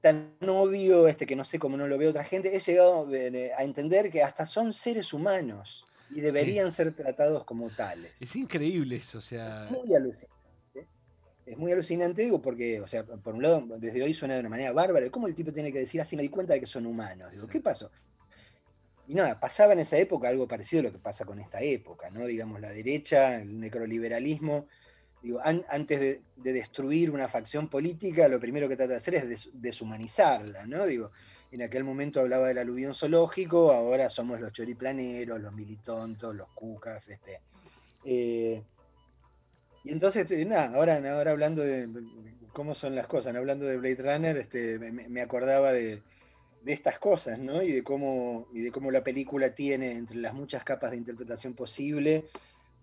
tan 0.00 0.34
obvio 0.48 1.08
este, 1.08 1.26
que 1.26 1.36
no 1.36 1.44
sé 1.44 1.58
cómo 1.58 1.76
no 1.76 1.86
lo 1.86 1.98
ve 1.98 2.08
otra 2.08 2.24
gente, 2.24 2.54
he 2.54 2.60
llegado 2.60 3.12
eh, 3.12 3.52
a 3.56 3.64
entender 3.64 4.10
que 4.10 4.22
hasta 4.22 4.46
son 4.46 4.72
seres 4.72 5.12
humanos 5.12 5.86
y 6.10 6.20
deberían 6.20 6.72
ser 6.72 6.92
tratados 6.92 7.44
como 7.44 7.70
tales. 7.70 8.20
Es 8.20 8.34
increíble 8.36 8.96
eso, 8.96 9.18
o 9.18 9.22
sea. 9.22 9.66
Es 9.66 9.70
muy 9.70 9.94
alucinante. 9.94 10.40
Es 11.46 11.58
muy 11.58 11.72
alucinante, 11.72 12.22
digo, 12.22 12.40
porque, 12.40 12.80
o 12.80 12.86
sea, 12.86 13.04
por 13.04 13.34
un 13.34 13.42
lado, 13.42 13.64
desde 13.78 14.02
hoy 14.02 14.14
suena 14.14 14.34
de 14.34 14.40
una 14.40 14.48
manera 14.48 14.72
bárbara. 14.72 15.10
¿Cómo 15.10 15.26
el 15.26 15.34
tipo 15.34 15.52
tiene 15.52 15.72
que 15.72 15.80
decir 15.80 16.00
así? 16.00 16.16
Me 16.16 16.22
di 16.22 16.28
cuenta 16.28 16.54
de 16.54 16.60
que 16.60 16.66
son 16.66 16.86
humanos. 16.86 17.32
Digo, 17.32 17.48
¿qué 17.48 17.60
pasó? 17.60 17.90
Y 19.08 19.14
nada, 19.14 19.40
pasaba 19.40 19.72
en 19.72 19.80
esa 19.80 19.98
época 19.98 20.28
algo 20.28 20.46
parecido 20.46 20.80
a 20.80 20.84
lo 20.84 20.92
que 20.92 20.98
pasa 20.98 21.24
con 21.24 21.40
esta 21.40 21.60
época, 21.60 22.10
¿no? 22.10 22.26
Digamos, 22.26 22.60
la 22.60 22.70
derecha, 22.70 23.40
el 23.40 23.58
necroliberalismo, 23.58 24.68
antes 25.44 26.00
de, 26.00 26.20
destruir 26.36 27.10
una 27.10 27.28
facción 27.28 27.68
política, 27.68 28.28
lo 28.28 28.40
primero 28.40 28.68
que 28.68 28.76
trata 28.76 28.92
de 28.92 28.96
hacer 28.96 29.14
es 29.16 29.50
deshumanizarla, 29.52 30.66
¿no? 30.66 30.86
Digo, 30.86 31.10
en 31.52 31.62
aquel 31.62 31.84
momento 31.84 32.20
hablaba 32.20 32.48
del 32.48 32.58
aluvión 32.58 32.94
zoológico, 32.94 33.72
ahora 33.72 34.08
somos 34.08 34.40
los 34.40 34.52
choriplaneros, 34.52 35.40
los 35.40 35.52
militontos, 35.52 36.34
los 36.34 36.48
cucas, 36.50 37.08
este. 37.08 37.40
Eh, 38.04 38.62
y 39.84 39.92
entonces, 39.92 40.30
eh, 40.30 40.44
nada, 40.44 40.74
ahora, 40.74 40.96
ahora 40.96 41.32
hablando 41.32 41.62
de 41.62 41.88
cómo 42.52 42.74
son 42.74 42.94
las 42.94 43.06
cosas, 43.06 43.34
hablando 43.34 43.66
de 43.66 43.76
Blade 43.76 44.02
Runner, 44.02 44.36
este, 44.36 44.78
me, 44.78 45.20
acordaba 45.20 45.72
de, 45.72 46.02
estas 46.66 46.98
cosas, 46.98 47.38
¿no? 47.38 47.62
Y 47.62 47.72
de 47.72 47.82
cómo, 47.82 48.48
y 48.52 48.60
de 48.62 48.70
cómo 48.70 48.90
la 48.90 49.02
película 49.02 49.54
tiene, 49.54 49.92
entre 49.92 50.18
las 50.18 50.34
muchas 50.34 50.62
capas 50.64 50.90
de 50.90 50.98
interpretación 50.98 51.54
posible, 51.54 52.26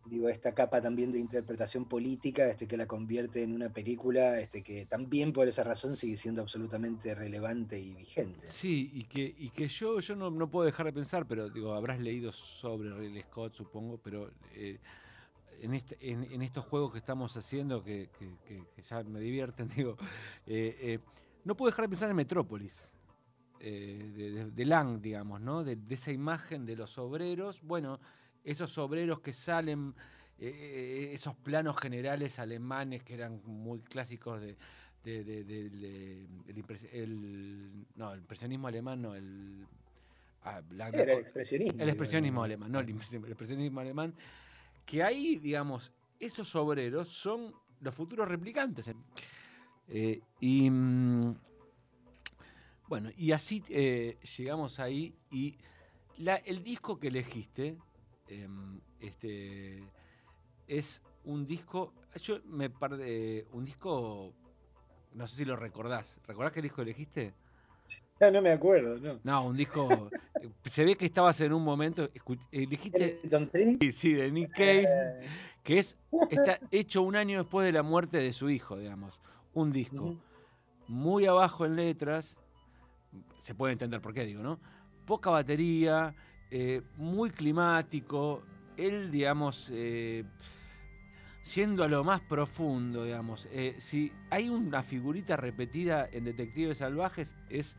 digo, 0.10 0.30
esta 0.30 0.54
capa 0.54 0.82
también 0.82 1.12
de 1.12 1.20
interpretación 1.20 1.86
política 1.86 2.48
este, 2.48 2.68
que 2.68 2.78
la 2.78 2.88
convierte 2.88 3.44
en 3.44 3.54
una 3.54 3.70
película 3.70 4.40
este, 4.40 4.64
que 4.64 4.86
también 4.86 5.34
por 5.34 5.48
esa 5.48 5.64
razón 5.64 5.96
sigue 5.96 6.18
siendo 6.18 6.42
absolutamente 6.42 7.14
relevante 7.16 7.80
y 7.80 7.94
vigente. 7.94 8.48
Sí, 8.48 8.90
y 8.94 9.04
que, 9.04 9.36
y 9.38 9.50
que 9.50 9.68
yo, 9.68 10.00
yo 10.00 10.16
no, 10.16 10.30
no 10.32 10.50
puedo 10.50 10.66
dejar 10.66 10.86
de 10.86 10.94
pensar, 10.94 11.26
pero 11.28 11.50
digo, 11.50 11.74
habrás 11.74 12.00
leído 12.00 12.32
sobre 12.32 12.94
Ridley 12.94 13.24
Scott, 13.24 13.54
supongo, 13.54 13.98
pero 13.98 14.32
eh, 14.54 14.80
en, 15.62 15.74
este, 15.74 15.98
en, 16.02 16.42
estos 16.42 16.66
juegos 16.66 16.92
que 16.92 17.00
estamos 17.00 17.36
haciendo, 17.36 17.84
que, 17.84 18.10
que- 18.18 18.82
ya 18.84 19.04
me 19.04 19.20
divierten, 19.20 19.68
digo, 19.76 19.98
eh, 20.46 20.78
eh, 20.80 21.00
no 21.44 21.56
puedo 21.56 21.70
dejar 21.72 21.86
de 21.86 21.90
pensar 21.90 22.10
en 22.10 22.16
Metrópolis. 22.16 22.90
de 23.60 24.66
Lang, 24.66 25.02
digamos, 25.02 25.42
¿no? 25.42 25.64
De, 25.64 25.76
de 25.76 25.96
esa 25.96 26.12
imagen 26.12 26.66
de 26.66 26.76
los 26.76 26.98
obreros, 26.98 27.62
bueno, 27.64 28.00
esos 28.48 28.78
obreros 28.78 29.20
que 29.20 29.34
salen, 29.34 29.94
eh, 30.40 31.10
esos 31.14 31.36
planos 31.36 31.76
generales 31.78 32.40
alemanes 32.40 33.04
que 33.04 33.14
eran 33.14 33.42
muy 33.46 33.80
clásicos 33.82 34.40
de, 34.42 34.56
el, 36.94 37.86
no, 37.96 38.14
el 38.14 38.20
impresionismo 38.20 38.68
alemán, 38.68 39.02
no, 39.02 39.16
el, 39.16 39.66
ah, 40.44 40.62
la- 40.72 40.90
la 40.90 41.02
Era 41.84 41.84
el 41.84 41.90
expresionismo. 41.90 42.44
alemán, 42.44 42.72
no 42.72 42.80
el 42.80 42.90
expresionismo 42.90 43.80
alemán, 43.82 44.14
que 44.86 45.04
ahí, 45.04 45.38
digamos, 45.38 45.92
esos 46.20 46.56
obreros 46.56 47.10
son 47.10 47.54
los 47.82 47.94
futuros 47.94 48.28
replicantes. 48.28 48.90
Eh, 49.90 50.22
y 50.40 50.70
mm, 50.70 51.36
bueno, 52.88 53.10
y 53.18 53.32
así 53.34 53.64
eh, 53.70 54.18
llegamos 54.38 54.80
ahí 54.80 55.14
y 55.32 55.58
la- 56.18 56.38
el 56.38 56.64
disco 56.64 56.98
que 57.00 57.08
elegiste 57.10 57.78
em, 58.28 58.80
este, 59.00 59.84
es 60.68 61.02
un 61.24 61.46
disco, 61.46 61.94
yo 62.22 62.40
me 62.46 62.72
eh, 63.00 63.46
un 63.52 63.66
disco, 63.66 64.34
no 65.14 65.28
sé 65.28 65.36
si 65.36 65.46
lo 65.46 65.56
recordás, 65.56 66.20
¿recordás 66.26 66.54
qué 66.54 66.62
disco 66.62 66.82
elegiste? 66.82 67.34
Ah, 68.20 68.32
no 68.32 68.42
me 68.42 68.52
acuerdo, 68.52 68.98
¿no. 68.98 69.20
No, 69.24 69.46
un 69.46 69.56
disco, 69.58 70.10
eh, 70.42 70.50
se 70.66 70.84
ve 70.84 70.96
que 70.96 71.06
estabas 71.06 71.40
en 71.42 71.54
un 71.54 71.64
momento, 71.64 72.10
elegiste, 72.52 73.22
Trinity. 73.52 73.92
sí, 73.92 73.92
sí, 73.92 74.14
de 74.14 74.32
Nick 74.32 74.52
Cave, 74.52 75.20
que 75.64 75.80
es, 75.80 75.98
está 76.30 76.60
hecho 76.72 77.04
un 77.04 77.16
año 77.16 77.40
después 77.40 77.66
de 77.66 77.72
la 77.72 77.84
muerte 77.84 78.18
de 78.18 78.34
su 78.34 78.50
hijo, 78.50 78.78
digamos, 78.78 79.20
un 79.54 79.72
disco 79.72 80.16
muy 80.88 81.26
abajo 81.26 81.66
en 81.66 81.76
letras, 81.76 82.38
se 83.38 83.54
puede 83.54 83.74
entender 83.74 84.02
por 84.02 84.14
qué 84.14 84.26
digo, 84.26 84.42
¿no? 84.42 84.60
Poca 85.06 85.30
batería, 85.30 86.16
eh, 86.52 86.82
muy 86.98 87.30
climático, 87.30 88.44
él, 88.78 89.12
digamos, 89.12 89.70
eh, 89.74 90.24
yendo 91.56 91.84
a 91.84 91.88
lo 91.88 92.04
más 92.04 92.22
profundo, 92.22 93.06
digamos. 93.06 93.48
eh, 93.52 93.76
si 93.80 94.12
hay 94.30 94.50
una 94.50 94.84
figurita 94.84 95.36
repetida 95.38 96.08
en 96.12 96.24
Detectives 96.24 96.80
Salvajes, 96.80 97.36
es 97.50 97.76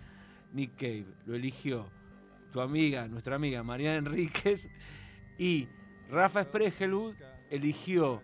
Nick 0.52 0.76
Cave, 0.76 1.06
lo 1.26 1.34
eligió 1.34 1.86
tu 2.52 2.60
amiga, 2.60 3.06
nuestra 3.08 3.36
amiga 3.36 3.62
Mariana 3.62 3.98
Enríquez, 3.98 4.68
y 5.38 5.68
Rafa 6.10 6.44
Spregelwood 6.44 7.14
eligió 7.50 8.22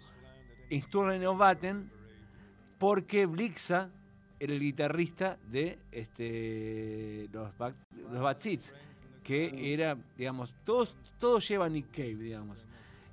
Insturren 0.70 1.24
of 1.26 1.38
Batten 1.38 1.90
porque 2.78 3.26
Blixa 3.26 3.90
era 4.40 4.52
el 4.52 4.60
guitarrista 4.60 5.38
de 5.50 5.78
este, 5.92 7.28
los, 7.32 7.50
los 8.10 8.22
Bad 8.22 8.38
Seeds, 8.38 8.74
que 9.24 9.72
era, 9.72 9.96
digamos, 10.16 10.54
todos, 10.64 10.94
todos 11.18 11.48
llevan 11.48 11.72
Nick 11.72 11.90
Cave, 11.90 12.14
digamos. 12.16 12.64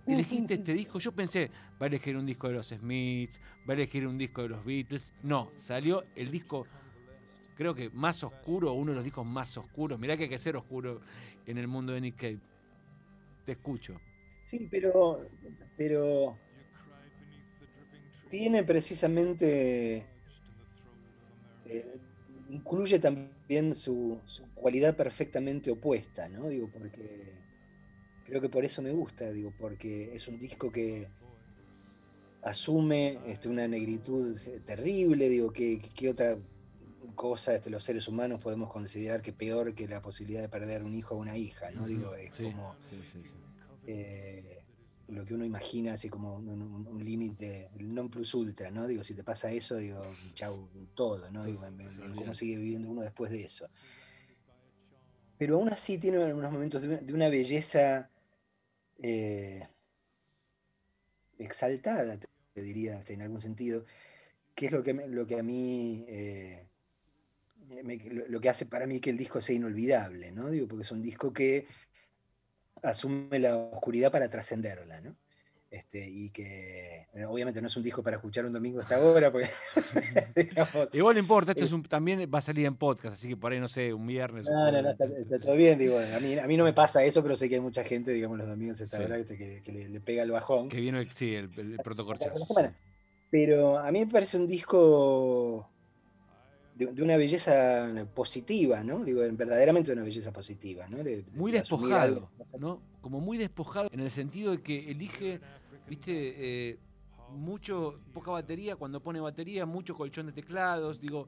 Elegiste 0.06 0.56
este 0.56 0.74
disco, 0.74 1.00
yo 1.00 1.12
pensé, 1.12 1.50
va 1.82 1.86
a 1.86 1.88
elegir 1.88 2.18
un 2.18 2.26
disco 2.26 2.48
de 2.48 2.56
los 2.56 2.68
Smiths, 2.68 3.40
va 3.68 3.74
a 3.74 3.78
elegir 3.78 4.06
un 4.06 4.18
disco 4.18 4.42
de 4.42 4.50
los 4.50 4.66
Beatles. 4.66 5.14
No, 5.24 5.52
salió 5.56 6.04
el 6.16 6.30
disco, 6.30 6.68
creo 7.56 7.74
que 7.74 7.90
más 7.92 8.24
oscuro, 8.24 8.74
uno 8.74 8.92
de 8.92 8.96
los 8.96 9.04
discos 9.04 9.26
más 9.26 9.56
oscuros. 9.58 9.98
Mirá 10.00 10.18
que 10.18 10.24
hay 10.24 10.30
que 10.30 10.38
ser 10.38 10.58
oscuro 10.58 11.02
en 11.46 11.58
el 11.58 11.68
mundo 11.68 11.94
de 11.94 12.02
Nick 12.02 12.16
Cave. 12.18 12.40
Te 13.46 13.54
escucho. 13.54 14.00
Sí, 14.46 14.68
pero, 14.70 15.26
pero 15.78 16.36
tiene 18.28 18.64
precisamente, 18.64 20.06
eh, 21.66 22.00
incluye 22.50 23.00
también 23.00 23.74
su, 23.76 24.20
su 24.26 24.44
cualidad 24.62 24.96
perfectamente 24.96 25.72
opuesta, 25.72 26.30
¿no? 26.30 26.48
Digo, 26.48 26.70
porque 26.70 27.34
creo 28.24 28.42
que 28.42 28.50
por 28.50 28.64
eso 28.64 28.82
me 28.82 28.92
gusta, 28.92 29.32
digo, 29.32 29.52
porque 29.52 30.16
es 30.16 30.28
un 30.28 30.38
disco 30.38 30.72
que 30.72 31.10
asume 32.44 33.20
este, 33.32 33.50
una 33.50 33.68
negritud 33.68 34.38
terrible, 34.66 35.30
digo, 35.30 35.52
que, 35.52 35.80
que 35.80 36.10
otra 36.10 36.38
cosa 37.16 37.56
este, 37.56 37.70
los 37.70 37.84
seres 37.84 38.08
humanos 38.08 38.40
podemos 38.40 38.72
considerar 38.72 39.22
que 39.22 39.34
peor 39.34 39.74
que 39.74 39.88
la 39.88 40.02
posibilidad 40.02 40.42
de 40.42 40.50
perder 40.50 40.84
un 40.84 40.96
hijo 40.96 41.16
o 41.16 41.20
una 41.20 41.38
hija, 41.38 41.72
¿no? 41.72 41.86
Digo, 41.86 42.16
es 42.16 42.32
Sí, 42.36 42.44
como 42.44 42.76
sí, 42.82 42.98
sí, 43.04 43.24
sí. 43.24 43.38
eh, 43.88 44.64
lo 45.08 45.26
que 45.26 45.34
uno 45.34 45.44
imagina 45.46 45.94
así 45.94 46.10
como 46.10 46.36
un, 46.36 46.48
un- 46.50 46.88
un 46.88 47.04
límite, 47.04 47.70
non 47.80 48.10
plus 48.10 48.34
ultra, 48.34 48.72
¿no? 48.72 48.88
Digo, 48.88 49.04
si 49.04 49.14
te 49.14 49.24
pasa 49.24 49.52
eso, 49.52 49.76
digo, 49.76 50.02
chau, 50.34 50.70
todo, 50.96 51.30
¿no? 51.32 51.44
Digo, 51.44 51.62
¿cómo 52.16 52.34
sigue 52.34 52.58
viviendo 52.58 52.90
uno 52.90 53.02
después 53.02 53.32
de 53.32 53.44
eso? 53.44 53.68
Pero 55.42 55.56
aún 55.56 55.70
así 55.70 55.98
tiene 55.98 56.20
unos 56.20 56.52
momentos 56.52 56.84
de 56.84 57.14
una, 57.16 57.28
belleza 57.28 58.12
eh, 59.02 59.68
exaltada, 61.40 62.20
te, 62.20 62.62
diría, 62.62 63.04
en 63.08 63.24
algún 63.24 63.42
sentido, 63.42 63.84
que 64.54 64.68
es 64.68 64.72
lo 64.72 64.84
que, 64.84 64.94
lo 64.94 65.26
que 65.26 65.40
a 65.40 65.42
mí, 65.42 66.06
eh, 66.08 66.68
lo 68.30 68.40
que 68.40 68.50
hace 68.50 68.68
para 68.68 68.86
mí 68.86 69.00
que 69.00 69.10
el 69.10 69.18
disco 69.18 69.42
sea 69.42 69.56
inolvidable, 69.56 70.32
¿no? 70.32 70.52
Digo, 70.52 70.68
porque 70.68 70.84
es 70.84 70.92
un 70.92 71.02
disco 71.02 71.34
que 71.34 71.66
asume 72.84 73.40
la 73.40 73.58
oscuridad 73.58 74.12
para 74.12 74.30
trascenderla, 74.30 75.02
¿no? 75.02 75.16
Este, 75.72 76.06
y 76.06 76.30
que 76.32 77.08
bueno, 77.14 77.32
obviamente 77.32 77.62
no 77.62 77.68
es 77.68 77.78
un 77.78 77.84
disco 77.84 78.04
para 78.04 78.18
escuchar 78.18 78.46
un 78.46 78.52
domingo 78.52 78.82
hasta 78.82 78.98
ahora, 78.98 79.32
porque 79.32 79.48
digamos, 80.36 80.90
Igual 80.94 81.16
no 81.16 81.20
importa, 81.22 81.52
esto 81.54 81.64
Eh, 81.64 81.68
es 81.68 81.72
un- 81.72 81.84
también 81.84 82.30
va 82.34 82.40
a 82.40 82.42
salir 82.42 82.66
en 82.66 82.76
podcast, 82.76 83.14
así 83.14 83.30
que 83.30 83.38
por 83.38 83.54
ahí, 83.54 83.60
no 83.62 83.70
sé, 83.70 83.94
un 83.94 84.06
viernes. 84.06 84.46
un 84.48 84.54
no, 84.54 84.70
no, 84.70 84.82
no, 84.82 84.94
jueves. 84.96 85.18
está, 85.20 85.36
está 85.36 85.40
todo 85.40 85.56
bien, 85.56 85.80
digo, 85.80 85.98
a 85.98 86.20
mí, 86.20 86.38
a 86.38 86.46
mí 86.46 86.58
no 86.58 86.66
me 86.66 86.74
pasa 86.74 87.06
eso, 87.06 87.24
pero 87.24 87.38
sé 87.38 87.48
que 87.48 87.56
hay 87.56 87.62
mucha 87.62 87.86
gente, 87.86 88.12
digamos, 88.12 88.38
los 88.38 88.48
domingos 88.50 88.82
hasta 88.82 88.98
Sí. 88.98 89.04
ahora 89.04 89.24
que, 89.24 89.62
que 89.64 89.72
le, 89.72 89.88
le 89.88 90.00
pega 90.02 90.24
el 90.24 90.32
bajón. 90.32 90.68
Que 90.68 90.82
viene, 90.82 91.00
el- 91.00 91.12
sí, 91.12 91.34
el, 91.36 91.50
el 91.58 91.78
protocorchazo. 91.82 92.44
Pero 93.30 93.78
a 93.80 93.90
mí 93.94 94.00
me 94.02 94.08
parece 94.08 94.36
un 94.36 94.48
disco 94.48 95.70
de, 96.76 96.88
de 96.88 97.02
una 97.02 97.16
belleza 97.16 97.90
positiva, 98.14 98.84
¿no? 98.84 99.06
Digo, 99.06 99.22
verdaderamente 99.32 99.94
una 99.94 100.04
belleza 100.04 100.34
positiva, 100.34 100.88
¿no? 100.90 100.98
De- 100.98 101.24
de- 101.24 101.26
Muy 101.34 101.52
despojado, 101.54 102.30
¿no? 102.60 102.82
Como 103.00 103.20
muy 103.22 103.38
despojado 103.38 103.90
en 103.94 104.02
el 104.02 104.12
sentido 104.12 104.52
de 104.52 104.62
que 104.62 104.92
elige, 104.92 105.40
viste, 105.92 106.14
eh, 106.70 106.78
mucho, 107.34 107.96
poca 108.14 108.32
batería, 108.32 108.78
cuando 108.78 109.02
pone 109.02 109.20
batería, 109.20 109.66
mucho 109.66 109.94
colchón 109.94 110.28
de 110.28 110.32
teclados, 110.32 111.02
digo, 111.02 111.28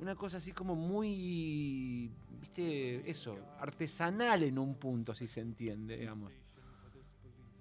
una 0.00 0.14
cosa 0.14 0.36
así 0.38 0.52
como 0.52 0.76
muy, 0.76 2.10
viste, 2.40 3.10
eso, 3.10 3.36
artesanal 3.58 4.44
en 4.44 4.56
un 4.58 4.74
punto, 4.76 5.14
si 5.14 5.26
se 5.26 5.40
entiende, 5.40 5.96
digamos. 5.96 6.32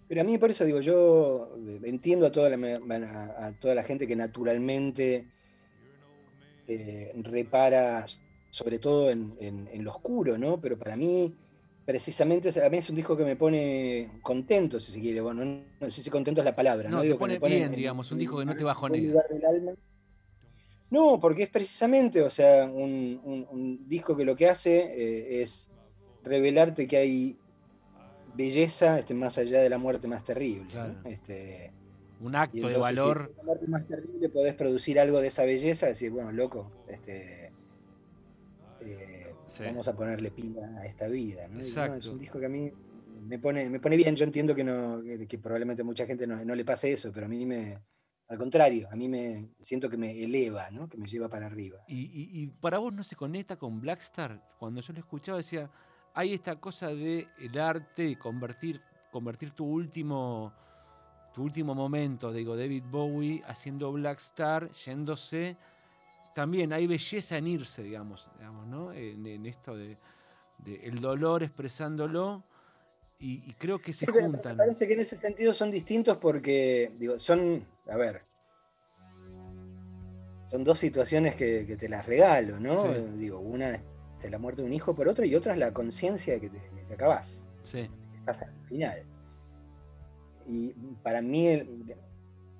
Pero 0.07 0.21
a 0.21 0.23
mí 0.23 0.37
por 0.37 0.51
eso 0.51 0.63
digo, 0.63 0.79
yo 0.79 1.55
eh, 1.67 1.79
entiendo 1.85 2.27
a 2.27 2.31
toda 2.31 2.49
la, 2.49 3.35
a, 3.47 3.51
toda 3.53 3.73
la 3.73 3.83
gente 3.83 4.05
que 4.05 4.15
naturalmente 4.15 5.27
eh, 6.67 7.11
repara 7.23 8.05
sobre 8.51 8.77
todo 8.79 9.09
en- 9.09 9.35
en 9.39 9.83
lo 9.83 9.91
oscuro, 9.91 10.37
¿no? 10.37 10.61
Pero 10.61 10.77
para 10.77 10.95
mí, 10.95 11.35
precisamente, 11.85 12.49
a 12.63 12.69
mí 12.69 12.77
es 12.77 12.89
un 12.89 12.95
disco 12.95 13.15
que 13.17 13.23
me 13.25 13.35
pone 13.35 14.09
contento, 14.21 14.79
si 14.79 14.91
se 14.91 14.99
quiere. 14.99 15.21
Bueno, 15.21 15.43
no, 15.45 15.61
no 15.79 15.89
sé 15.91 16.01
si 16.01 16.09
contento 16.09 16.41
es 16.41 16.45
la 16.45 16.55
palabra, 16.55 16.89
¿no? 16.89 16.97
No, 16.97 17.01
te 17.01 17.07
Digo, 17.07 17.19
que 17.19 17.27
me 17.27 17.39
pone 17.39 17.55
bien, 17.55 17.67
en- 17.71 17.75
digamos, 17.75 18.11
un 18.11 18.19
disco 18.19 18.37
que 18.39 18.45
no 18.45 18.55
te 18.55 18.63
bajonea. 18.63 19.01
lugar 19.01 19.25
del 19.29 19.45
alma. 19.45 19.71
No, 20.89 21.19
porque 21.19 21.43
es 21.43 21.49
precisamente, 21.49 22.21
o 22.21 22.29
sea, 22.29 22.65
un, 22.65 23.19
un- 23.23 23.47
un 23.49 23.87
disco 23.89 24.15
que 24.15 24.25
lo 24.25 24.35
que 24.35 24.47
hace 24.47 24.79
eh, 24.79 25.41
es 25.41 25.69
revelarte 26.23 26.87
que 26.87 26.97
hay 26.97 27.37
belleza 28.35 28.99
este, 28.99 29.13
más 29.13 29.37
allá 29.37 29.61
de 29.61 29.69
la 29.69 29.77
muerte 29.77 30.07
más 30.07 30.23
terrible. 30.23 30.65
¿no? 30.73 31.09
Este, 31.09 31.71
Un 32.21 32.35
acto 32.35 32.55
de 32.67 32.73
entonces, 32.75 32.89
si 32.89 32.95
valor. 32.95 33.29
en 33.31 33.37
la 33.37 33.43
muerte 33.43 33.67
más 33.67 33.87
terrible 33.87 34.29
podés 34.29 34.53
producir 34.53 34.99
algo 34.99 35.19
de 35.19 35.27
esa 35.27 35.45
belleza, 35.45 35.87
decir, 35.87 36.11
bueno, 36.11 36.31
loco, 36.31 36.71
este, 36.87 37.42
Sí. 39.53 39.63
vamos 39.65 39.87
a 39.87 39.95
ponerle 39.95 40.31
pila 40.31 40.67
a 40.79 40.85
esta 40.85 41.07
vida. 41.07 41.47
¿no? 41.47 41.55
No, 41.55 41.59
es 41.61 41.67
Exacto. 41.67 42.11
un 42.11 42.19
disco 42.19 42.39
que 42.39 42.45
a 42.47 42.49
mí 42.49 42.71
me 43.27 43.37
pone, 43.39 43.69
me 43.69 43.79
pone 43.79 43.95
bien. 43.97 44.15
Yo 44.15 44.25
entiendo 44.25 44.55
que, 44.55 44.63
no, 44.63 45.01
que, 45.03 45.27
que 45.27 45.37
probablemente 45.37 45.81
a 45.83 45.85
mucha 45.85 46.05
gente 46.05 46.25
no, 46.27 46.43
no 46.43 46.55
le 46.55 46.65
pase 46.65 46.91
eso, 46.91 47.11
pero 47.13 47.27
a 47.27 47.29
mí 47.29 47.45
me, 47.45 47.77
al 48.27 48.37
contrario, 48.37 48.87
a 48.91 48.95
mí 48.95 49.07
me 49.07 49.49
siento 49.59 49.89
que 49.89 49.97
me 49.97 50.23
eleva, 50.23 50.71
¿no? 50.71 50.89
que 50.89 50.97
me 50.97 51.05
lleva 51.07 51.29
para 51.29 51.45
arriba. 51.45 51.79
Y, 51.87 51.99
y- 52.05 52.41
y 52.43 52.47
para 52.47 52.79
vos 52.79 52.91
no 52.93 53.03
se 53.03 53.15
conecta 53.15 53.57
con 53.57 53.79
Blackstar. 53.79 54.41
Cuando 54.57 54.81
yo 54.81 54.91
lo 54.93 54.99
escuchaba 54.99 55.37
decía, 55.37 55.69
hay 56.15 56.33
esta 56.33 56.55
cosa 56.59 56.87
de 56.87 57.27
el 57.39 57.59
arte, 57.59 58.03
de 58.03 58.17
convertir, 58.17 58.81
convertir 59.11 59.51
tu 59.51 59.65
último, 59.65 60.51
tu 61.33 61.43
último 61.43 61.73
momento, 61.75 62.31
digo, 62.33 62.55
David 62.57 62.83
Bowie 62.89 63.41
haciendo 63.45 63.91
Black 63.91 64.19
Star, 64.19 64.71
yéndose. 64.71 65.57
También 66.33 66.73
hay 66.73 66.87
belleza 66.87 67.37
en 67.37 67.47
irse, 67.47 67.83
digamos, 67.83 68.29
digamos 68.37 68.67
¿no? 68.67 68.93
En, 68.93 69.45
esto 69.45 69.75
de, 69.75 69.97
el 70.65 70.99
dolor 70.99 71.43
expresándolo. 71.43 72.43
Y, 73.19 73.53
creo 73.53 73.79
que 73.79 73.93
se 73.93 74.05
juntan. 74.05 74.57
Me 74.57 74.63
parece 74.65 74.85
que 74.85 74.93
en 74.93 74.99
ese 74.99 75.15
sentido 75.15 75.53
son 75.53 75.71
distintos 75.71 76.17
porque, 76.17 76.91
digo, 76.97 77.17
son, 77.19 77.65
a 77.87 77.95
ver, 77.95 78.23
son 80.51 80.65
dos 80.65 80.77
situaciones 80.79 81.35
que, 81.35 81.63
te 81.79 81.87
las 81.87 82.05
regalo, 82.05 82.59
¿no? 82.59 82.83
Digo, 83.15 83.39
una 83.39 83.81
es 84.21 84.31
la 84.31 84.37
muerte 84.39 84.61
de 84.61 84.67
un 84.67 84.73
hijo 84.73 84.93
por 84.95 85.07
otro 85.07 85.25
y 85.25 85.35
otra 85.35 85.53
es 85.53 85.59
la 85.59 85.73
conciencia 85.73 86.39
que, 86.39 86.49
te, 86.49 86.59
que 86.87 86.93
acabás. 86.93 87.45
Sí. 87.63 87.89
Estás 88.19 88.41
al 88.43 88.53
final. 88.65 89.03
Y 90.45 90.73
para 91.01 91.21
mí, 91.21 91.61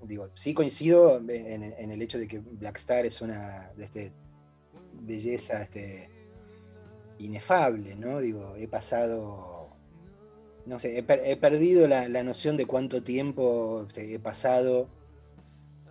digo, 0.06 0.30
sí 0.36 0.54
coincido 0.54 1.18
en, 1.18 1.92
el 1.92 2.02
hecho 2.02 2.18
de 2.18 2.28
que 2.28 2.40
Black 2.40 2.78
Star 2.78 3.06
es 3.06 3.22
una 3.22 3.72
de 3.76 3.86
este, 3.86 4.12
belleza 5.02 5.64
este, 5.64 6.10
inefable, 7.18 7.96
¿no? 7.96 8.20
Digo, 8.20 8.56
he 8.56 8.68
pasado, 8.68 9.70
no 10.66 10.80
sé, 10.80 10.98
he, 10.98 11.36
perdido 11.38 11.88
la, 11.88 12.24
noción 12.24 12.58
de 12.58 12.66
cuánto 12.66 13.04
tiempo 13.04 13.86
este, 13.88 14.14
he 14.14 14.20
pasado, 14.20 14.90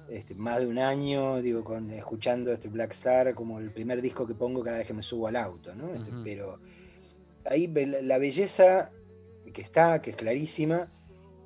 este, 0.08 0.34
más 0.34 0.60
de 0.60 0.66
un 0.66 0.78
año, 0.78 1.40
digo, 1.40 1.64
con, 1.64 1.90
escuchando 1.90 2.52
este 2.52 2.68
Black 2.68 2.92
Star 2.92 3.34
como 3.34 3.60
el 3.60 3.70
primer 3.70 4.02
disco 4.02 4.26
que 4.26 4.34
pongo 4.34 4.62
cada 4.62 4.78
vez 4.78 4.86
que 4.86 4.94
me 4.94 5.02
subo 5.02 5.28
al 5.28 5.36
auto, 5.36 5.74
¿no? 5.74 5.94
Este, 5.94 6.12
pero 6.24 6.58
ahí 7.44 7.66
la 8.02 8.18
belleza 8.18 8.90
que 9.52 9.62
está, 9.62 10.00
que 10.00 10.10
es 10.10 10.16
clarísima, 10.16 10.90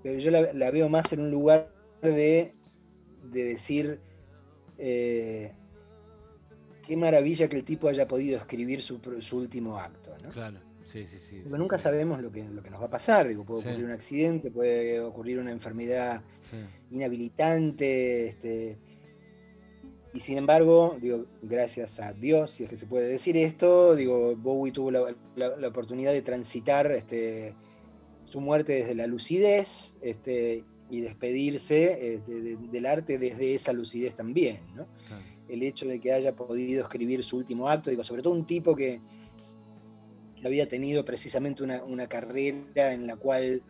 pero 0.02 0.18
yo 0.18 0.30
la, 0.30 0.70
veo 0.70 0.88
más 0.88 1.12
en 1.12 1.20
un 1.20 1.30
lugar 1.30 1.72
de, 2.02 2.54
decir, 3.30 4.00
eh, 4.78 5.52
qué 6.86 6.96
maravilla 6.96 7.48
que 7.48 7.56
el 7.56 7.64
tipo 7.64 7.88
haya 7.88 8.06
podido 8.06 8.38
escribir 8.38 8.82
su, 8.82 9.00
último 9.32 9.78
acto. 9.78 10.14
¿no? 10.22 10.30
Claro, 10.30 10.58
sí, 10.84 11.06
sí, 11.06 11.18
sí. 11.18 11.40
Porque 11.42 11.58
nunca 11.58 11.78
sabemos 11.78 12.22
lo 12.22 12.30
que, 12.30 12.44
lo 12.44 12.62
que 12.62 12.70
nos 12.70 12.80
va 12.80 12.86
a 12.86 12.90
pasar. 12.90 13.28
Digo, 13.28 13.44
puede 13.44 13.60
ocurrir 13.60 13.84
un 13.84 13.92
accidente, 13.92 14.50
puede 14.50 15.00
ocurrir 15.00 15.38
una 15.38 15.50
enfermedad 15.50 16.22
inhabilitante. 16.90 18.28
Este, 18.28 18.78
y 20.16 20.20
sin 20.20 20.38
embargo, 20.38 20.96
digo, 20.98 21.26
gracias 21.42 22.00
a 22.00 22.14
Dios, 22.14 22.50
si 22.50 22.64
es 22.64 22.70
que 22.70 22.78
se 22.78 22.86
puede 22.86 23.06
decir 23.06 23.36
esto, 23.36 23.94
digo, 23.94 24.34
Bowie 24.34 24.72
tuvo 24.72 24.90
la, 24.90 25.68
oportunidad 25.68 26.12
de 26.12 26.22
transitar 26.22 26.90
este, 26.92 27.54
su 28.24 28.40
muerte 28.40 28.72
desde 28.72 28.94
la 28.94 29.06
lucidez 29.06 29.94
este, 30.00 30.64
y 30.90 31.00
despedirse 31.00 32.16
eh, 32.16 32.56
del 32.70 32.86
arte 32.86 33.18
desde 33.18 33.54
esa 33.54 33.72
lucidez 33.72 34.14
también. 34.14 34.60
El 35.48 35.62
hecho 35.62 35.86
de 35.86 36.00
que 36.00 36.12
haya 36.12 36.34
podido 36.34 36.82
escribir 36.82 37.22
su 37.22 37.36
último 37.36 37.68
acto, 37.68 37.90
digo, 37.90 38.04
sobre 38.04 38.22
todo 38.22 38.32
un 38.32 38.46
tipo 38.46 38.74
que, 38.74 39.00
había 40.44 40.68
tenido 40.68 41.04
precisamente 41.04 41.64
una, 41.64 42.06
carrera 42.06 42.92
en 42.92 43.06
la 43.06 43.16
cual 43.16 43.62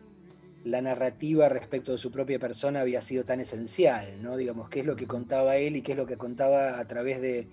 la 0.63 0.81
narrativa 0.81 1.49
respecto 1.49 1.91
de 1.91 1.97
su 1.97 2.11
propia 2.11 2.37
persona 2.37 2.81
había 2.81 3.01
sido 3.01 3.23
tan 3.23 3.39
esencial, 3.39 4.21
¿no? 4.21 4.37
Digamos, 4.37 4.69
qué 4.69 4.81
es 4.81 4.85
lo 4.85 4.95
que 4.95 5.07
contaba 5.07 5.57
él 5.57 5.75
y 5.75 5.81
qué 5.81 5.93
es 5.93 5.97
lo 5.97 6.05
que 6.05 6.17
contaba 6.17 6.77
a 6.79 6.87
través 6.87 7.19
de, 7.19 7.47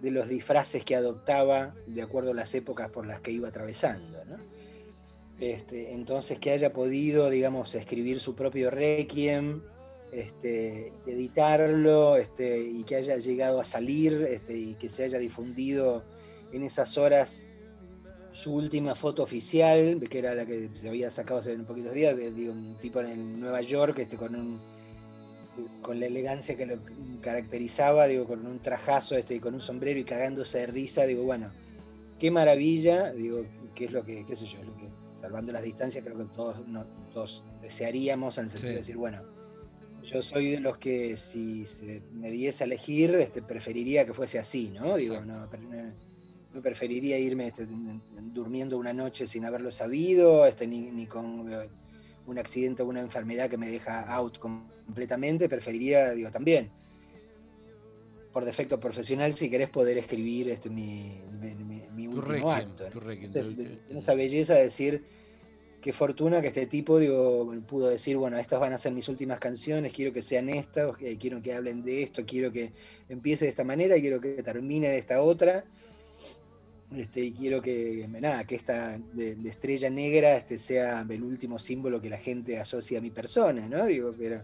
de 0.00 0.10
los 0.10 0.28
disfraces 0.28 0.84
que 0.84 0.94
adoptaba 0.94 1.74
de 1.86 2.02
acuerdo 2.02 2.32
a 2.32 2.34
las 2.34 2.54
épocas 2.54 2.90
por 2.90 3.06
las 3.06 3.20
que 3.20 3.32
iba 3.32 3.48
atravesando, 3.48 4.24
¿no? 4.24 4.36
Este, 5.42 5.92
entonces 5.92 6.38
que 6.38 6.52
haya 6.52 6.72
podido, 6.72 7.28
digamos, 7.28 7.74
escribir 7.74 8.20
su 8.20 8.36
propio 8.36 8.70
requiem, 8.70 9.60
este, 10.12 10.92
editarlo 11.04 12.16
este, 12.16 12.60
y 12.60 12.84
que 12.84 12.94
haya 12.94 13.16
llegado 13.16 13.58
a 13.58 13.64
salir 13.64 14.40
y 14.48 14.74
que 14.74 14.88
se 14.88 15.02
haya 15.02 15.18
difundido 15.18 16.04
en 16.52 16.62
esas 16.62 16.96
horas 16.96 17.48
su 18.30 18.54
última 18.54 18.94
foto 18.94 19.24
oficial, 19.24 19.98
que 20.08 20.20
era 20.20 20.36
la 20.36 20.46
que 20.46 20.70
se 20.74 20.88
había 20.88 21.10
sacado 21.10 21.40
hace 21.40 21.56
un 21.56 21.64
poquitos 21.64 21.92
días, 21.92 22.16
de, 22.16 22.28
un 22.48 22.76
tipo 22.76 23.00
en 23.00 23.40
Nueva 23.40 23.62
York 23.62 24.14
con, 24.16 24.36
un, 24.36 24.60
con 25.80 25.98
la 25.98 26.06
elegancia 26.06 26.56
que 26.56 26.66
lo 26.66 26.78
caracterizaba, 27.20 28.06
digo, 28.06 28.28
con 28.28 28.46
un 28.46 28.60
trajazo 28.60 29.16
este, 29.16 29.34
y 29.34 29.40
con 29.40 29.54
un 29.54 29.60
sombrero 29.60 29.98
y 29.98 30.04
cagándose 30.04 30.58
de 30.58 30.66
risa, 30.68 31.04
digo, 31.04 31.24
bueno, 31.24 31.50
qué 32.20 32.30
maravilla, 32.30 33.10
digo, 33.10 33.44
qué 33.74 33.86
es 33.86 33.90
lo 33.90 34.04
que, 34.04 34.24
qué 34.24 34.36
sé 34.36 34.46
yo, 34.46 34.62
lo 34.62 34.76
que 34.76 35.01
salvando 35.32 35.52
las 35.52 35.62
distancias, 35.62 36.04
creo 36.04 36.18
que 36.18 36.24
todos, 37.14 37.42
desearíamos 37.62 38.36
en 38.36 38.44
el 38.44 38.50
sentido 38.50 38.72
de 38.72 38.78
decir, 38.78 38.98
bueno, 38.98 39.22
yo 40.02 40.20
soy 40.20 40.50
de 40.50 40.60
los 40.60 40.76
que 40.76 41.16
si 41.16 41.64
me 42.12 42.30
diese 42.30 42.64
a 42.64 42.66
elegir, 42.66 43.14
este, 43.14 43.40
preferiría 43.40 44.04
que 44.04 44.12
fuese 44.12 44.38
así, 44.38 44.68
¿no? 44.68 44.94
Digo, 44.94 45.22
no, 45.22 45.48
no, 46.52 46.62
preferiría 46.62 47.18
irme 47.18 47.46
este, 47.46 47.66
durmiendo 47.66 48.76
una 48.76 48.92
noche 48.92 49.26
sin 49.26 49.46
haberlo 49.46 49.70
sabido, 49.70 50.44
este, 50.44 50.66
ni, 50.66 51.06
con 51.06 51.50
eh, 51.50 51.70
un 52.26 52.38
accidente 52.38 52.82
o 52.82 52.86
una 52.86 53.00
enfermedad 53.00 53.48
que 53.48 53.56
me 53.56 53.70
deja 53.70 54.02
out 54.12 54.38
completamente, 54.38 55.48
preferiría, 55.48 56.10
digo, 56.10 56.30
también, 56.30 56.70
por 58.34 58.44
defecto 58.44 58.78
profesional, 58.78 59.32
si 59.32 59.48
querés 59.48 59.70
poder 59.70 59.96
escribir 59.96 60.50
este, 60.50 60.68
mi, 60.68 61.22
último 62.06 62.52
acto. 62.52 62.84
esa 63.88 64.14
belleza 64.14 64.54
de 64.56 64.62
decir, 64.64 65.21
qué 65.82 65.92
fortuna 65.92 66.40
que 66.40 66.48
este 66.48 66.66
tipo 66.66 66.98
digo, 66.98 67.52
pudo 67.66 67.88
decir, 67.88 68.16
bueno, 68.16 68.38
estas 68.38 68.60
van 68.60 68.72
a 68.72 68.78
ser 68.78 68.92
mis 68.92 69.08
últimas 69.08 69.38
canciones, 69.40 69.92
quiero 69.92 70.12
que 70.12 70.22
sean 70.22 70.48
estas, 70.48 70.92
eh, 71.02 71.18
quiero 71.20 71.42
que 71.42 71.52
hablen 71.52 71.82
de 71.82 72.02
esto, 72.02 72.24
quiero 72.24 72.50
que 72.52 72.72
empiece 73.08 73.44
de 73.44 73.50
esta 73.50 73.64
manera, 73.64 73.96
quiero 73.96 74.20
que 74.20 74.42
termine 74.42 74.88
de 74.88 74.98
esta 74.98 75.20
otra. 75.20 75.64
Este, 76.96 77.20
y 77.22 77.32
quiero 77.32 77.62
que, 77.62 78.06
nada, 78.08 78.44
que 78.44 78.54
esta 78.54 78.98
de, 79.12 79.36
estrella 79.46 79.90
negra 79.90 80.36
este, 80.36 80.58
sea 80.58 81.04
el 81.08 81.22
último 81.22 81.58
símbolo 81.58 82.00
que 82.00 82.10
la 82.10 82.18
gente 82.18 82.58
asocia 82.58 82.98
a 82.98 83.00
mi 83.00 83.10
persona, 83.10 83.66
¿no? 83.66 83.86
Digo, 83.86 84.14
pero 84.16 84.42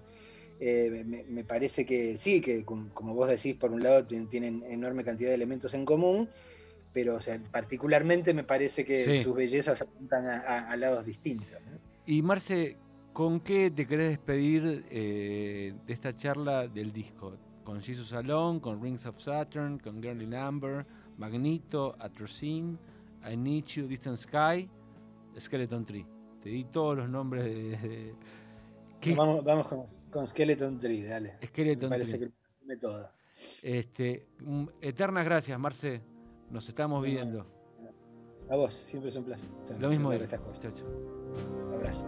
eh, 0.59 1.05
me, 1.29 1.45
parece 1.45 1.87
que 1.87 2.17
sí, 2.17 2.41
que 2.41 2.65
como 2.65 3.15
vos 3.15 3.29
decís, 3.29 3.55
por 3.55 3.71
un 3.71 3.83
lado 3.83 4.05
tienen 4.07 4.65
enorme 4.69 5.05
cantidad 5.05 5.29
de 5.29 5.35
elementos 5.35 5.75
en 5.75 5.85
común, 5.85 6.29
pero 6.99 7.15
o 7.15 7.21
sea, 7.21 7.41
particularmente 7.53 8.35
me 8.35 8.43
parece 8.43 8.85
que 8.85 9.23
sus 9.23 9.33
bellezas 9.33 9.81
apuntan 9.83 10.27
a, 10.27 10.77
lados 10.77 11.07
distintos. 11.07 11.47
Y 12.07 12.23
Marce, 12.23 12.77
¿con 13.13 13.39
qué 13.39 13.71
te 13.71 13.87
querés 13.87 14.09
despedir 14.09 14.85
eh, 14.91 15.75
de 15.87 15.93
esta 15.93 16.17
charla 16.17 16.67
del 16.67 16.93
disco? 16.93 17.37
¿Con 17.63 17.81
Jesus 17.81 18.13
Alone, 18.15 18.61
con 18.61 18.83
Rings 18.83 19.07
of 19.07 19.21
Saturn, 19.21 19.79
con 19.79 20.03
Girl 20.03 20.21
in 20.21 20.35
Amber, 20.35 20.85
Magnito, 21.19 21.95
Atrocine, 22.01 22.77
I 23.25 23.37
Need 23.37 23.67
You, 23.67 23.87
Distant 23.87 24.17
Sky, 24.17 24.69
Skeleton 25.39 25.87
Tree? 25.87 26.07
Te 26.43 26.49
di 26.49 26.65
todos 26.65 26.97
los 26.97 27.09
nombres 27.09 27.45
de... 27.45 28.13
Vamos, 29.15 29.69
con, 30.11 30.27
Skeleton 30.27 30.81
Tree, 30.81 31.05
dale. 31.05 31.37
Skeleton 31.47 31.91
me 31.91 31.97
parece 31.97 32.19
que 32.19 32.33
me 32.67 32.77
toda. 32.77 33.15
Este, 33.63 34.27
eternas 34.81 35.25
gracias, 35.25 35.57
Marce. 35.61 36.18
Nos 36.51 36.69
estamos 36.69 37.03
viendo. 37.05 37.47
A 38.51 38.57
vos, 38.57 38.73
siempre 38.73 39.11
es 39.11 39.17
un 39.17 39.25
placer. 39.25 39.49
Lo 39.79 39.89
mismo. 39.89 40.11
Chao, 40.17 40.73
chao. 40.73 40.87
Abrazo. 41.75 42.07